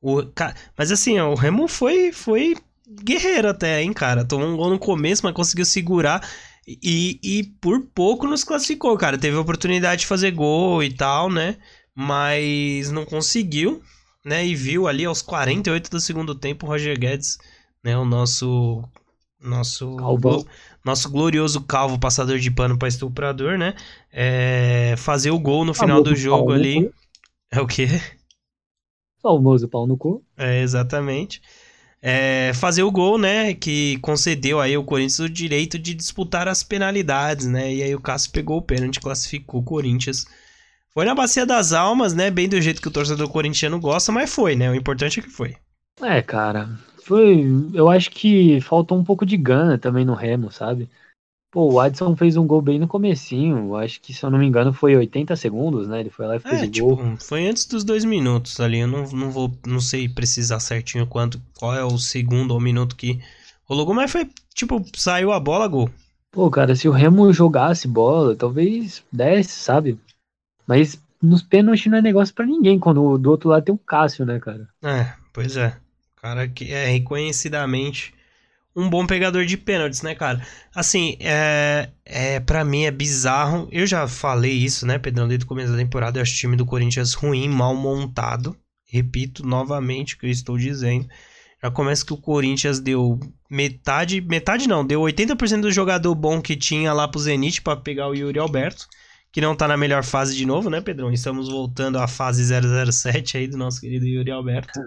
O, 0.00 0.22
mas 0.78 0.92
assim, 0.92 1.18
ó, 1.18 1.32
o 1.32 1.34
Remo 1.34 1.66
foi, 1.66 2.12
foi 2.12 2.54
guerreiro 2.88 3.48
até, 3.48 3.82
hein, 3.82 3.92
cara. 3.92 4.24
Tomou 4.24 4.46
um 4.46 4.56
gol 4.56 4.70
no 4.70 4.78
começo, 4.78 5.22
mas 5.24 5.34
conseguiu 5.34 5.64
segurar. 5.64 6.20
E, 6.68 7.18
e 7.22 7.42
por 7.60 7.80
pouco 7.92 8.28
nos 8.28 8.44
classificou, 8.44 8.96
cara. 8.96 9.18
Teve 9.18 9.36
a 9.36 9.40
oportunidade 9.40 10.02
de 10.02 10.06
fazer 10.06 10.30
gol 10.30 10.84
e 10.84 10.92
tal, 10.92 11.28
né? 11.28 11.56
Mas 11.96 12.90
não 12.90 13.06
conseguiu, 13.06 13.82
né? 14.24 14.46
E 14.46 14.54
viu 14.54 14.86
ali 14.86 15.06
aos 15.06 15.22
48 15.22 15.90
do 15.90 15.98
segundo 15.98 16.34
tempo 16.34 16.66
o 16.66 16.68
Roger 16.68 16.98
Guedes, 16.98 17.38
né? 17.82 17.96
O 17.96 18.04
nosso. 18.04 18.84
Nosso. 19.40 19.96
Calvão. 19.96 20.32
glo- 20.32 20.46
nosso 20.84 21.10
glorioso 21.10 21.62
calvo 21.62 21.98
passador 21.98 22.38
de 22.38 22.50
pano 22.50 22.78
pra 22.78 22.86
estuprador, 22.88 23.56
né? 23.58 23.74
É, 24.12 24.94
fazer 24.98 25.30
o 25.30 25.38
gol 25.38 25.64
no 25.64 25.72
final 25.74 26.02
do 26.02 26.14
jogo 26.14 26.52
ali. 26.52 26.90
É 27.50 27.60
o 27.60 27.66
quê? 27.66 27.86
Famoso 29.22 29.68
pau 29.68 29.86
no 29.86 29.96
cu. 29.96 30.22
É, 30.36 30.60
exatamente. 30.60 31.40
É, 32.00 32.52
fazer 32.54 32.82
o 32.82 32.90
gol, 32.92 33.18
né? 33.18 33.54
Que 33.54 33.98
concedeu 33.98 34.60
aí 34.60 34.74
ao 34.74 34.84
Corinthians 34.84 35.18
o 35.18 35.28
direito 35.28 35.78
de 35.78 35.94
disputar 35.94 36.46
as 36.46 36.62
penalidades, 36.62 37.46
né? 37.46 37.72
E 37.74 37.82
aí 37.82 37.94
o 37.94 38.00
Cássio 38.00 38.30
pegou 38.30 38.58
o 38.58 38.62
pênalti, 38.62 39.00
classificou 39.00 39.60
o 39.60 39.64
Corinthians. 39.64 40.24
Foi 40.96 41.04
na 41.06 41.14
bacia 41.14 41.46
das 41.46 41.72
almas, 41.72 42.12
né? 42.12 42.28
Bem 42.28 42.48
do 42.48 42.60
jeito 42.60 42.82
que 42.82 42.88
o 42.88 42.90
torcedor 42.90 43.28
corintiano 43.30 43.78
gosta, 43.78 44.10
mas 44.10 44.34
foi, 44.34 44.56
né? 44.56 44.68
O 44.68 44.74
importante 44.74 45.20
é 45.20 45.22
que 45.22 45.30
foi. 45.30 45.54
É, 46.00 46.22
cara. 46.22 46.68
Foi. 47.04 47.42
Eu 47.74 47.88
acho 47.90 48.10
que 48.10 48.60
faltou 48.60 48.98
um 48.98 49.04
pouco 49.04 49.24
de 49.26 49.36
gana 49.36 49.78
também 49.78 50.04
no 50.04 50.14
Remo, 50.14 50.50
sabe? 50.50 50.90
Pô, 51.52 51.72
o 51.72 51.80
Adson 51.80 52.16
fez 52.16 52.36
um 52.36 52.46
gol 52.46 52.62
bem 52.62 52.78
no 52.80 52.88
comecinho. 52.88 53.76
Acho 53.76 54.00
que, 54.00 54.14
se 54.14 54.24
eu 54.24 54.30
não 54.30 54.38
me 54.40 54.46
engano, 54.46 54.72
foi 54.74 54.96
80 54.96 55.36
segundos, 55.36 55.88
né? 55.88 56.00
Ele 56.00 56.10
foi 56.10 56.26
lá 56.26 56.36
e 56.36 56.40
fez 56.40 56.62
É, 56.62 56.64
o 56.64 56.68
tipo, 56.68 56.96
gol. 56.96 57.04
foi 57.18 57.46
antes 57.46 57.66
dos 57.66 57.82
dois 57.84 58.04
minutos 58.04 58.58
ali. 58.60 58.78
Eu 58.78 58.86
não, 58.86 59.02
não 59.10 59.30
vou, 59.30 59.52
não 59.66 59.80
sei 59.80 60.08
precisar 60.08 60.60
certinho 60.60 61.06
quanto, 61.06 61.40
qual 61.58 61.74
é 61.74 61.84
o 61.84 61.98
segundo 61.98 62.52
ou 62.52 62.60
minuto 62.60 62.96
que 62.96 63.20
rolou 63.64 63.84
gol, 63.84 63.94
mas 63.94 64.10
foi, 64.12 64.30
tipo, 64.54 64.82
saiu 64.96 65.32
a 65.32 65.40
bola, 65.40 65.66
gol. 65.66 65.90
Pô, 66.30 66.48
cara, 66.50 66.76
se 66.76 66.88
o 66.88 66.92
Remo 66.92 67.32
jogasse 67.32 67.88
bola, 67.88 68.36
talvez 68.36 69.02
desse, 69.10 69.58
sabe? 69.58 69.98
Mas 70.66 71.00
nos 71.22 71.42
pênaltis 71.42 71.86
não 71.86 71.98
é 71.98 72.02
negócio 72.02 72.34
pra 72.34 72.46
ninguém, 72.46 72.78
quando 72.78 73.16
do 73.18 73.30
outro 73.30 73.48
lado 73.48 73.64
tem 73.64 73.74
o 73.74 73.78
Cássio, 73.78 74.26
né, 74.26 74.38
cara? 74.38 74.68
É, 74.82 75.12
pois 75.32 75.56
é. 75.56 75.76
Cara 76.20 76.48
que 76.48 76.72
é 76.72 76.86
reconhecidamente 76.86 78.14
um 78.74 78.90
bom 78.90 79.06
pegador 79.06 79.46
de 79.46 79.56
pênaltis, 79.56 80.02
né, 80.02 80.14
cara? 80.14 80.46
Assim, 80.74 81.16
é, 81.18 81.88
é 82.04 82.40
para 82.40 82.62
mim 82.64 82.84
é 82.84 82.90
bizarro. 82.90 83.68
Eu 83.72 83.86
já 83.86 84.06
falei 84.06 84.52
isso, 84.52 84.86
né, 84.86 84.98
Pedrão, 84.98 85.26
desde 85.26 85.46
o 85.46 85.48
começo 85.48 85.72
da 85.72 85.78
temporada. 85.78 86.18
Eu 86.18 86.22
acho 86.22 86.34
o 86.34 86.36
time 86.36 86.56
do 86.56 86.66
Corinthians 86.66 87.14
ruim, 87.14 87.48
mal 87.48 87.74
montado. 87.74 88.54
Repito 88.86 89.46
novamente 89.46 90.14
o 90.14 90.18
que 90.18 90.26
eu 90.26 90.30
estou 90.30 90.58
dizendo. 90.58 91.08
Já 91.62 91.70
começa 91.70 92.04
que 92.04 92.12
o 92.12 92.18
Corinthians 92.18 92.78
deu 92.78 93.18
metade, 93.50 94.20
metade 94.20 94.68
não, 94.68 94.86
deu 94.86 95.00
80% 95.00 95.62
do 95.62 95.72
jogador 95.72 96.14
bom 96.14 96.40
que 96.40 96.54
tinha 96.54 96.92
lá 96.92 97.08
pro 97.08 97.18
Zenit 97.18 97.62
pra 97.62 97.76
pegar 97.76 98.08
o 98.08 98.14
Yuri 98.14 98.38
Alberto, 98.38 98.86
que 99.36 99.40
não 99.42 99.54
tá 99.54 99.68
na 99.68 99.76
melhor 99.76 100.02
fase 100.02 100.34
de 100.34 100.46
novo, 100.46 100.70
né, 100.70 100.80
Pedrão? 100.80 101.12
Estamos 101.12 101.50
voltando 101.50 101.98
à 101.98 102.08
fase 102.08 102.42
007 102.42 103.36
aí 103.36 103.46
do 103.46 103.58
nosso 103.58 103.82
querido 103.82 104.06
Yuri 104.06 104.30
Alberto. 104.30 104.80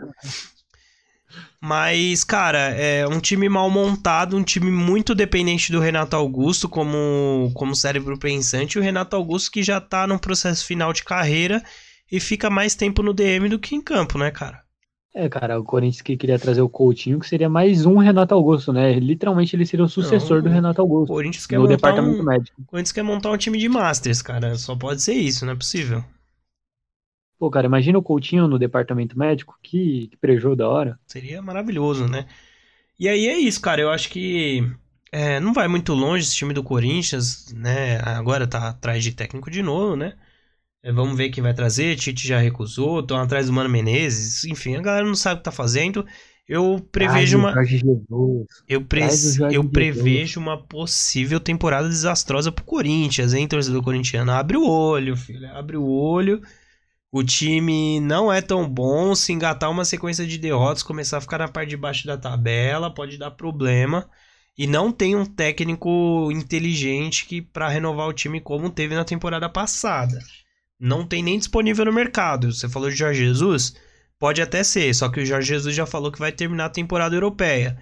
Mas, 1.62 2.24
cara, 2.24 2.58
é 2.58 3.08
um 3.08 3.20
time 3.20 3.48
mal 3.48 3.70
montado, 3.70 4.36
um 4.36 4.42
time 4.42 4.72
muito 4.72 5.14
dependente 5.14 5.72
do 5.72 5.80
Renato 5.80 6.16
Augusto 6.16 6.68
como, 6.68 7.52
como 7.54 7.76
cérebro 7.76 8.18
pensante. 8.18 8.80
O 8.80 8.82
Renato 8.82 9.16
Augusto 9.16 9.52
que 9.52 9.62
já 9.62 9.80
tá 9.80 10.08
num 10.08 10.18
processo 10.18 10.66
final 10.66 10.92
de 10.94 11.04
carreira 11.04 11.64
e 12.12 12.20
fica 12.20 12.50
mais 12.50 12.74
tempo 12.74 13.04
no 13.04 13.14
DM 13.14 13.50
do 13.50 13.60
que 13.60 13.76
em 13.76 13.82
campo, 13.84 14.18
né, 14.18 14.32
cara? 14.32 14.64
É, 15.14 15.28
cara, 15.28 15.60
o 15.60 15.64
Corinthians 15.64 16.02
que 16.02 16.16
queria 16.18 16.40
trazer 16.40 16.62
o 16.62 16.70
Coutinho, 16.70 17.20
que 17.20 17.28
seria 17.28 17.50
mais 17.50 17.86
um 17.86 17.98
Renato 17.98 18.34
Augusto, 18.34 18.72
né? 18.72 18.94
Literalmente 19.00 19.56
ele 19.56 19.66
seria 19.66 19.86
o 19.86 19.90
sucessor 19.90 20.38
Não, 20.38 20.44
do 20.44 20.50
Renato 20.50 20.82
O 20.82 20.84
Augusto. 20.84 21.14
Corinthians 21.14 21.46
quer 21.48 21.60
No 21.60 21.68
montar 21.68 21.68
departamento 21.68 22.22
um, 22.22 22.24
médico. 22.24 22.62
o 22.62 22.66
Corinthians 22.66 22.92
quer 22.92 23.04
montar 23.04 23.32
um 23.32 23.38
time 23.38 23.58
de 23.58 23.68
Masters, 23.70 24.22
cara. 24.22 24.56
Só 24.58 24.76
pode 24.76 25.02
ser 25.02 25.14
isso, 25.16 25.46
não 25.46 25.54
é 25.54 25.56
possível. 25.56 26.04
Pô, 27.38 27.50
cara, 27.50 27.66
imagina 27.68 27.98
o 27.98 28.04
Coutinho 28.04 28.48
no 28.48 28.60
departamento 28.60 29.18
médico, 29.18 29.58
que, 29.64 30.08
que 30.10 30.18
prejuízo 30.18 30.56
da 30.56 30.68
hora. 30.68 31.00
Seria 31.08 31.42
maravilhoso, 31.42 32.08
né? 32.08 32.28
E 33.00 33.08
aí 33.10 33.28
é 33.28 33.38
isso, 33.40 33.62
cara. 33.62 33.82
Eu 33.82 33.92
acho 33.92 34.10
que 34.10 34.64
é, 35.12 35.40
não 35.40 35.54
vai 35.54 35.68
muito 35.68 35.94
longe 35.94 36.26
esse 36.26 36.36
time 36.36 36.54
do 36.54 36.64
Corinthians, 36.64 37.52
né? 37.54 38.00
Agora 38.02 38.48
tá 38.48 38.70
atrás 38.70 39.04
de 39.04 39.14
técnico 39.14 39.50
de 39.52 39.64
novo, 39.64 39.96
né? 39.96 40.18
É, 40.82 40.92
vamos 40.92 41.18
ver 41.18 41.30
quem 41.30 41.44
vai 41.44 41.54
trazer. 41.54 41.96
Tite 41.96 42.28
já 42.28 42.40
recusou, 42.40 43.02
estão 43.02 43.18
atrás 43.18 43.48
do 43.48 43.54
Mano 43.54 43.70
Menezes. 43.70 44.46
Enfim, 44.46 44.76
a 44.76 44.82
galera 44.82 45.06
não 45.06 45.16
sabe 45.16 45.36
o 45.36 45.38
que 45.40 45.44
tá 45.44 45.52
fazendo. 45.52 46.06
Eu 46.48 46.80
prevejo 46.92 47.38
Ai, 47.38 47.44
uma. 47.44 47.64
Jesus. 47.66 48.48
Eu, 48.68 48.82
pre- 48.84 49.08
eu 49.52 49.64
prevejo 49.64 50.40
uma 50.40 50.58
possível 50.58 51.40
temporada 51.40 51.88
desastrosa 51.88 52.52
pro 52.52 52.66
Corinthians, 52.66 53.34
hein, 53.36 53.48
torcedor 53.48 53.84
corintiano? 53.84 54.32
Abre 54.32 54.58
o 54.58 54.68
olho, 54.68 55.16
filho. 55.16 55.48
Abre 55.50 55.78
o 55.78 55.86
olho. 55.86 56.42
O 57.12 57.24
time 57.24 58.00
não 58.00 58.32
é 58.32 58.42
tão 58.42 58.68
bom. 58.68 59.14
Se 59.14 59.32
engatar 59.32 59.70
uma 59.70 59.86
sequência 59.86 60.26
de 60.26 60.40
derrotas, 60.40 60.82
começar 60.82 61.18
a 61.18 61.22
ficar 61.22 61.38
na 61.40 61.48
parte 61.48 61.70
de 61.70 61.78
baixo 61.78 62.08
da 62.08 62.18
tabela, 62.18 62.94
pode 62.94 63.18
dar 63.18 63.32
problema. 63.32 64.10
E 64.58 64.66
não 64.66 64.92
tem 64.92 65.16
um 65.16 65.26
técnico 65.26 66.32
inteligente 66.32 67.26
que 67.26 67.42
para 67.42 67.70
renovar 67.70 68.08
o 68.08 68.14
time 68.14 68.42
como 68.42 68.70
teve 68.70 68.96
na 68.96 69.06
temporada 69.06 69.48
passada. 69.48 70.20
Não 70.80 71.06
tem 71.06 71.22
nem 71.22 71.38
disponível 71.38 71.86
no 71.86 71.94
mercado. 71.94 72.52
Você 72.54 72.70
falou 72.70 72.90
de 72.90 72.96
Jorge 72.96 73.26
Jesus? 73.26 73.76
Pode 74.18 74.42
até 74.42 74.64
ser, 74.64 74.94
só 74.94 75.10
que 75.10 75.20
o 75.20 75.26
Jorge 75.26 75.48
Jesus 75.50 75.76
já 75.76 75.86
falou 75.86 76.12
que 76.12 76.20
vai 76.20 76.32
terminar 76.32 76.66
a 76.66 76.70
temporada 76.70 77.16
europeia. 77.16 77.78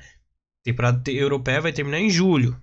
Temporada 0.64 1.00
te- 1.04 1.16
europeia 1.16 1.62
vai 1.62 1.72
terminar 1.72 2.00
em 2.00 2.10
julho. 2.10 2.60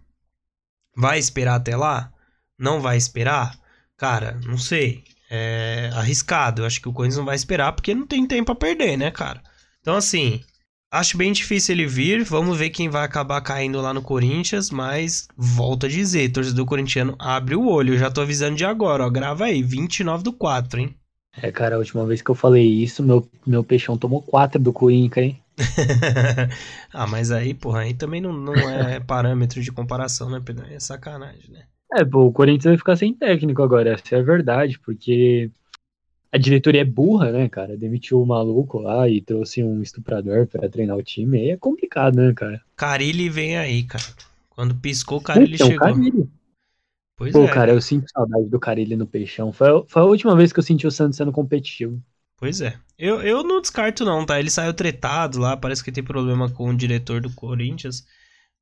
Vai 0.96 1.18
esperar 1.18 1.56
até 1.56 1.76
lá? 1.76 2.12
Não 2.58 2.80
vai 2.80 2.96
esperar? 2.96 3.58
Cara, 3.96 4.38
não 4.44 4.58
sei. 4.58 5.04
É 5.30 5.90
arriscado. 5.94 6.62
Eu 6.62 6.66
acho 6.66 6.80
que 6.80 6.88
o 6.88 6.92
Corinthians 6.92 7.18
não 7.18 7.24
vai 7.24 7.34
esperar 7.34 7.72
porque 7.72 7.94
não 7.94 8.06
tem 8.06 8.26
tempo 8.26 8.52
a 8.52 8.56
perder, 8.56 8.96
né, 8.96 9.10
cara? 9.10 9.42
Então, 9.80 9.96
assim, 9.96 10.44
acho 10.94 11.16
bem 11.16 11.32
difícil 11.32 11.74
ele 11.74 11.86
vir. 11.86 12.24
Vamos 12.24 12.56
ver 12.56 12.70
quem 12.70 12.88
vai 12.88 13.04
acabar 13.04 13.40
caindo 13.40 13.80
lá 13.80 13.92
no 13.92 14.02
Corinthians. 14.02 14.70
Mas, 14.70 15.28
volto 15.36 15.86
a 15.86 15.88
dizer, 15.88 16.30
torcedor 16.30 16.64
corintiano, 16.64 17.16
abre 17.18 17.56
o 17.56 17.66
olho. 17.66 17.94
Eu 17.94 17.98
já 17.98 18.10
tô 18.10 18.20
avisando 18.20 18.56
de 18.56 18.64
agora, 18.64 19.04
ó. 19.04 19.10
Grava 19.10 19.44
aí, 19.44 19.62
29 19.62 20.22
do 20.22 20.32
4, 20.32 20.80
hein? 20.80 20.94
É, 21.42 21.50
cara, 21.50 21.74
a 21.74 21.78
última 21.78 22.06
vez 22.06 22.22
que 22.22 22.30
eu 22.30 22.34
falei 22.34 22.64
isso, 22.64 23.02
meu, 23.02 23.28
meu 23.44 23.64
peixão 23.64 23.98
tomou 23.98 24.22
quatro 24.22 24.60
do 24.60 24.72
Corinthians, 24.72 25.26
hein? 25.26 25.40
ah, 26.92 27.06
mas 27.06 27.30
aí, 27.30 27.54
porra, 27.54 27.80
aí 27.80 27.94
também 27.94 28.20
não, 28.20 28.32
não 28.32 28.54
é 28.54 29.00
parâmetro 29.04 29.60
de 29.60 29.72
comparação, 29.72 30.30
né, 30.30 30.40
Pedro? 30.44 30.64
É 30.66 30.78
sacanagem, 30.78 31.50
né? 31.50 31.64
É, 31.92 32.04
pô, 32.04 32.26
o 32.26 32.32
Corinthians 32.32 32.64
vai 32.64 32.76
ficar 32.76 32.96
sem 32.96 33.12
técnico 33.12 33.62
agora, 33.62 33.94
essa 33.94 34.16
é 34.16 34.18
a 34.18 34.22
verdade, 34.22 34.78
porque 34.80 35.50
a 36.34 36.38
diretoria 36.38 36.82
é 36.82 36.84
burra, 36.84 37.30
né, 37.30 37.48
cara? 37.48 37.76
Demitiu 37.76 38.20
o 38.20 38.26
maluco 38.26 38.80
lá 38.80 39.08
e 39.08 39.20
trouxe 39.20 39.62
um 39.62 39.80
estuprador 39.82 40.46
pra 40.46 40.68
treinar 40.68 40.96
o 40.96 41.02
time, 41.02 41.38
aí 41.38 41.50
é 41.50 41.56
complicado, 41.56 42.16
né, 42.16 42.32
cara? 42.34 42.60
Carilli 42.76 43.28
vem 43.28 43.56
aí, 43.56 43.84
cara. 43.84 44.04
Quando 44.50 44.74
piscou, 44.74 45.18
o 45.18 45.22
Carilli 45.22 45.54
então, 45.54 45.68
chegou. 45.68 45.94
Carille. 45.94 46.30
Pois 47.16 47.32
Pô, 47.32 47.44
é. 47.44 47.52
cara, 47.52 47.72
eu 47.72 47.80
sinto 47.80 48.10
saudade 48.10 48.48
do 48.48 48.58
Carilli 48.58 48.96
no 48.96 49.06
Peixão. 49.06 49.52
Foi, 49.52 49.68
a- 49.68 49.82
foi 49.86 50.02
a 50.02 50.04
última 50.04 50.36
vez 50.36 50.52
que 50.52 50.58
eu 50.58 50.62
senti 50.62 50.86
o 50.86 50.90
Santos 50.90 51.16
sendo 51.16 51.32
competitivo. 51.32 52.02
Pois 52.36 52.60
é. 52.60 52.78
Eu, 52.98 53.22
eu 53.22 53.42
não 53.42 53.60
descarto, 53.60 54.04
não, 54.04 54.24
tá? 54.26 54.38
Ele 54.38 54.50
saiu 54.50 54.74
tretado 54.74 55.38
lá, 55.38 55.56
parece 55.56 55.82
que 55.82 55.92
tem 55.92 56.02
problema 56.04 56.50
com 56.50 56.68
o 56.68 56.76
diretor 56.76 57.20
do 57.20 57.30
Corinthians. 57.32 58.06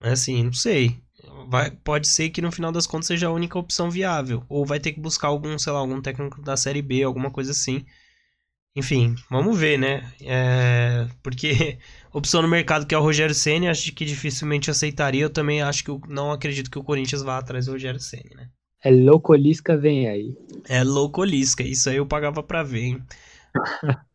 Mas 0.00 0.12
assim, 0.14 0.44
não 0.44 0.52
sei. 0.52 0.98
Vai, 1.48 1.70
pode 1.70 2.08
ser 2.08 2.30
que 2.30 2.42
no 2.42 2.52
final 2.52 2.72
das 2.72 2.86
contas 2.86 3.06
seja 3.06 3.26
a 3.26 3.32
única 3.32 3.58
opção 3.58 3.90
viável. 3.90 4.44
Ou 4.48 4.64
vai 4.64 4.80
ter 4.80 4.92
que 4.92 5.00
buscar 5.00 5.28
algum, 5.28 5.58
sei 5.58 5.72
lá, 5.72 5.78
algum 5.78 6.00
técnico 6.00 6.40
da 6.42 6.56
Série 6.56 6.82
B, 6.82 7.02
alguma 7.02 7.30
coisa 7.30 7.52
assim. 7.52 7.84
Enfim, 8.74 9.14
vamos 9.30 9.58
ver, 9.58 9.78
né? 9.78 10.10
É, 10.22 11.06
porque 11.22 11.78
opção 12.12 12.40
no 12.40 12.48
mercado 12.48 12.86
que 12.86 12.94
é 12.94 12.98
o 12.98 13.02
Rogério 13.02 13.34
Ceni, 13.34 13.68
acho 13.68 13.92
que 13.92 14.04
dificilmente 14.04 14.70
aceitaria. 14.70 15.22
Eu 15.22 15.30
também 15.30 15.60
acho 15.60 15.84
que 15.84 15.90
eu 15.90 16.00
não 16.08 16.32
acredito 16.32 16.70
que 16.70 16.78
o 16.78 16.84
Corinthians 16.84 17.22
vá 17.22 17.38
atrás 17.38 17.66
do 17.66 17.72
Rogério 17.72 18.00
Ceni, 18.00 18.34
né? 18.34 18.48
É 18.82 18.90
Loucolisca, 18.90 19.76
vem 19.76 20.08
aí. 20.08 20.36
É 20.68 20.82
loucolisca, 20.82 21.62
isso 21.62 21.88
aí 21.88 21.96
eu 21.96 22.06
pagava 22.06 22.42
pra 22.42 22.62
ver, 22.62 22.82
hein? 22.82 23.02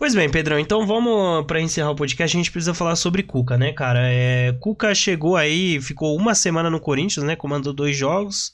Pois 0.00 0.14
bem, 0.14 0.30
Pedrão, 0.30 0.58
então 0.58 0.86
vamos 0.86 1.44
pra 1.44 1.60
encerrar 1.60 1.90
o 1.90 1.94
podcast, 1.94 2.34
a 2.34 2.40
gente 2.40 2.50
precisa 2.50 2.72
falar 2.72 2.96
sobre 2.96 3.22
Cuca, 3.22 3.58
né, 3.58 3.70
cara? 3.70 4.00
É, 4.10 4.50
Cuca 4.58 4.94
chegou 4.94 5.36
aí, 5.36 5.78
ficou 5.78 6.16
uma 6.16 6.34
semana 6.34 6.70
no 6.70 6.80
Corinthians, 6.80 7.22
né? 7.22 7.36
Comandou 7.36 7.70
dois 7.70 7.98
jogos, 7.98 8.50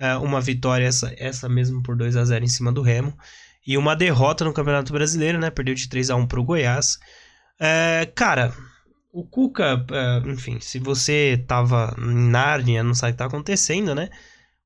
é, 0.00 0.16
uma 0.16 0.40
vitória, 0.40 0.84
essa, 0.84 1.14
essa 1.16 1.48
mesmo 1.48 1.84
por 1.84 1.94
2 1.96 2.16
a 2.16 2.24
0 2.24 2.44
em 2.44 2.48
cima 2.48 2.72
do 2.72 2.82
Remo, 2.82 3.16
e 3.64 3.78
uma 3.78 3.94
derrota 3.94 4.44
no 4.44 4.52
Campeonato 4.52 4.92
Brasileiro, 4.92 5.38
né? 5.38 5.50
Perdeu 5.50 5.72
de 5.72 5.88
3 5.88 6.10
a 6.10 6.16
1 6.16 6.26
pro 6.26 6.42
Goiás. 6.42 6.98
É, 7.60 8.10
cara, 8.12 8.52
o 9.12 9.24
Cuca, 9.24 9.86
é, 9.92 10.28
enfim, 10.28 10.58
se 10.58 10.80
você 10.80 11.44
tava 11.46 11.94
em 11.96 12.28
Nárnia, 12.28 12.82
não 12.82 12.92
sabe 12.92 13.10
o 13.10 13.14
que 13.14 13.18
tá 13.18 13.26
acontecendo, 13.26 13.94
né? 13.94 14.08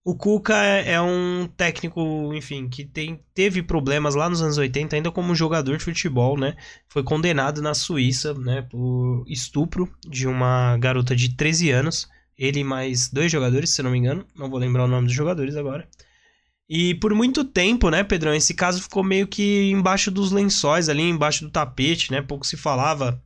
O 0.05 0.17
Cuca 0.17 0.57
é, 0.65 0.95
é 0.95 1.01
um 1.01 1.47
técnico, 1.57 2.35
enfim, 2.35 2.69
que 2.69 2.85
tem, 2.85 3.21
teve 3.33 3.63
problemas 3.63 4.17
lá 4.17 4.29
nos 4.29 4.43
anos 4.43 4.59
80, 4.59 4.97
ainda 4.97 5.13
como 5.13 5.33
jogador 5.35 5.77
de 5.77 5.85
futebol, 5.85 6.37
né? 6.37 6.57
Foi 6.89 7.05
condenado 7.05 7.63
na 7.63 7.73
Suíça, 7.73 8.35
né, 8.35 8.63
por 8.63 9.25
estupro 9.29 9.89
de 10.05 10.27
uma 10.27 10.77
garota 10.79 11.15
de 11.15 11.37
13 11.37 11.71
anos. 11.71 12.09
Ele 12.37 12.61
e 12.61 12.65
mais 12.65 13.09
dois 13.09 13.31
jogadores, 13.31 13.71
se 13.71 13.83
não 13.83 13.93
me 13.93 13.99
engano. 13.99 14.27
Não 14.35 14.51
vou 14.51 14.59
lembrar 14.59 14.85
o 14.85 14.89
nome 14.89 15.07
dos 15.07 15.15
jogadores 15.15 15.55
agora. 15.55 15.89
E 16.69 16.95
por 16.97 17.15
muito 17.15 17.45
tempo, 17.45 17.89
né, 17.89 18.03
Pedrão, 18.03 18.35
esse 18.35 18.55
caso 18.55 18.83
ficou 18.83 19.05
meio 19.05 19.29
que 19.29 19.71
embaixo 19.71 20.11
dos 20.11 20.33
lençóis, 20.33 20.89
ali 20.89 21.03
embaixo 21.03 21.45
do 21.45 21.51
tapete, 21.51 22.11
né? 22.11 22.21
Pouco 22.21 22.45
se 22.47 22.57
falava. 22.57 23.23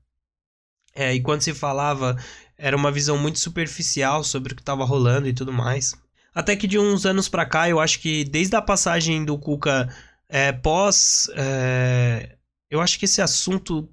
É, 0.94 1.14
e 1.14 1.22
quando 1.22 1.42
se 1.42 1.54
falava, 1.54 2.16
era 2.58 2.76
uma 2.76 2.90
visão 2.92 3.16
muito 3.16 3.38
superficial 3.38 4.22
sobre 4.24 4.52
o 4.52 4.56
que 4.56 4.62
estava 4.62 4.84
rolando 4.84 5.28
e 5.28 5.32
tudo 5.32 5.52
mais. 5.52 5.94
Até 6.36 6.54
que 6.54 6.66
de 6.66 6.78
uns 6.78 7.06
anos 7.06 7.30
pra 7.30 7.46
cá, 7.46 7.66
eu 7.66 7.80
acho 7.80 7.98
que 7.98 8.22
desde 8.22 8.54
a 8.54 8.60
passagem 8.60 9.24
do 9.24 9.38
Cuca 9.38 9.88
é, 10.28 10.52
pós. 10.52 11.30
é, 11.34 12.36
eu 12.70 12.82
acho 12.82 12.98
que 12.98 13.06
esse 13.06 13.22
assunto 13.22 13.88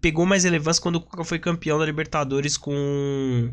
pegou 0.00 0.24
mais 0.24 0.44
relevância 0.44 0.82
quando 0.82 0.96
o 0.96 1.00
Cuca 1.02 1.22
foi 1.24 1.38
campeão 1.38 1.78
da 1.78 1.84
Libertadores 1.84 2.56
com, 2.56 3.52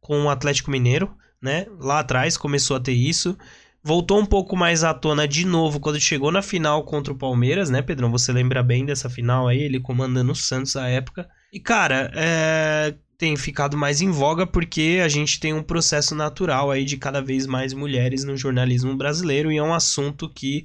com 0.00 0.26
o 0.26 0.30
Atlético 0.30 0.70
Mineiro, 0.70 1.12
né? 1.42 1.66
Lá 1.80 1.98
atrás 1.98 2.36
começou 2.36 2.76
a 2.76 2.80
ter 2.80 2.92
isso. 2.92 3.36
Voltou 3.82 4.20
um 4.20 4.26
pouco 4.26 4.56
mais 4.56 4.84
à 4.84 4.94
tona 4.94 5.26
de 5.26 5.44
novo 5.44 5.80
quando 5.80 5.98
chegou 5.98 6.30
na 6.30 6.40
final 6.40 6.84
contra 6.84 7.12
o 7.12 7.18
Palmeiras, 7.18 7.68
né, 7.68 7.82
Pedrão? 7.82 8.12
Você 8.12 8.32
lembra 8.32 8.62
bem 8.62 8.86
dessa 8.86 9.10
final 9.10 9.48
aí, 9.48 9.60
ele 9.60 9.80
comandando 9.80 10.30
o 10.30 10.36
Santos 10.36 10.76
à 10.76 10.88
época. 10.88 11.28
E, 11.52 11.58
cara, 11.58 12.12
é... 12.14 12.94
tem 13.22 13.36
ficado 13.36 13.76
mais 13.76 14.00
em 14.00 14.10
voga 14.10 14.44
porque 14.44 14.98
a 15.00 15.06
gente 15.06 15.38
tem 15.38 15.54
um 15.54 15.62
processo 15.62 16.12
natural 16.12 16.72
aí 16.72 16.84
de 16.84 16.96
cada 16.96 17.22
vez 17.22 17.46
mais 17.46 17.72
mulheres 17.72 18.24
no 18.24 18.36
jornalismo 18.36 18.96
brasileiro 18.96 19.52
e 19.52 19.58
é 19.58 19.62
um 19.62 19.72
assunto 19.72 20.28
que 20.28 20.64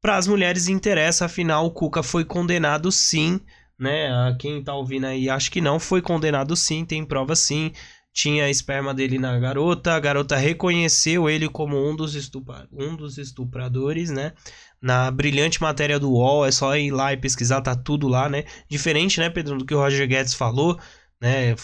para 0.00 0.16
as 0.16 0.28
mulheres 0.28 0.68
interessa, 0.68 1.24
afinal 1.24 1.66
o 1.66 1.72
Cuca 1.72 2.00
foi 2.00 2.24
condenado 2.24 2.92
sim, 2.92 3.40
né? 3.76 4.12
A 4.12 4.36
quem 4.38 4.62
tá 4.62 4.76
ouvindo 4.76 5.06
aí 5.06 5.28
acho 5.28 5.50
que 5.50 5.60
não, 5.60 5.80
foi 5.80 6.00
condenado 6.00 6.54
sim, 6.54 6.84
tem 6.84 7.04
prova 7.04 7.34
sim. 7.34 7.72
Tinha 8.14 8.44
a 8.44 8.50
esperma 8.50 8.94
dele 8.94 9.18
na 9.18 9.36
garota, 9.36 9.92
a 9.92 9.98
garota 9.98 10.36
reconheceu 10.36 11.28
ele 11.28 11.48
como 11.48 11.76
um 11.76 11.96
dos, 11.96 12.14
estupra 12.14 12.68
um 12.72 12.94
dos 12.94 13.18
estupradores, 13.18 14.08
né? 14.08 14.34
Na 14.80 15.10
brilhante 15.10 15.60
matéria 15.60 15.98
do 15.98 16.12
UOL, 16.12 16.46
é 16.46 16.52
só 16.52 16.76
ir 16.76 16.92
lá 16.92 17.12
e 17.12 17.16
pesquisar, 17.16 17.60
tá 17.60 17.74
tudo 17.74 18.06
lá, 18.06 18.28
né? 18.28 18.44
Diferente, 18.70 19.18
né, 19.18 19.28
Pedro, 19.28 19.58
do 19.58 19.66
que 19.66 19.74
o 19.74 19.78
Roger 19.78 20.06
Guedes 20.06 20.34
falou, 20.34 20.78
né? 21.20 21.54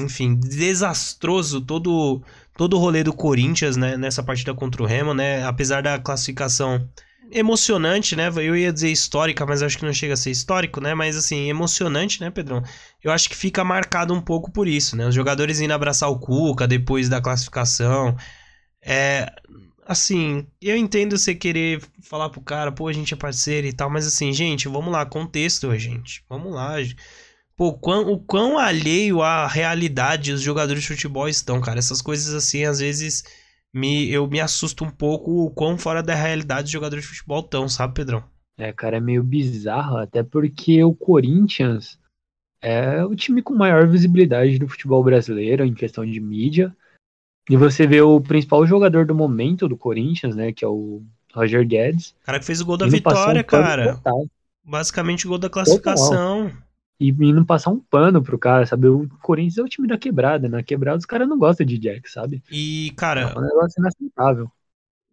Enfim, 0.00 0.34
desastroso 0.34 1.60
todo 1.60 2.22
todo 2.58 2.76
o 2.76 2.80
rolê 2.80 3.04
do 3.04 3.12
Corinthians, 3.12 3.76
né, 3.76 3.96
nessa 3.96 4.20
partida 4.20 4.52
contra 4.52 4.82
o 4.82 4.86
Remo, 4.86 5.14
né? 5.14 5.44
Apesar 5.46 5.80
da 5.80 5.96
classificação 5.96 6.88
emocionante, 7.30 8.16
né? 8.16 8.28
Eu 8.28 8.56
ia 8.56 8.72
dizer 8.72 8.90
histórica, 8.90 9.46
mas 9.46 9.62
acho 9.62 9.78
que 9.78 9.84
não 9.84 9.92
chega 9.92 10.14
a 10.14 10.16
ser 10.16 10.30
histórico, 10.30 10.80
né? 10.80 10.94
Mas 10.94 11.16
assim, 11.16 11.48
emocionante, 11.48 12.20
né, 12.20 12.30
Pedrão? 12.30 12.62
Eu 13.02 13.12
acho 13.12 13.28
que 13.28 13.36
fica 13.36 13.62
marcado 13.64 14.12
um 14.12 14.20
pouco 14.20 14.50
por 14.50 14.66
isso, 14.66 14.96
né? 14.96 15.06
Os 15.06 15.14
jogadores 15.14 15.60
indo 15.60 15.72
abraçar 15.72 16.10
o 16.10 16.18
Cuca 16.18 16.66
depois 16.66 17.08
da 17.08 17.20
classificação. 17.20 18.16
É. 18.82 19.30
Assim, 19.86 20.46
eu 20.60 20.76
entendo 20.76 21.16
você 21.16 21.34
querer 21.34 21.80
falar 22.02 22.28
pro 22.28 22.42
cara, 22.42 22.70
pô, 22.70 22.88
a 22.88 22.92
gente 22.92 23.14
é 23.14 23.16
parceiro 23.16 23.66
e 23.66 23.72
tal, 23.72 23.88
mas 23.88 24.06
assim, 24.06 24.32
gente, 24.34 24.68
vamos 24.68 24.92
lá, 24.92 25.06
contexto, 25.06 25.74
gente. 25.78 26.22
Vamos 26.28 26.52
lá. 26.52 26.74
Pô, 27.58 27.70
o 27.70 27.72
quão, 27.76 28.12
o 28.12 28.20
quão 28.20 28.56
alheio 28.56 29.20
à 29.20 29.48
realidade 29.48 30.30
os 30.30 30.40
jogadores 30.40 30.82
de 30.82 30.88
futebol 30.90 31.28
estão, 31.28 31.60
cara. 31.60 31.80
Essas 31.80 32.00
coisas 32.00 32.32
assim, 32.32 32.64
às 32.64 32.78
vezes 32.78 33.24
me, 33.74 34.08
eu 34.08 34.28
me 34.28 34.40
assusto 34.40 34.84
um 34.84 34.90
pouco 34.90 35.44
o 35.44 35.50
quão 35.50 35.76
fora 35.76 36.00
da 36.00 36.14
realidade 36.14 36.66
os 36.66 36.70
jogadores 36.70 37.04
de 37.04 37.10
futebol 37.10 37.40
estão, 37.40 37.68
sabe, 37.68 37.94
Pedrão? 37.94 38.22
É, 38.56 38.72
cara, 38.72 38.98
é 38.98 39.00
meio 39.00 39.24
bizarro, 39.24 39.96
até 39.96 40.22
porque 40.22 40.84
o 40.84 40.94
Corinthians 40.94 41.98
é 42.62 43.04
o 43.04 43.16
time 43.16 43.42
com 43.42 43.56
maior 43.56 43.88
visibilidade 43.88 44.56
do 44.56 44.68
futebol 44.68 45.02
brasileiro 45.02 45.64
em 45.64 45.74
questão 45.74 46.06
de 46.06 46.20
mídia. 46.20 46.72
E 47.50 47.56
você 47.56 47.88
vê 47.88 48.00
o 48.00 48.20
principal 48.20 48.64
jogador 48.68 49.04
do 49.04 49.16
momento 49.16 49.66
do 49.66 49.76
Corinthians, 49.76 50.36
né, 50.36 50.52
que 50.52 50.64
é 50.64 50.68
o 50.68 51.02
Roger 51.34 51.66
Guedes. 51.66 52.14
O 52.22 52.26
cara 52.26 52.38
que 52.38 52.46
fez 52.46 52.60
o 52.60 52.64
gol 52.64 52.76
da 52.76 52.86
vitória, 52.86 53.42
cara. 53.42 54.00
Basicamente 54.62 55.26
o 55.26 55.30
gol 55.30 55.38
da 55.38 55.50
classificação. 55.50 56.50
Total 56.50 56.67
e 57.00 57.12
não 57.32 57.44
passar 57.44 57.70
um 57.70 57.78
pano 57.78 58.22
pro 58.22 58.38
cara, 58.38 58.66
sabe? 58.66 58.88
O 58.88 59.08
Corinthians 59.22 59.58
é 59.58 59.62
o 59.62 59.68
time 59.68 59.86
da 59.86 59.96
quebrada, 59.96 60.48
na 60.48 60.62
quebrada 60.62 60.98
os 60.98 61.06
caras 61.06 61.28
não 61.28 61.38
gostam 61.38 61.64
de 61.64 61.78
Jack, 61.78 62.10
sabe? 62.10 62.42
E, 62.50 62.92
cara. 62.96 63.20
É 63.20 63.38
um 63.38 63.42
negócio 63.42 63.78
inaceitável. 63.78 64.50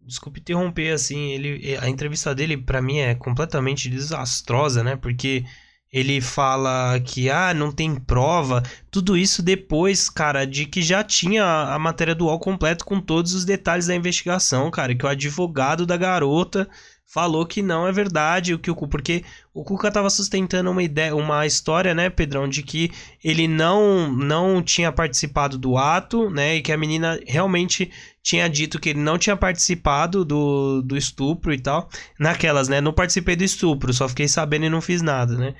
Desculpe 0.00 0.40
interromper, 0.40 0.92
assim, 0.92 1.30
ele, 1.30 1.76
a 1.78 1.88
entrevista 1.88 2.34
dele, 2.34 2.56
para 2.56 2.82
mim, 2.82 2.98
é 2.98 3.14
completamente 3.14 3.88
desastrosa, 3.88 4.82
né? 4.82 4.96
Porque 4.96 5.44
ele 5.92 6.20
fala 6.20 6.98
que, 7.00 7.30
ah, 7.30 7.54
não 7.54 7.72
tem 7.72 7.94
prova. 7.94 8.62
Tudo 8.90 9.16
isso 9.16 9.42
depois, 9.42 10.10
cara, 10.10 10.44
de 10.44 10.66
que 10.66 10.82
já 10.82 11.02
tinha 11.02 11.44
a 11.44 11.78
matéria 11.78 12.14
do 12.14 12.26
UOL 12.26 12.38
completo 12.38 12.84
com 12.84 13.00
todos 13.00 13.32
os 13.34 13.44
detalhes 13.44 13.86
da 13.86 13.94
investigação, 13.94 14.70
cara. 14.70 14.94
Que 14.94 15.06
o 15.06 15.08
advogado 15.08 15.86
da 15.86 15.96
garota 15.96 16.68
falou 17.06 17.46
que 17.46 17.62
não 17.62 17.86
é 17.86 17.92
verdade 17.92 18.52
o 18.52 18.58
que 18.58 18.70
o 18.70 18.74
porque 18.74 19.24
o 19.54 19.64
Cuca 19.64 19.88
estava 19.88 20.10
sustentando 20.10 20.70
uma 20.70 20.82
ideia, 20.82 21.14
uma 21.14 21.46
história, 21.46 21.94
né, 21.94 22.10
Pedrão, 22.10 22.48
de 22.48 22.62
que 22.62 22.90
ele 23.22 23.46
não 23.46 24.12
não 24.12 24.62
tinha 24.62 24.90
participado 24.90 25.56
do 25.56 25.78
ato, 25.78 26.28
né, 26.28 26.56
e 26.56 26.62
que 26.62 26.72
a 26.72 26.76
menina 26.76 27.18
realmente 27.26 27.90
tinha 28.22 28.48
dito 28.48 28.80
que 28.80 28.90
ele 28.90 28.98
não 28.98 29.16
tinha 29.16 29.36
participado 29.36 30.24
do, 30.24 30.82
do 30.82 30.96
estupro 30.96 31.54
e 31.54 31.60
tal. 31.60 31.88
Naquelas, 32.18 32.68
né, 32.68 32.80
não 32.80 32.92
participei 32.92 33.36
do 33.36 33.44
estupro, 33.44 33.94
só 33.94 34.08
fiquei 34.08 34.26
sabendo 34.26 34.66
e 34.66 34.70
não 34.70 34.80
fiz 34.80 35.00
nada, 35.00 35.36
né? 35.38 35.54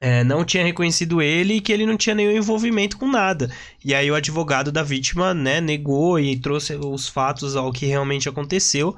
É, 0.00 0.22
não 0.22 0.44
tinha 0.44 0.64
reconhecido 0.64 1.20
ele 1.20 1.54
e 1.54 1.60
que 1.60 1.72
ele 1.72 1.84
não 1.84 1.96
tinha 1.96 2.14
nenhum 2.14 2.30
envolvimento 2.30 2.96
com 2.96 3.08
nada. 3.08 3.50
E 3.84 3.94
aí 3.94 4.10
o 4.10 4.14
advogado 4.14 4.70
da 4.70 4.82
vítima, 4.82 5.34
né, 5.34 5.60
negou 5.60 6.18
e 6.18 6.36
trouxe 6.38 6.74
os 6.76 7.08
fatos 7.08 7.56
ao 7.56 7.72
que 7.72 7.84
realmente 7.84 8.28
aconteceu. 8.28 8.96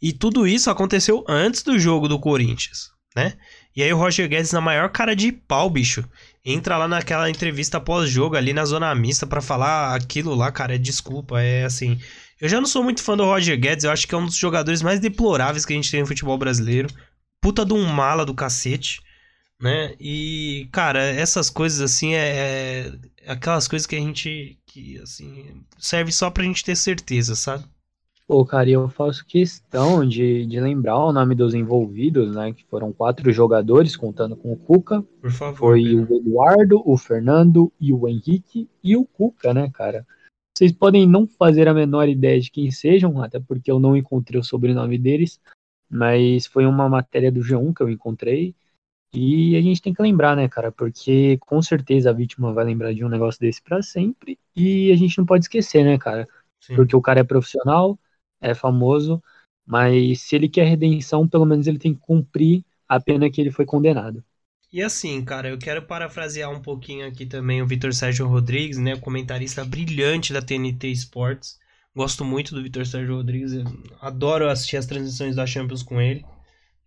E 0.00 0.12
tudo 0.12 0.46
isso 0.46 0.70
aconteceu 0.70 1.24
antes 1.28 1.62
do 1.62 1.78
jogo 1.78 2.08
do 2.08 2.18
Corinthians, 2.18 2.90
né? 3.14 3.34
E 3.74 3.82
aí 3.82 3.92
o 3.92 3.96
Roger 3.96 4.28
Guedes, 4.28 4.52
na 4.52 4.60
maior 4.60 4.90
cara 4.90 5.14
de 5.14 5.30
pau, 5.30 5.68
bicho, 5.70 6.04
entra 6.44 6.76
lá 6.76 6.88
naquela 6.88 7.30
entrevista 7.30 7.80
pós-jogo 7.80 8.36
ali 8.36 8.52
na 8.52 8.64
zona 8.64 8.94
mista 8.94 9.26
para 9.26 9.40
falar 9.40 9.94
aquilo 9.94 10.34
lá, 10.34 10.50
cara, 10.50 10.78
desculpa, 10.78 11.40
é 11.40 11.64
assim... 11.64 12.00
Eu 12.40 12.48
já 12.48 12.58
não 12.58 12.66
sou 12.66 12.82
muito 12.82 13.02
fã 13.02 13.16
do 13.16 13.24
Roger 13.24 13.58
Guedes, 13.60 13.84
eu 13.84 13.90
acho 13.90 14.08
que 14.08 14.14
é 14.14 14.18
um 14.18 14.24
dos 14.24 14.34
jogadores 14.34 14.80
mais 14.80 14.98
deploráveis 14.98 15.66
que 15.66 15.74
a 15.74 15.76
gente 15.76 15.90
tem 15.90 16.00
no 16.00 16.06
futebol 16.06 16.38
brasileiro. 16.38 16.88
Puta 17.38 17.66
de 17.66 17.74
um 17.74 17.84
mala 17.84 18.24
do 18.24 18.34
cacete, 18.34 19.02
né? 19.60 19.94
E, 20.00 20.66
cara, 20.72 21.04
essas 21.04 21.50
coisas 21.50 21.80
assim 21.82 22.14
é, 22.14 22.90
é 23.26 23.30
aquelas 23.30 23.68
coisas 23.68 23.86
que 23.86 23.94
a 23.94 24.00
gente 24.00 24.58
que 24.66 24.98
assim 25.02 25.62
serve 25.78 26.10
só 26.12 26.30
pra 26.30 26.44
gente 26.44 26.64
ter 26.64 26.76
certeza, 26.76 27.36
sabe? 27.36 27.64
Pô, 28.30 28.44
cara, 28.44 28.70
eu 28.70 28.88
faço 28.88 29.26
questão 29.26 30.06
de, 30.06 30.46
de 30.46 30.60
lembrar 30.60 30.96
o 30.96 31.12
nome 31.12 31.34
dos 31.34 31.52
envolvidos, 31.52 32.36
né? 32.36 32.52
Que 32.52 32.64
foram 32.64 32.92
quatro 32.92 33.32
jogadores, 33.32 33.96
contando 33.96 34.36
com 34.36 34.52
o 34.52 34.56
Cuca. 34.56 35.02
Por 35.20 35.32
favor. 35.32 35.56
Foi 35.56 35.96
o 35.96 36.14
Eduardo, 36.14 36.80
o 36.88 36.96
Fernando 36.96 37.72
e 37.80 37.92
o 37.92 38.06
Henrique 38.06 38.70
e 38.84 38.96
o 38.96 39.04
Cuca, 39.04 39.52
né, 39.52 39.68
cara? 39.74 40.06
Vocês 40.56 40.70
podem 40.70 41.08
não 41.08 41.26
fazer 41.26 41.66
a 41.66 41.74
menor 41.74 42.08
ideia 42.08 42.40
de 42.40 42.52
quem 42.52 42.70
sejam, 42.70 43.20
até 43.20 43.40
porque 43.40 43.68
eu 43.68 43.80
não 43.80 43.96
encontrei 43.96 44.40
o 44.40 44.44
sobrenome 44.44 44.96
deles, 44.96 45.40
mas 45.90 46.46
foi 46.46 46.66
uma 46.66 46.88
matéria 46.88 47.32
do 47.32 47.40
G1 47.40 47.74
que 47.74 47.82
eu 47.82 47.90
encontrei. 47.90 48.54
E 49.12 49.56
a 49.56 49.60
gente 49.60 49.82
tem 49.82 49.92
que 49.92 50.00
lembrar, 50.00 50.36
né, 50.36 50.48
cara? 50.48 50.70
Porque 50.70 51.36
com 51.38 51.60
certeza 51.60 52.10
a 52.10 52.12
vítima 52.12 52.52
vai 52.52 52.64
lembrar 52.64 52.94
de 52.94 53.04
um 53.04 53.08
negócio 53.08 53.40
desse 53.40 53.60
para 53.60 53.82
sempre. 53.82 54.38
E 54.54 54.92
a 54.92 54.96
gente 54.96 55.18
não 55.18 55.26
pode 55.26 55.46
esquecer, 55.46 55.84
né, 55.84 55.98
cara? 55.98 56.28
Sim. 56.60 56.76
Porque 56.76 56.94
o 56.94 57.02
cara 57.02 57.18
é 57.18 57.24
profissional, 57.24 57.98
é 58.40 58.54
famoso, 58.54 59.22
mas 59.66 60.22
se 60.22 60.36
ele 60.36 60.48
quer 60.48 60.64
redenção, 60.66 61.28
pelo 61.28 61.44
menos 61.46 61.66
ele 61.66 61.78
tem 61.78 61.94
que 61.94 62.00
cumprir 62.00 62.64
a 62.88 63.00
pena 63.00 63.30
que 63.30 63.40
ele 63.40 63.50
foi 63.50 63.64
condenado. 63.66 64.24
E 64.72 64.82
assim, 64.82 65.24
cara, 65.24 65.48
eu 65.48 65.58
quero 65.58 65.82
parafrasear 65.86 66.50
um 66.50 66.62
pouquinho 66.62 67.06
aqui 67.06 67.26
também 67.26 67.60
o 67.60 67.66
Vitor 67.66 67.92
Sérgio 67.92 68.26
Rodrigues, 68.28 68.78
né, 68.78 68.96
comentarista 68.96 69.64
brilhante 69.64 70.32
da 70.32 70.40
TNT 70.40 70.88
Sports. 70.92 71.58
Gosto 71.94 72.24
muito 72.24 72.54
do 72.54 72.62
Vitor 72.62 72.86
Sérgio 72.86 73.16
Rodrigues, 73.16 73.52
adoro 74.00 74.48
assistir 74.48 74.76
as 74.76 74.86
transmissões 74.86 75.34
da 75.34 75.44
Champions 75.46 75.82
com 75.82 76.00
ele. 76.00 76.24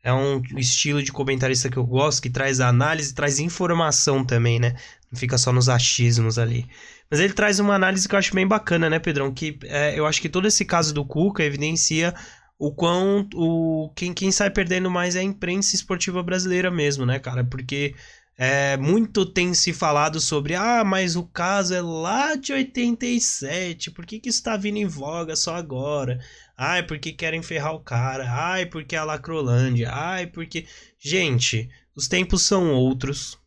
É 0.04 0.14
um 0.14 0.42
estilo 0.58 1.02
de 1.04 1.12
comentarista 1.12 1.70
que 1.70 1.78
eu 1.78 1.86
gosto, 1.86 2.22
que 2.22 2.30
traz 2.30 2.60
análise, 2.60 3.14
traz 3.14 3.40
informação 3.40 4.26
também, 4.26 4.60
né? 4.60 4.76
Não 5.12 5.20
fica 5.20 5.38
só 5.38 5.52
nos 5.52 5.70
achismos 5.70 6.38
ali. 6.38 6.66
Mas 7.14 7.20
ele 7.20 7.34
traz 7.34 7.60
uma 7.60 7.76
análise 7.76 8.10
que 8.10 8.16
eu 8.16 8.18
acho 8.18 8.34
bem 8.34 8.48
bacana, 8.48 8.90
né, 8.90 8.98
Pedrão? 8.98 9.32
Que 9.32 9.60
é, 9.66 9.94
eu 9.94 10.08
acho 10.08 10.20
que 10.20 10.28
todo 10.28 10.48
esse 10.48 10.66
caso 10.66 10.92
do 10.96 11.06
Cuca 11.06 11.44
evidencia 11.44 12.12
o 12.58 12.74
quão. 12.74 13.30
O, 13.36 13.92
quem, 13.96 14.12
quem 14.12 14.32
sai 14.32 14.50
perdendo 14.50 14.90
mais 14.90 15.16
é 15.16 15.20
a 15.20 15.24
imprensa 15.24 15.76
esportiva 15.76 16.24
brasileira 16.24 16.72
mesmo, 16.72 17.06
né, 17.06 17.20
cara? 17.20 17.44
Porque 17.44 17.94
é, 18.36 18.78
muito 18.78 19.28
tem 19.28 19.54
se 19.54 19.72
falado 19.72 20.20
sobre, 20.20 20.56
ah, 20.56 20.84
mas 20.84 21.16
o 21.16 21.22
caso 21.22 21.76
é 21.76 21.82
lá 21.84 22.34
de 22.34 22.52
87, 22.52 23.92
por 23.92 24.08
que, 24.08 24.20
que 24.20 24.30
isso 24.30 24.42
tá 24.42 24.58
vindo 24.58 24.78
em 24.78 24.88
voga 24.88 25.36
só 25.36 25.56
agora? 25.56 26.20
Ai, 26.58 26.82
porque 26.82 27.12
querem 27.12 27.44
ferrar 27.44 27.76
o 27.76 27.80
cara, 27.80 28.26
ai, 28.28 28.66
porque 28.66 28.96
é 28.96 28.98
a 28.98 29.04
Lacrolândia, 29.04 29.92
ai, 29.94 30.26
porque. 30.26 30.66
Gente, 30.98 31.70
os 31.96 32.08
tempos 32.08 32.42
são 32.42 32.74
outros. 32.74 33.38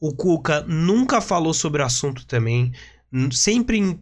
O 0.00 0.12
Cuca 0.12 0.62
nunca 0.62 1.20
falou 1.20 1.54
sobre 1.54 1.80
o 1.80 1.84
assunto 1.84 2.26
também 2.26 2.72
sempre 3.32 3.98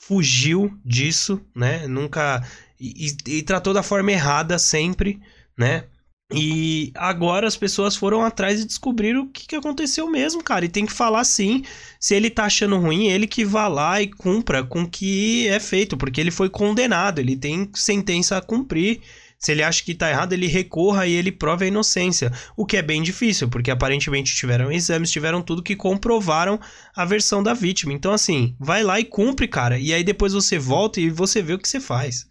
fugiu 0.00 0.76
disso, 0.84 1.40
né? 1.54 1.86
Nunca. 1.86 2.46
E, 2.78 3.16
e, 3.26 3.42
tratou 3.42 3.72
da 3.72 3.82
forma 3.82 4.12
errada 4.12 4.58
sempre, 4.58 5.20
né? 5.56 5.84
E 6.32 6.90
agora 6.94 7.46
as 7.46 7.56
pessoas 7.56 7.94
foram 7.94 8.22
atrás 8.22 8.60
e 8.60 8.64
descobriram 8.64 9.22
o 9.22 9.28
que, 9.28 9.46
que 9.46 9.56
aconteceu 9.56 10.10
mesmo, 10.10 10.42
cara. 10.42 10.64
E 10.64 10.68
tem 10.68 10.86
que 10.86 10.92
falar 10.92 11.24
sim. 11.24 11.62
Se 12.00 12.14
ele 12.14 12.30
tá 12.30 12.44
achando 12.44 12.78
ruim, 12.78 13.08
ele 13.08 13.26
que 13.26 13.44
vá 13.44 13.68
lá 13.68 14.00
e 14.00 14.08
cumpra 14.08 14.64
com 14.64 14.82
o 14.82 14.90
que 14.90 15.46
é 15.48 15.60
feito, 15.60 15.96
porque 15.96 16.20
ele 16.20 16.30
foi 16.30 16.48
condenado, 16.48 17.18
ele 17.18 17.36
tem 17.36 17.70
sentença 17.74 18.36
a 18.36 18.42
cumprir. 18.42 19.00
Se 19.38 19.52
ele 19.52 19.62
acha 19.62 19.84
que 19.84 19.94
tá 19.94 20.10
errado, 20.10 20.32
ele 20.32 20.46
recorra 20.46 21.06
e 21.06 21.12
ele 21.12 21.30
prova 21.30 21.64
a 21.64 21.66
inocência. 21.66 22.32
O 22.56 22.64
que 22.64 22.76
é 22.76 22.82
bem 22.82 23.02
difícil, 23.02 23.48
porque 23.48 23.70
aparentemente 23.70 24.34
tiveram 24.34 24.72
exames, 24.72 25.10
tiveram 25.10 25.42
tudo 25.42 25.62
que 25.62 25.76
comprovaram 25.76 26.58
a 26.96 27.04
versão 27.04 27.42
da 27.42 27.52
vítima. 27.52 27.92
Então, 27.92 28.12
assim, 28.12 28.56
vai 28.58 28.82
lá 28.82 28.98
e 28.98 29.04
cumpre, 29.04 29.46
cara. 29.46 29.78
E 29.78 29.92
aí 29.92 30.02
depois 30.02 30.32
você 30.32 30.58
volta 30.58 31.00
e 31.00 31.10
você 31.10 31.42
vê 31.42 31.52
o 31.52 31.58
que 31.58 31.68
você 31.68 31.80
faz. 31.80 32.26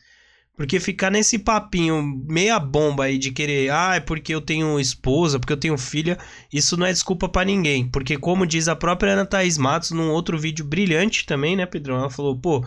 Porque 0.56 0.80
ficar 0.80 1.10
nesse 1.10 1.40
papinho 1.40 2.04
meia 2.28 2.60
bomba 2.60 3.06
aí 3.06 3.18
de 3.18 3.32
querer, 3.32 3.72
ah, 3.72 3.96
é 3.96 4.00
porque 4.00 4.34
eu 4.34 4.40
tenho 4.40 4.80
esposa, 4.80 5.40
porque 5.40 5.54
eu 5.54 5.58
tenho 5.58 5.78
filha, 5.80 6.18
isso 6.52 6.78
não 6.78 6.86
é 6.86 6.94
desculpa 6.94 7.28
para 7.28 7.46
ninguém. 7.46 7.90
Porque 7.90 8.18
como 8.18 8.46
diz 8.46 8.68
a 8.68 8.76
própria 8.76 9.14
Ana 9.14 9.26
Thaís 9.26 9.58
Matos 9.58 9.90
num 9.92 10.12
outro 10.12 10.38
vídeo 10.38 10.64
brilhante 10.64 11.26
também, 11.26 11.56
né, 11.56 11.66
Pedrão? 11.66 11.98
Ela 11.98 12.10
falou, 12.10 12.38
pô, 12.38 12.64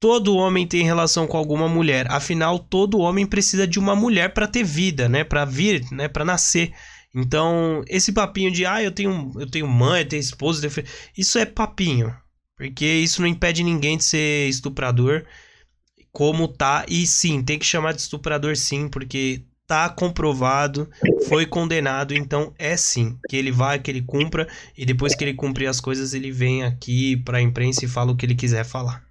todo 0.00 0.34
homem 0.34 0.66
tem 0.66 0.82
relação 0.82 1.26
com 1.26 1.36
alguma 1.36 1.68
mulher. 1.68 2.10
Afinal, 2.10 2.58
todo 2.58 2.98
homem 2.98 3.26
precisa 3.26 3.66
de 3.66 3.78
uma 3.78 3.94
mulher 3.94 4.32
para 4.32 4.48
ter 4.48 4.64
vida, 4.64 5.08
né, 5.08 5.22
para 5.22 5.44
vir, 5.44 5.84
né, 5.92 6.08
para 6.08 6.24
nascer. 6.24 6.72
Então, 7.14 7.82
esse 7.86 8.12
papinho 8.12 8.50
de, 8.50 8.64
ah, 8.64 8.82
eu 8.82 8.90
tenho, 8.90 9.30
eu 9.38 9.48
tenho 9.48 9.68
mãe, 9.68 10.00
eu 10.00 10.08
tenho 10.08 10.20
esposa, 10.20 10.64
eu 10.64 10.70
tenho 10.70 10.86
isso 11.16 11.38
é 11.38 11.44
papinho. 11.44 12.14
Porque 12.56 12.86
isso 12.86 13.20
não 13.20 13.28
impede 13.28 13.62
ninguém 13.62 13.96
de 13.96 14.04
ser 14.04 14.48
estuprador 14.48 15.24
como 16.12 16.48
tá. 16.48 16.84
E 16.88 17.06
sim, 17.06 17.42
tem 17.42 17.58
que 17.58 17.66
chamar 17.66 17.92
de 17.92 18.00
estuprador 18.00 18.56
sim, 18.56 18.88
porque 18.88 19.44
tá 19.66 19.88
comprovado, 19.88 20.90
foi 21.28 21.46
condenado, 21.46 22.12
então 22.12 22.52
é 22.58 22.76
sim, 22.76 23.16
que 23.28 23.36
ele 23.36 23.52
vai, 23.52 23.78
que 23.78 23.88
ele 23.88 24.02
cumpra, 24.02 24.48
e 24.76 24.84
depois 24.84 25.14
que 25.14 25.22
ele 25.22 25.34
cumprir 25.34 25.68
as 25.68 25.80
coisas, 25.80 26.12
ele 26.12 26.32
vem 26.32 26.64
aqui 26.64 27.16
pra 27.18 27.40
imprensa 27.40 27.84
e 27.84 27.88
fala 27.88 28.10
o 28.10 28.16
que 28.16 28.26
ele 28.26 28.34
quiser 28.34 28.64
falar. 28.64 29.09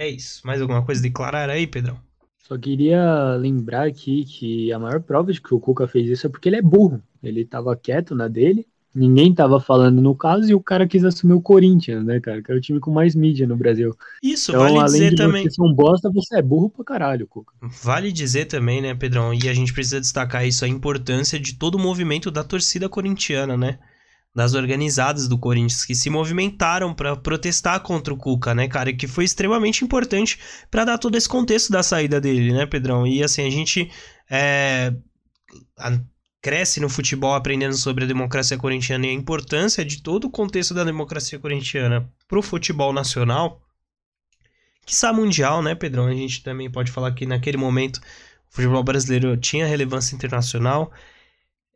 É 0.00 0.08
isso. 0.08 0.40
Mais 0.46 0.62
alguma 0.62 0.82
coisa 0.82 0.98
a 0.98 1.02
declarar 1.02 1.50
aí, 1.50 1.66
Pedrão? 1.66 2.00
Só 2.38 2.56
queria 2.56 3.36
lembrar 3.36 3.86
aqui 3.86 4.24
que 4.24 4.72
a 4.72 4.78
maior 4.78 5.02
prova 5.02 5.30
de 5.30 5.42
que 5.42 5.54
o 5.54 5.60
Cuca 5.60 5.86
fez 5.86 6.08
isso 6.08 6.26
é 6.26 6.30
porque 6.30 6.48
ele 6.48 6.56
é 6.56 6.62
burro. 6.62 7.02
Ele 7.22 7.44
tava 7.44 7.76
quieto 7.76 8.14
na 8.14 8.26
dele, 8.26 8.66
Ninguém 8.92 9.32
tava 9.32 9.60
falando 9.60 10.02
no 10.02 10.16
caso 10.16 10.50
e 10.50 10.54
o 10.54 10.60
cara 10.60 10.86
quis 10.86 11.04
assumir 11.04 11.34
o 11.34 11.40
Corinthians, 11.40 12.04
né, 12.04 12.18
cara? 12.18 12.42
Que 12.42 12.50
é 12.50 12.54
o 12.56 12.60
time 12.60 12.80
com 12.80 12.90
mais 12.90 13.14
mídia 13.14 13.46
no 13.46 13.56
Brasil. 13.56 13.96
Isso, 14.20 14.50
então, 14.50 14.62
vale 14.62 14.78
além 14.78 14.90
dizer 14.90 15.10
de 15.10 15.16
também. 15.16 15.48
Você 15.48 15.62
um 15.62 15.72
bosta, 15.72 16.10
você 16.10 16.38
é 16.38 16.42
burro 16.42 16.68
pra 16.68 16.84
caralho, 16.84 17.26
Cuca. 17.28 17.52
Vale 17.62 18.10
dizer 18.10 18.46
também, 18.46 18.82
né, 18.82 18.92
Pedrão? 18.92 19.32
E 19.32 19.48
a 19.48 19.54
gente 19.54 19.72
precisa 19.72 20.00
destacar 20.00 20.44
isso, 20.44 20.64
a 20.64 20.68
importância 20.68 21.38
de 21.38 21.54
todo 21.54 21.76
o 21.76 21.78
movimento 21.78 22.32
da 22.32 22.42
torcida 22.42 22.88
corintiana, 22.88 23.56
né? 23.56 23.78
Das 24.32 24.54
organizadas 24.54 25.26
do 25.26 25.36
Corinthians 25.36 25.84
que 25.84 25.94
se 25.94 26.08
movimentaram 26.08 26.94
para 26.94 27.16
protestar 27.16 27.80
contra 27.80 28.14
o 28.14 28.16
Cuca, 28.16 28.54
né, 28.54 28.68
cara? 28.68 28.92
Que 28.92 29.08
foi 29.08 29.24
extremamente 29.24 29.84
importante 29.84 30.38
para 30.70 30.84
dar 30.84 30.98
todo 30.98 31.16
esse 31.16 31.28
contexto 31.28 31.72
da 31.72 31.82
saída 31.82 32.20
dele, 32.20 32.52
né, 32.52 32.64
Pedrão? 32.64 33.06
E 33.06 33.22
assim, 33.24 33.46
a 33.46 33.50
gente. 33.50 33.90
É 34.30 34.92
cresce 36.40 36.80
no 36.80 36.88
futebol 36.88 37.34
aprendendo 37.34 37.76
sobre 37.76 38.04
a 38.04 38.06
democracia 38.06 38.56
corintiana 38.56 39.06
e 39.06 39.10
a 39.10 39.12
importância 39.12 39.84
de 39.84 40.02
todo 40.02 40.26
o 40.26 40.30
contexto 40.30 40.72
da 40.72 40.84
democracia 40.84 41.38
corintiana 41.38 42.10
pro 42.26 42.42
futebol 42.42 42.92
nacional, 42.92 43.60
que 44.86 44.92
está 44.92 45.12
mundial, 45.12 45.62
né, 45.62 45.74
Pedrão? 45.74 46.06
A 46.06 46.14
gente 46.14 46.42
também 46.42 46.70
pode 46.70 46.90
falar 46.90 47.12
que 47.12 47.26
naquele 47.26 47.56
momento 47.56 47.98
o 47.98 48.54
futebol 48.54 48.82
brasileiro 48.82 49.36
tinha 49.36 49.66
relevância 49.66 50.14
internacional 50.14 50.90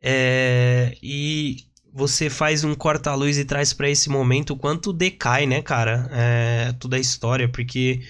é, 0.01 0.97
e 1.01 1.57
você 1.95 2.29
faz 2.29 2.65
um 2.65 2.75
corta-luz 2.75 3.37
e 3.37 3.45
traz 3.45 3.71
para 3.71 3.89
esse 3.89 4.09
momento 4.09 4.51
o 4.51 4.57
quanto 4.57 4.91
decai, 4.91 5.45
né, 5.45 5.61
cara, 5.61 6.09
é, 6.11 6.73
toda 6.73 6.97
a 6.97 6.99
história, 6.99 7.47
porque, 7.47 8.01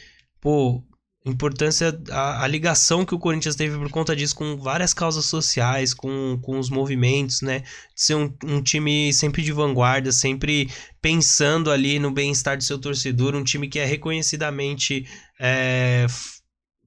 pô, 0.41 0.83
importância, 1.23 1.95
a, 2.09 2.43
a, 2.43 2.47
ligação 2.47 3.05
que 3.05 3.13
o 3.13 3.19
Corinthians 3.19 3.55
teve 3.55 3.77
por 3.77 3.91
conta 3.91 4.15
disso 4.15 4.35
com 4.35 4.57
várias 4.57 4.91
causas 4.91 5.25
sociais, 5.25 5.93
com, 5.93 6.39
com 6.41 6.57
os 6.57 6.71
movimentos, 6.71 7.41
né? 7.41 7.59
De 7.59 8.01
ser 8.01 8.15
um, 8.15 8.33
um 8.43 8.61
time 8.61 9.13
sempre 9.13 9.43
de 9.43 9.51
vanguarda, 9.51 10.11
sempre 10.11 10.67
pensando 10.99 11.69
ali 11.69 11.99
no 11.99 12.09
bem-estar 12.09 12.57
do 12.57 12.63
seu 12.63 12.79
torcedor, 12.79 13.35
um 13.35 13.43
time 13.43 13.67
que 13.67 13.77
é 13.77 13.85
reconhecidamente 13.85 15.07
é, 15.39 16.07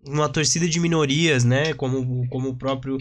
uma 0.04 0.28
torcida 0.28 0.68
de 0.68 0.80
minorias, 0.80 1.44
né? 1.44 1.74
Como, 1.74 2.26
como 2.28 2.48
o 2.50 2.56
próprio 2.56 2.98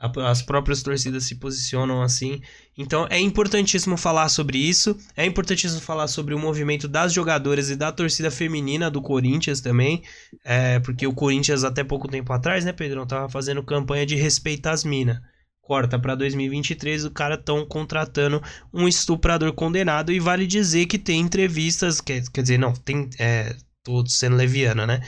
as 0.00 0.40
próprias 0.40 0.82
torcidas 0.82 1.24
se 1.24 1.34
posicionam 1.34 2.02
assim. 2.02 2.40
Então 2.76 3.06
é 3.10 3.20
importantíssimo 3.20 3.98
falar 3.98 4.30
sobre 4.30 4.56
isso. 4.56 4.96
É 5.14 5.26
importantíssimo 5.26 5.80
falar 5.80 6.08
sobre 6.08 6.34
o 6.34 6.38
movimento 6.38 6.88
das 6.88 7.12
jogadoras 7.12 7.68
e 7.68 7.76
da 7.76 7.92
torcida 7.92 8.30
feminina 8.30 8.90
do 8.90 9.02
Corinthians 9.02 9.60
também. 9.60 10.02
É, 10.42 10.80
porque 10.80 11.06
o 11.06 11.12
Corinthians, 11.12 11.64
até 11.64 11.84
pouco 11.84 12.08
tempo 12.08 12.32
atrás, 12.32 12.64
né, 12.64 12.72
Pedrão, 12.72 13.06
tava 13.06 13.28
fazendo 13.28 13.62
campanha 13.62 14.06
de 14.06 14.16
respeitar 14.16 14.72
as 14.72 14.84
minas. 14.84 15.18
Corta 15.60 15.98
para 15.98 16.14
2023, 16.14 17.04
o 17.04 17.10
cara 17.10 17.36
tão 17.36 17.64
contratando 17.66 18.42
um 18.72 18.88
estuprador 18.88 19.52
condenado. 19.52 20.10
E 20.10 20.18
vale 20.18 20.46
dizer 20.46 20.86
que 20.86 20.98
tem 20.98 21.20
entrevistas. 21.20 22.00
Quer, 22.00 22.22
quer 22.32 22.42
dizer, 22.42 22.58
não, 22.58 22.72
tem. 22.72 23.08
É, 23.18 23.54
tô 23.84 24.04
sendo 24.06 24.36
leviana, 24.36 24.86
né? 24.86 25.00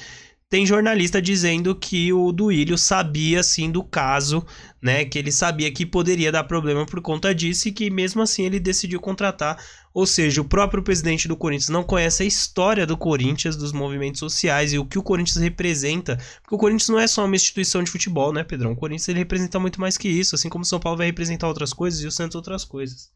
Tem 0.53 0.67
jornalista 0.67 1.23
dizendo 1.23 1.75
que 1.75 2.13
o 2.13 2.31
Duílio 2.31 2.77
sabia 2.77 3.43
sim 3.43 3.71
do 3.71 3.83
caso, 3.83 4.45
né? 4.83 5.03
Que 5.03 5.19
ele 5.19 5.33
sabia 5.33 5.73
que 5.73 5.87
poderia 5.87 6.31
dar 6.31 6.45
problema 6.45 6.85
por 6.85 7.01
conta 7.01 7.35
disso 7.35 7.69
e 7.69 7.73
que 7.73 7.89
mesmo 7.89 8.21
assim 8.21 8.45
ele 8.45 8.61
decidiu 8.61 9.01
contratar. 9.01 9.59
Ou 9.95 10.05
seja, 10.05 10.43
o 10.43 10.45
próprio 10.45 10.83
presidente 10.83 11.27
do 11.27 11.39
Corinthians 11.39 11.71
não 11.71 11.83
conhece 11.83 12.23
a 12.23 12.27
história 12.27 12.87
do 12.87 12.99
Corinthians, 12.99 13.57
dos 13.57 13.73
movimentos 13.73 14.19
sociais 14.19 14.75
e 14.75 14.79
o 14.79 14.85
que 14.85 14.99
o 14.99 15.03
Corinthians 15.03 15.39
representa. 15.39 16.19
Porque 16.43 16.55
o 16.55 16.59
Corinthians 16.59 16.91
não 16.91 17.01
é 17.01 17.07
só 17.07 17.25
uma 17.25 17.35
instituição 17.35 17.83
de 17.83 17.91
futebol, 17.91 18.31
né, 18.31 18.45
Pedrão? 18.45 18.73
O 18.73 18.77
Corinthians 18.77 19.09
ele 19.09 19.21
representa 19.21 19.59
muito 19.59 19.81
mais 19.81 19.97
que 19.97 20.07
isso, 20.07 20.35
assim 20.35 20.51
como 20.51 20.65
o 20.65 20.69
São 20.69 20.79
Paulo 20.79 20.99
vai 20.99 21.07
representar 21.07 21.49
outras 21.49 21.73
coisas 21.73 21.99
e 22.03 22.07
o 22.07 22.13
Santos 22.13 22.35
outras 22.35 22.63
coisas. 22.63 23.09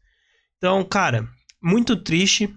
Então, 0.57 0.83
cara, 0.83 1.29
muito 1.61 1.95
triste 1.95 2.51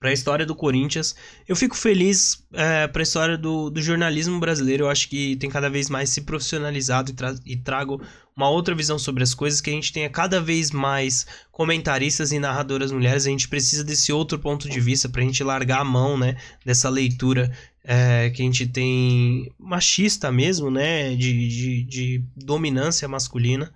para 0.00 0.08
a 0.08 0.14
história 0.14 0.46
do 0.46 0.54
Corinthians. 0.54 1.14
Eu 1.46 1.54
fico 1.54 1.76
feliz 1.76 2.42
é, 2.54 2.88
para 2.88 3.02
a 3.02 3.04
história 3.04 3.36
do, 3.36 3.68
do, 3.68 3.82
jornalismo 3.82 4.40
brasileiro. 4.40 4.84
Eu 4.84 4.88
acho 4.88 5.06
que 5.10 5.36
tem 5.36 5.50
cada 5.50 5.68
vez 5.68 5.90
mais 5.90 6.08
se 6.08 6.22
profissionalizado 6.22 7.10
e, 7.10 7.14
tra 7.14 7.34
e, 7.44 7.54
trago 7.54 8.00
uma 8.34 8.48
outra 8.48 8.74
visão 8.74 8.98
sobre 8.98 9.22
as 9.22 9.34
coisas, 9.34 9.60
que 9.60 9.68
a 9.68 9.72
gente 9.74 9.92
tenha 9.92 10.08
cada 10.08 10.40
vez 10.40 10.70
mais 10.70 11.26
comentaristas 11.52 12.32
e 12.32 12.38
narradoras 12.38 12.90
mulheres. 12.90 13.26
A 13.26 13.28
gente 13.30 13.46
precisa 13.46 13.84
desse 13.84 14.10
outro 14.10 14.38
ponto 14.38 14.70
de 14.70 14.80
vista 14.80 15.06
para 15.06 15.20
a 15.20 15.24
gente 15.24 15.44
largar 15.44 15.82
a 15.82 15.84
mão 15.84 16.16
né, 16.16 16.34
dessa 16.64 16.88
leitura 16.88 17.52
é, 17.84 18.30
que 18.30 18.40
a 18.40 18.44
gente 18.46 18.66
tem 18.66 19.52
machista 19.58 20.32
mesmo, 20.32 20.70
né, 20.70 21.14
de, 21.14 21.48
de, 21.48 21.82
de 21.82 22.24
dominância 22.34 23.06
masculina 23.06 23.70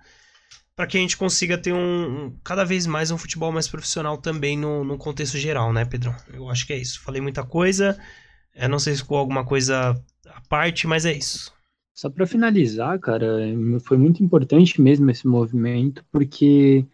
para 0.75 0.87
que 0.87 0.97
a 0.97 1.01
gente 1.01 1.15
consiga 1.15 1.57
ter 1.57 1.73
um, 1.73 2.25
um, 2.25 2.37
cada 2.43 2.65
vez 2.65 2.85
mais 2.85 3.09
um 3.09 3.17
futebol 3.17 3.51
mais 3.51 3.67
profissional 3.67 4.17
também 4.17 4.57
no, 4.57 4.83
no 4.83 4.97
contexto 4.97 5.37
geral, 5.37 5.71
né, 5.71 5.85
Pedrão? 5.85 6.15
Eu 6.33 6.49
acho 6.49 6.67
que 6.67 6.73
é 6.73 6.77
isso. 6.77 7.01
Falei 7.01 7.21
muita 7.21 7.45
coisa, 7.45 7.97
é, 8.53 8.67
não 8.67 8.77
sei 8.77 8.93
se 8.93 9.01
ficou 9.01 9.17
alguma 9.17 9.45
coisa 9.45 9.91
à 10.27 10.41
parte, 10.49 10.85
mas 10.85 11.05
é 11.05 11.13
isso. 11.13 11.53
Só 11.93 12.09
para 12.09 12.27
finalizar, 12.27 12.99
cara, 12.99 13.37
foi 13.85 13.97
muito 13.97 14.21
importante 14.21 14.81
mesmo 14.81 15.09
esse 15.09 15.25
movimento, 15.25 16.03
porque 16.11 16.85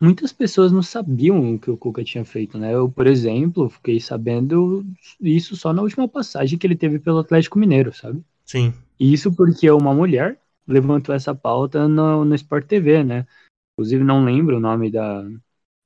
muitas 0.00 0.32
pessoas 0.32 0.72
não 0.72 0.82
sabiam 0.82 1.54
o 1.54 1.58
que 1.58 1.70
o 1.70 1.76
Cuca 1.76 2.02
tinha 2.02 2.24
feito, 2.24 2.56
né? 2.56 2.74
Eu, 2.74 2.90
por 2.90 3.06
exemplo, 3.06 3.68
fiquei 3.68 4.00
sabendo 4.00 4.82
isso 5.20 5.54
só 5.56 5.74
na 5.74 5.82
última 5.82 6.08
passagem 6.08 6.58
que 6.58 6.66
ele 6.66 6.74
teve 6.74 6.98
pelo 6.98 7.18
Atlético 7.18 7.58
Mineiro, 7.58 7.92
sabe? 7.92 8.22
Sim. 8.46 8.72
Isso 8.98 9.30
porque 9.30 9.70
uma 9.70 9.92
mulher 9.92 10.38
levantou 10.66 11.14
essa 11.14 11.34
pauta 11.34 11.86
no, 11.88 12.24
no 12.24 12.34
Sport 12.34 12.66
TV, 12.66 13.04
né? 13.04 13.26
Inclusive, 13.72 14.04
não 14.04 14.24
lembro 14.24 14.56
o 14.56 14.60
nome 14.60 14.90
da, 14.90 15.22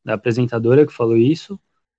da 0.05 0.14
apresentadora 0.14 0.87
que 0.87 0.93
falou 0.93 1.16
isso, 1.16 1.59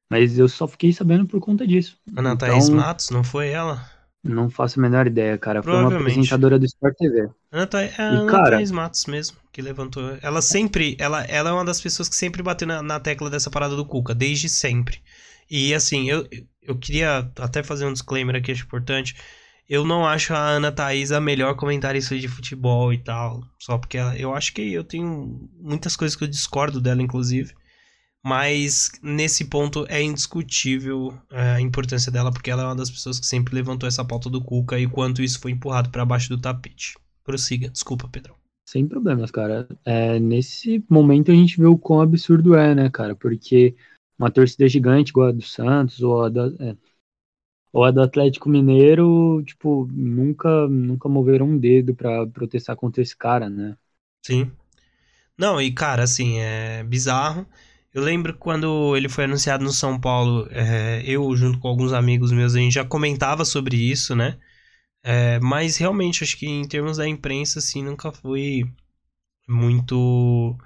mas 0.09 0.37
eu 0.37 0.47
só 0.47 0.67
fiquei 0.67 0.91
sabendo 0.93 1.25
por 1.25 1.39
conta 1.39 1.65
disso. 1.65 1.97
Ana 2.15 2.33
então, 2.33 2.49
Thaís 2.49 2.69
Matos, 2.69 3.09
não 3.09 3.23
foi 3.23 3.49
ela? 3.49 3.89
Não 4.23 4.49
faço 4.49 4.79
a 4.79 4.81
menor 4.81 5.07
ideia, 5.07 5.37
cara. 5.37 5.63
Foi 5.63 5.73
uma 5.73 5.95
apresentadora 5.95 6.59
do 6.59 6.65
Sport 6.65 6.95
TV. 6.97 7.29
Ana, 7.51 7.67
Tha 7.67 7.81
é 7.83 7.93
a 7.97 8.03
Ana 8.03 8.31
cara... 8.31 8.57
Thaís 8.57 8.71
Matos 8.71 9.05
mesmo, 9.05 9.37
que 9.51 9.61
levantou. 9.61 10.17
Ela 10.21 10.41
sempre, 10.41 10.97
ela, 10.99 11.23
ela 11.23 11.49
é 11.49 11.53
uma 11.53 11.63
das 11.63 11.79
pessoas 11.79 12.09
que 12.09 12.15
sempre 12.15 12.43
bateu 12.43 12.67
na, 12.67 12.81
na 12.81 12.99
tecla 12.99 13.29
dessa 13.29 13.49
parada 13.49 13.75
do 13.75 13.85
Cuca, 13.85 14.13
desde 14.13 14.49
sempre. 14.49 15.01
E 15.49 15.73
assim, 15.73 16.09
eu, 16.09 16.27
eu 16.61 16.77
queria 16.77 17.31
até 17.37 17.63
fazer 17.63 17.85
um 17.85 17.93
disclaimer 17.93 18.35
aqui, 18.35 18.51
acho 18.51 18.65
importante. 18.65 19.15
Eu 19.69 19.85
não 19.85 20.03
acho 20.03 20.33
a 20.33 20.39
Ana 20.39 20.71
Thaís 20.71 21.11
a 21.11 21.21
melhor 21.21 21.55
comentarista 21.55 22.17
de 22.17 22.27
futebol 22.27 22.91
e 22.91 22.97
tal. 22.97 23.43
Só 23.59 23.77
porque 23.77 23.99
ela, 23.99 24.17
eu 24.17 24.33
acho 24.33 24.51
que 24.51 24.73
eu 24.73 24.83
tenho 24.83 25.47
muitas 25.61 25.95
coisas 25.95 26.15
que 26.15 26.23
eu 26.23 26.27
discordo 26.27 26.81
dela, 26.81 27.03
inclusive. 27.03 27.53
Mas 28.25 28.91
nesse 29.01 29.45
ponto 29.45 29.85
é 29.87 30.01
indiscutível 30.01 31.15
é, 31.31 31.51
a 31.51 31.61
importância 31.61 32.11
dela, 32.11 32.31
porque 32.31 32.49
ela 32.49 32.63
é 32.63 32.65
uma 32.65 32.75
das 32.75 32.89
pessoas 32.89 33.19
que 33.19 33.27
sempre 33.27 33.53
levantou 33.53 33.87
essa 33.87 34.03
pauta 34.03 34.27
do 34.27 34.43
Cuca 34.43 34.77
e 34.79 34.87
quanto 34.87 35.21
isso 35.21 35.39
foi 35.39 35.51
empurrado 35.51 35.91
para 35.91 36.03
baixo 36.03 36.29
do 36.29 36.41
tapete. 36.41 36.97
Prossiga, 37.23 37.69
desculpa, 37.69 38.09
Pedrão. 38.09 38.35
Sem 38.67 38.87
problemas, 38.87 39.29
cara. 39.29 39.67
É, 39.85 40.19
nesse 40.19 40.83
momento 40.89 41.31
a 41.31 41.35
gente 41.35 41.57
vê 41.57 41.67
o 41.67 41.77
quão 41.77 42.01
absurdo 42.01 42.55
é, 42.55 42.73
né, 42.73 42.89
cara? 42.89 43.15
Porque 43.15 43.75
uma 44.17 44.31
torcida 44.31 44.67
gigante 44.67 45.11
igual 45.11 45.29
a 45.29 45.31
do 45.31 45.41
Santos 45.43 46.01
ou 46.01 46.23
a 46.23 46.29
da, 46.29 46.47
é, 46.59 46.75
ou 47.73 47.83
a 47.83 47.91
do 47.91 48.01
Atlético 48.01 48.49
Mineiro, 48.49 49.43
tipo, 49.45 49.87
nunca, 49.91 50.67
nunca 50.67 51.09
moveram 51.09 51.47
um 51.47 51.57
dedo 51.57 51.95
para 51.95 52.27
protestar 52.27 52.75
contra 52.75 53.01
esse 53.01 53.15
cara, 53.17 53.49
né? 53.49 53.77
Sim. 54.25 54.51
Não, 55.37 55.61
e 55.61 55.73
cara, 55.73 56.03
assim, 56.03 56.39
é 56.39 56.83
bizarro. 56.83 57.47
Eu 57.93 58.03
lembro 58.03 58.37
quando 58.37 58.95
ele 58.97 59.09
foi 59.09 59.25
anunciado 59.25 59.63
no 59.63 59.71
São 59.71 59.99
Paulo, 59.99 60.47
é, 60.51 61.03
eu, 61.05 61.35
junto 61.35 61.59
com 61.59 61.67
alguns 61.67 61.93
amigos 61.93 62.31
meus, 62.31 62.55
a 62.55 62.59
gente 62.59 62.73
já 62.73 62.85
comentava 62.85 63.45
sobre 63.45 63.77
isso, 63.77 64.15
né? 64.15 64.39
É, 65.03 65.39
mas 65.41 65.77
realmente, 65.77 66.23
acho 66.23 66.37
que 66.37 66.47
em 66.47 66.67
termos 66.67 66.97
da 66.97 67.07
imprensa, 67.07 67.59
assim, 67.59 67.83
nunca 67.83 68.11
foi 68.11 68.63
muito 69.47 70.57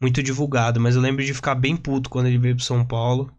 muito 0.00 0.22
divulgado. 0.22 0.80
Mas 0.80 0.96
eu 0.96 1.02
lembro 1.02 1.24
de 1.24 1.34
ficar 1.34 1.54
bem 1.54 1.76
puto 1.76 2.10
quando 2.10 2.26
ele 2.28 2.38
veio 2.38 2.56
pro 2.56 2.64
São 2.64 2.86
Paulo. 2.86 3.32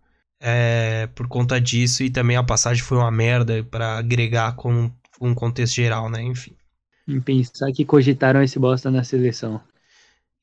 É, 0.46 1.08
por 1.16 1.26
conta 1.30 1.60
disso, 1.62 2.04
e 2.04 2.10
também 2.10 2.36
a 2.36 2.44
passagem 2.44 2.84
foi 2.84 2.98
uma 2.98 3.10
merda 3.10 3.64
para 3.64 3.98
agregar 3.98 4.58
com 4.58 4.91
um 5.22 5.34
contexto 5.34 5.76
geral, 5.76 6.10
né? 6.10 6.22
Enfim. 6.22 6.54
Em 7.08 7.22
pensar 7.22 7.72
que 7.72 7.86
cogitaram 7.86 8.44
esse 8.44 8.60
bosta 8.60 8.91
na 8.91 9.06
seleção. 9.06 9.62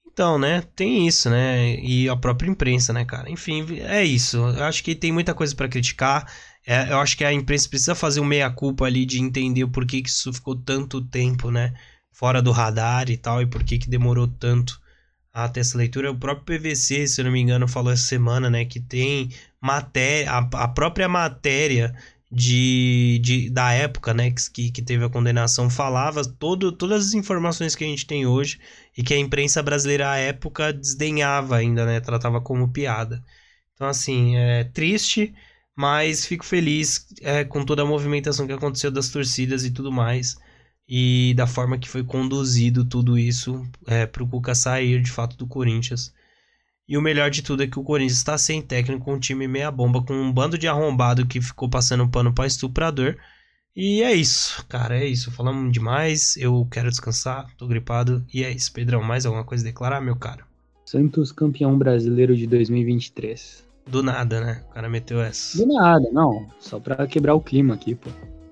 Então, 0.07 0.39
né, 0.39 0.63
tem 0.75 1.07
isso, 1.07 1.31
né, 1.31 1.77
e 1.77 2.09
a 2.09 2.17
própria 2.17 2.51
imprensa, 2.51 2.93
né, 2.93 3.05
cara. 3.05 3.31
Enfim, 3.31 3.79
é 3.81 4.03
isso. 4.05 4.39
Eu 4.39 4.65
acho 4.65 4.83
que 4.83 4.95
tem 4.95 5.13
muita 5.13 5.33
coisa 5.35 5.55
para 5.55 5.69
criticar. 5.69 6.31
É, 6.67 6.93
eu 6.93 6.99
acho 6.99 7.17
que 7.17 7.25
a 7.25 7.33
imprensa 7.33 7.69
precisa 7.69 7.95
fazer 7.95 8.21
um 8.21 8.25
meia-culpa 8.25 8.85
ali 8.87 9.07
de 9.07 9.21
entender 9.21 9.65
o 9.65 9.71
porquê 9.71 10.03
que 10.03 10.09
isso 10.09 10.33
ficou 10.33 10.57
tanto 10.57 11.01
tempo, 11.01 11.51
né, 11.51 11.75
fora 12.11 12.43
do 12.43 12.51
radar 12.51 13.09
e 13.11 13.17
tal, 13.17 13.41
e 13.41 13.47
por 13.47 13.63
que 13.65 13.79
que 13.79 13.89
demorou 13.89 14.27
tanto 14.29 14.81
até 15.33 15.61
essa 15.61 15.79
leitura. 15.79 16.11
O 16.11 16.19
próprio 16.19 16.59
PVC, 16.59 17.07
se 17.07 17.21
eu 17.21 17.25
não 17.25 17.33
me 17.33 17.41
engano, 17.41 17.69
falou 17.69 17.93
essa 17.93 18.05
semana, 18.05 18.51
né, 18.51 18.65
que 18.65 18.81
tem 18.81 19.31
matéria, 19.61 20.31
a, 20.31 20.39
a 20.39 20.69
própria 20.69 21.09
matéria 21.09 21.95
de, 22.31 23.21
de, 23.23 23.51
da 23.51 23.73
época, 23.73 24.15
né, 24.15 24.31
que, 24.31 24.71
que 24.71 24.83
teve 24.83 25.05
a 25.05 25.11
condenação, 25.11 25.69
falava 25.69 26.23
todo, 26.25 26.73
todas 26.73 27.09
as 27.09 27.15
informações 27.15 27.75
que 27.75 27.85
a 27.85 27.87
gente 27.87 28.07
tem 28.07 28.27
hoje 28.27 28.61
e 28.97 29.03
que 29.03 29.15
a 29.15 29.19
imprensa 29.19 29.63
brasileira 29.63 30.11
à 30.11 30.17
época 30.17 30.73
desdenhava 30.73 31.57
ainda, 31.57 31.85
né, 31.85 32.01
tratava 32.01 32.41
como 32.41 32.73
piada. 32.73 33.23
Então, 33.75 33.89
assim, 33.89 34.37
é 34.37 34.65
triste, 34.65 35.35
mas 35.75 36.27
fico 36.27 36.45
feliz 36.45 37.07
é, 37.23 37.45
com 37.45 37.65
toda 37.65 37.83
a 37.83 37.87
movimentação 37.87 38.47
que 38.47 38.53
aconteceu 38.53 38.91
das 38.91 39.09
torcidas 39.09 39.65
e 39.65 39.71
tudo 39.71 39.91
mais, 39.91 40.37
e 40.93 41.33
da 41.35 41.47
forma 41.47 41.79
que 41.79 41.89
foi 41.89 42.03
conduzido 42.03 42.85
tudo 42.85 43.17
isso 43.17 43.65
é, 43.87 44.07
para 44.07 44.25
o 44.25 44.27
Cuca 44.27 44.57
sair 44.57 45.01
de 45.01 45.13
fato 45.13 45.37
do 45.37 45.47
Corinthians. 45.47 46.13
E 46.89 46.99
o 46.99 47.01
melhor 47.01 47.31
de 47.31 47.43
tudo 47.43 47.63
é 47.63 47.69
que 47.69 47.79
o 47.79 47.85
Corinthians 47.85 48.19
está 48.19 48.37
sem 48.37 48.61
técnico, 48.61 49.05
com 49.05 49.15
um 49.15 49.21
time 49.21 49.47
meia 49.47 49.71
bomba, 49.71 50.03
com 50.03 50.13
um 50.13 50.33
bando 50.33 50.59
de 50.59 50.67
arrombado 50.67 51.25
que 51.25 51.41
ficou 51.41 51.69
passando 51.69 52.09
pano 52.09 52.35
para 52.35 52.49
estuprador. 52.49 53.17
E 53.77 54.03
é 54.03 54.13
isso, 54.13 54.67
cara, 54.67 54.99
é 54.99 55.07
isso. 55.07 55.31
Falamos 55.31 55.73
demais, 55.73 56.37
eu 56.37 56.67
quero 56.69 56.91
descansar, 56.91 57.47
tô 57.57 57.69
gripado. 57.69 58.27
E 58.35 58.43
é 58.43 58.51
isso, 58.51 58.73
Pedrão, 58.73 59.01
mais 59.01 59.25
alguma 59.25 59.45
coisa 59.45 59.63
a 59.63 59.69
declarar, 59.69 60.01
meu 60.01 60.17
cara? 60.17 60.45
Santos 60.85 61.31
campeão 61.31 61.79
brasileiro 61.79 62.37
de 62.37 62.49
2023. 62.49 63.65
Do 63.87 64.03
nada, 64.03 64.41
né? 64.41 64.65
O 64.69 64.75
cara 64.75 64.89
meteu 64.89 65.21
essa. 65.23 65.57
Do 65.57 65.73
nada, 65.73 66.09
não. 66.11 66.49
Só 66.59 66.81
pra 66.81 67.07
quebrar 67.07 67.37
o 67.37 67.41
clima 67.41 67.75
aqui, 67.75 67.95
pô. 67.95 68.11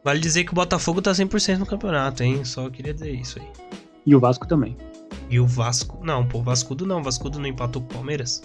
Vale 0.08 0.20
dizer 0.20 0.44
que 0.44 0.52
o 0.52 0.54
Botafogo 0.54 1.02
tá 1.02 1.12
100% 1.12 1.58
no 1.58 1.66
campeonato, 1.66 2.22
hein? 2.22 2.42
Só 2.42 2.70
queria 2.70 2.94
dizer 2.94 3.12
isso 3.12 3.38
aí. 3.38 3.46
E 4.06 4.16
o 4.16 4.18
Vasco 4.18 4.48
também. 4.48 4.74
E 5.28 5.38
o 5.38 5.46
Vasco. 5.46 6.02
Não, 6.02 6.26
pô, 6.26 6.38
o 6.38 6.42
Vascudo 6.42 6.86
não. 6.86 7.00
O 7.00 7.02
Vascudo 7.02 7.38
não 7.38 7.46
empatou 7.46 7.82
com 7.82 7.88
o 7.90 7.94
Palmeiras. 7.96 8.40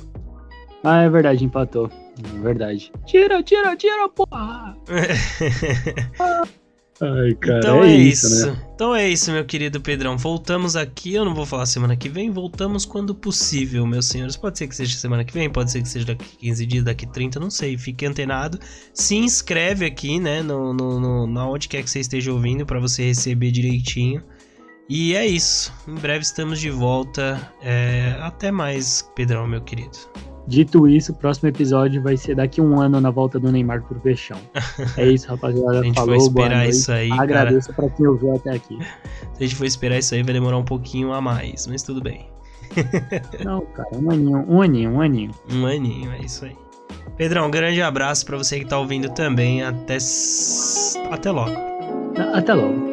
Ah, 0.84 1.04
é 1.04 1.10
verdade, 1.10 1.46
empatou. 1.46 1.90
É 2.22 2.40
verdade. 2.42 2.92
Tira, 3.06 3.42
tira, 3.42 3.78
tira, 3.78 4.10
porra! 4.10 4.76
Ai, 7.04 7.34
cara, 7.36 7.60
então 7.60 7.84
é, 7.84 7.92
é 7.92 7.98
isso, 7.98 8.28
isso. 8.28 8.46
né? 8.46 8.66
Então 8.74 8.96
é 8.96 9.10
isso, 9.10 9.30
meu 9.32 9.44
querido 9.44 9.82
Pedrão. 9.82 10.18
Voltamos 10.18 10.78
aqui. 10.78 11.14
Eu 11.14 11.26
não 11.26 11.36
vou 11.36 11.46
falar 11.46 11.66
semana 11.66 11.98
que 11.98 12.08
vem. 12.08 12.32
Voltamos 12.32 12.86
quando 12.86 13.14
possível, 13.14 13.86
meus 13.86 14.06
senhores. 14.06 14.38
Pode 14.38 14.58
ser 14.58 14.68
que 14.68 14.76
seja 14.76 14.96
semana 14.96 15.26
que 15.26 15.34
vem, 15.34 15.50
pode 15.50 15.70
ser 15.70 15.82
que 15.82 15.90
seja 15.90 16.06
daqui 16.06 16.38
15 16.38 16.66
dias, 16.66 16.84
daqui 16.86 17.06
30, 17.06 17.40
não 17.42 17.50
sei. 17.50 17.78
Fique 17.78 18.06
antenado. 18.06 18.58
Se 18.94 19.16
inscreve 19.16 19.86
aqui, 19.86 20.18
né? 20.18 20.42
No, 20.42 20.74
no, 20.74 21.00
no, 21.00 21.28
na 21.28 21.46
onde 21.46 21.68
quer 21.68 21.84
que 21.84 21.90
você 21.90 22.00
esteja 22.00 22.32
ouvindo, 22.32 22.66
para 22.66 22.80
você 22.80 23.04
receber 23.04 23.52
direitinho. 23.52 24.24
E 24.90 25.14
é 25.14 25.26
isso. 25.26 25.74
Em 25.88 25.96
breve 25.96 26.24
estamos 26.24 26.60
de 26.60 26.70
volta. 26.70 27.52
É... 27.62 28.16
Até 28.22 28.50
mais, 28.50 29.10
Pedrão, 29.14 29.46
meu 29.46 29.62
querido. 29.62 29.98
Dito 30.46 30.88
isso, 30.88 31.14
o 31.14 31.16
próximo 31.16 31.50
episódio 31.50 32.02
vai 32.02 32.18
ser 32.18 32.36
daqui 32.36 32.60
a 32.60 32.64
um 32.64 32.80
ano 32.80 33.00
na 33.00 33.10
volta 33.10 33.40
do 33.40 33.52
Neymar 33.52 33.84
pro 33.84 34.00
Peixão. 34.00 34.40
É 34.98 35.08
isso, 35.08 35.28
rapaziada. 35.28 35.80
A 35.80 35.84
gente 35.84 35.96
Falou, 35.96 36.16
esperar 36.16 36.68
isso 36.68 36.92
aí, 36.92 37.12
Agradeço 37.12 37.74
pra 37.74 37.90
quem 37.90 38.06
ouviu 38.06 38.36
até 38.36 38.52
aqui. 38.52 38.78
Se 39.34 39.44
a 39.44 39.44
gente 39.44 39.56
for 39.56 39.66
esperar 39.66 39.98
isso 39.98 40.14
aí, 40.14 40.24
vai 40.24 40.34
demorar 40.34 40.58
um 40.58 40.64
pouquinho 40.64 41.14
a 41.14 41.22
mais, 41.22 41.68
mas 41.68 41.82
tudo 41.84 42.02
bem. 42.02 42.28
Não, 43.44 43.62
cara, 43.68 43.90
um 43.94 44.12
aninho, 44.12 44.46
um 44.48 44.62
aninho, 44.62 44.92
um 44.92 45.02
aninho. 45.02 45.32
Um 45.52 45.66
aninho, 45.66 46.12
é 46.12 46.20
isso 46.20 46.46
aí. 46.46 46.56
Pedrão, 47.16 47.48
um 47.48 47.52
grande 47.52 47.82
abraço 47.82 48.26
pra 48.26 48.38
você 48.38 48.60
que 48.60 48.66
tá 48.66 48.78
ouvindo 48.78 49.10
também. 49.10 49.64
Até, 49.64 49.98
até 51.12 51.32
logo. 51.32 51.56
Até 52.34 52.54
logo. 52.54 52.93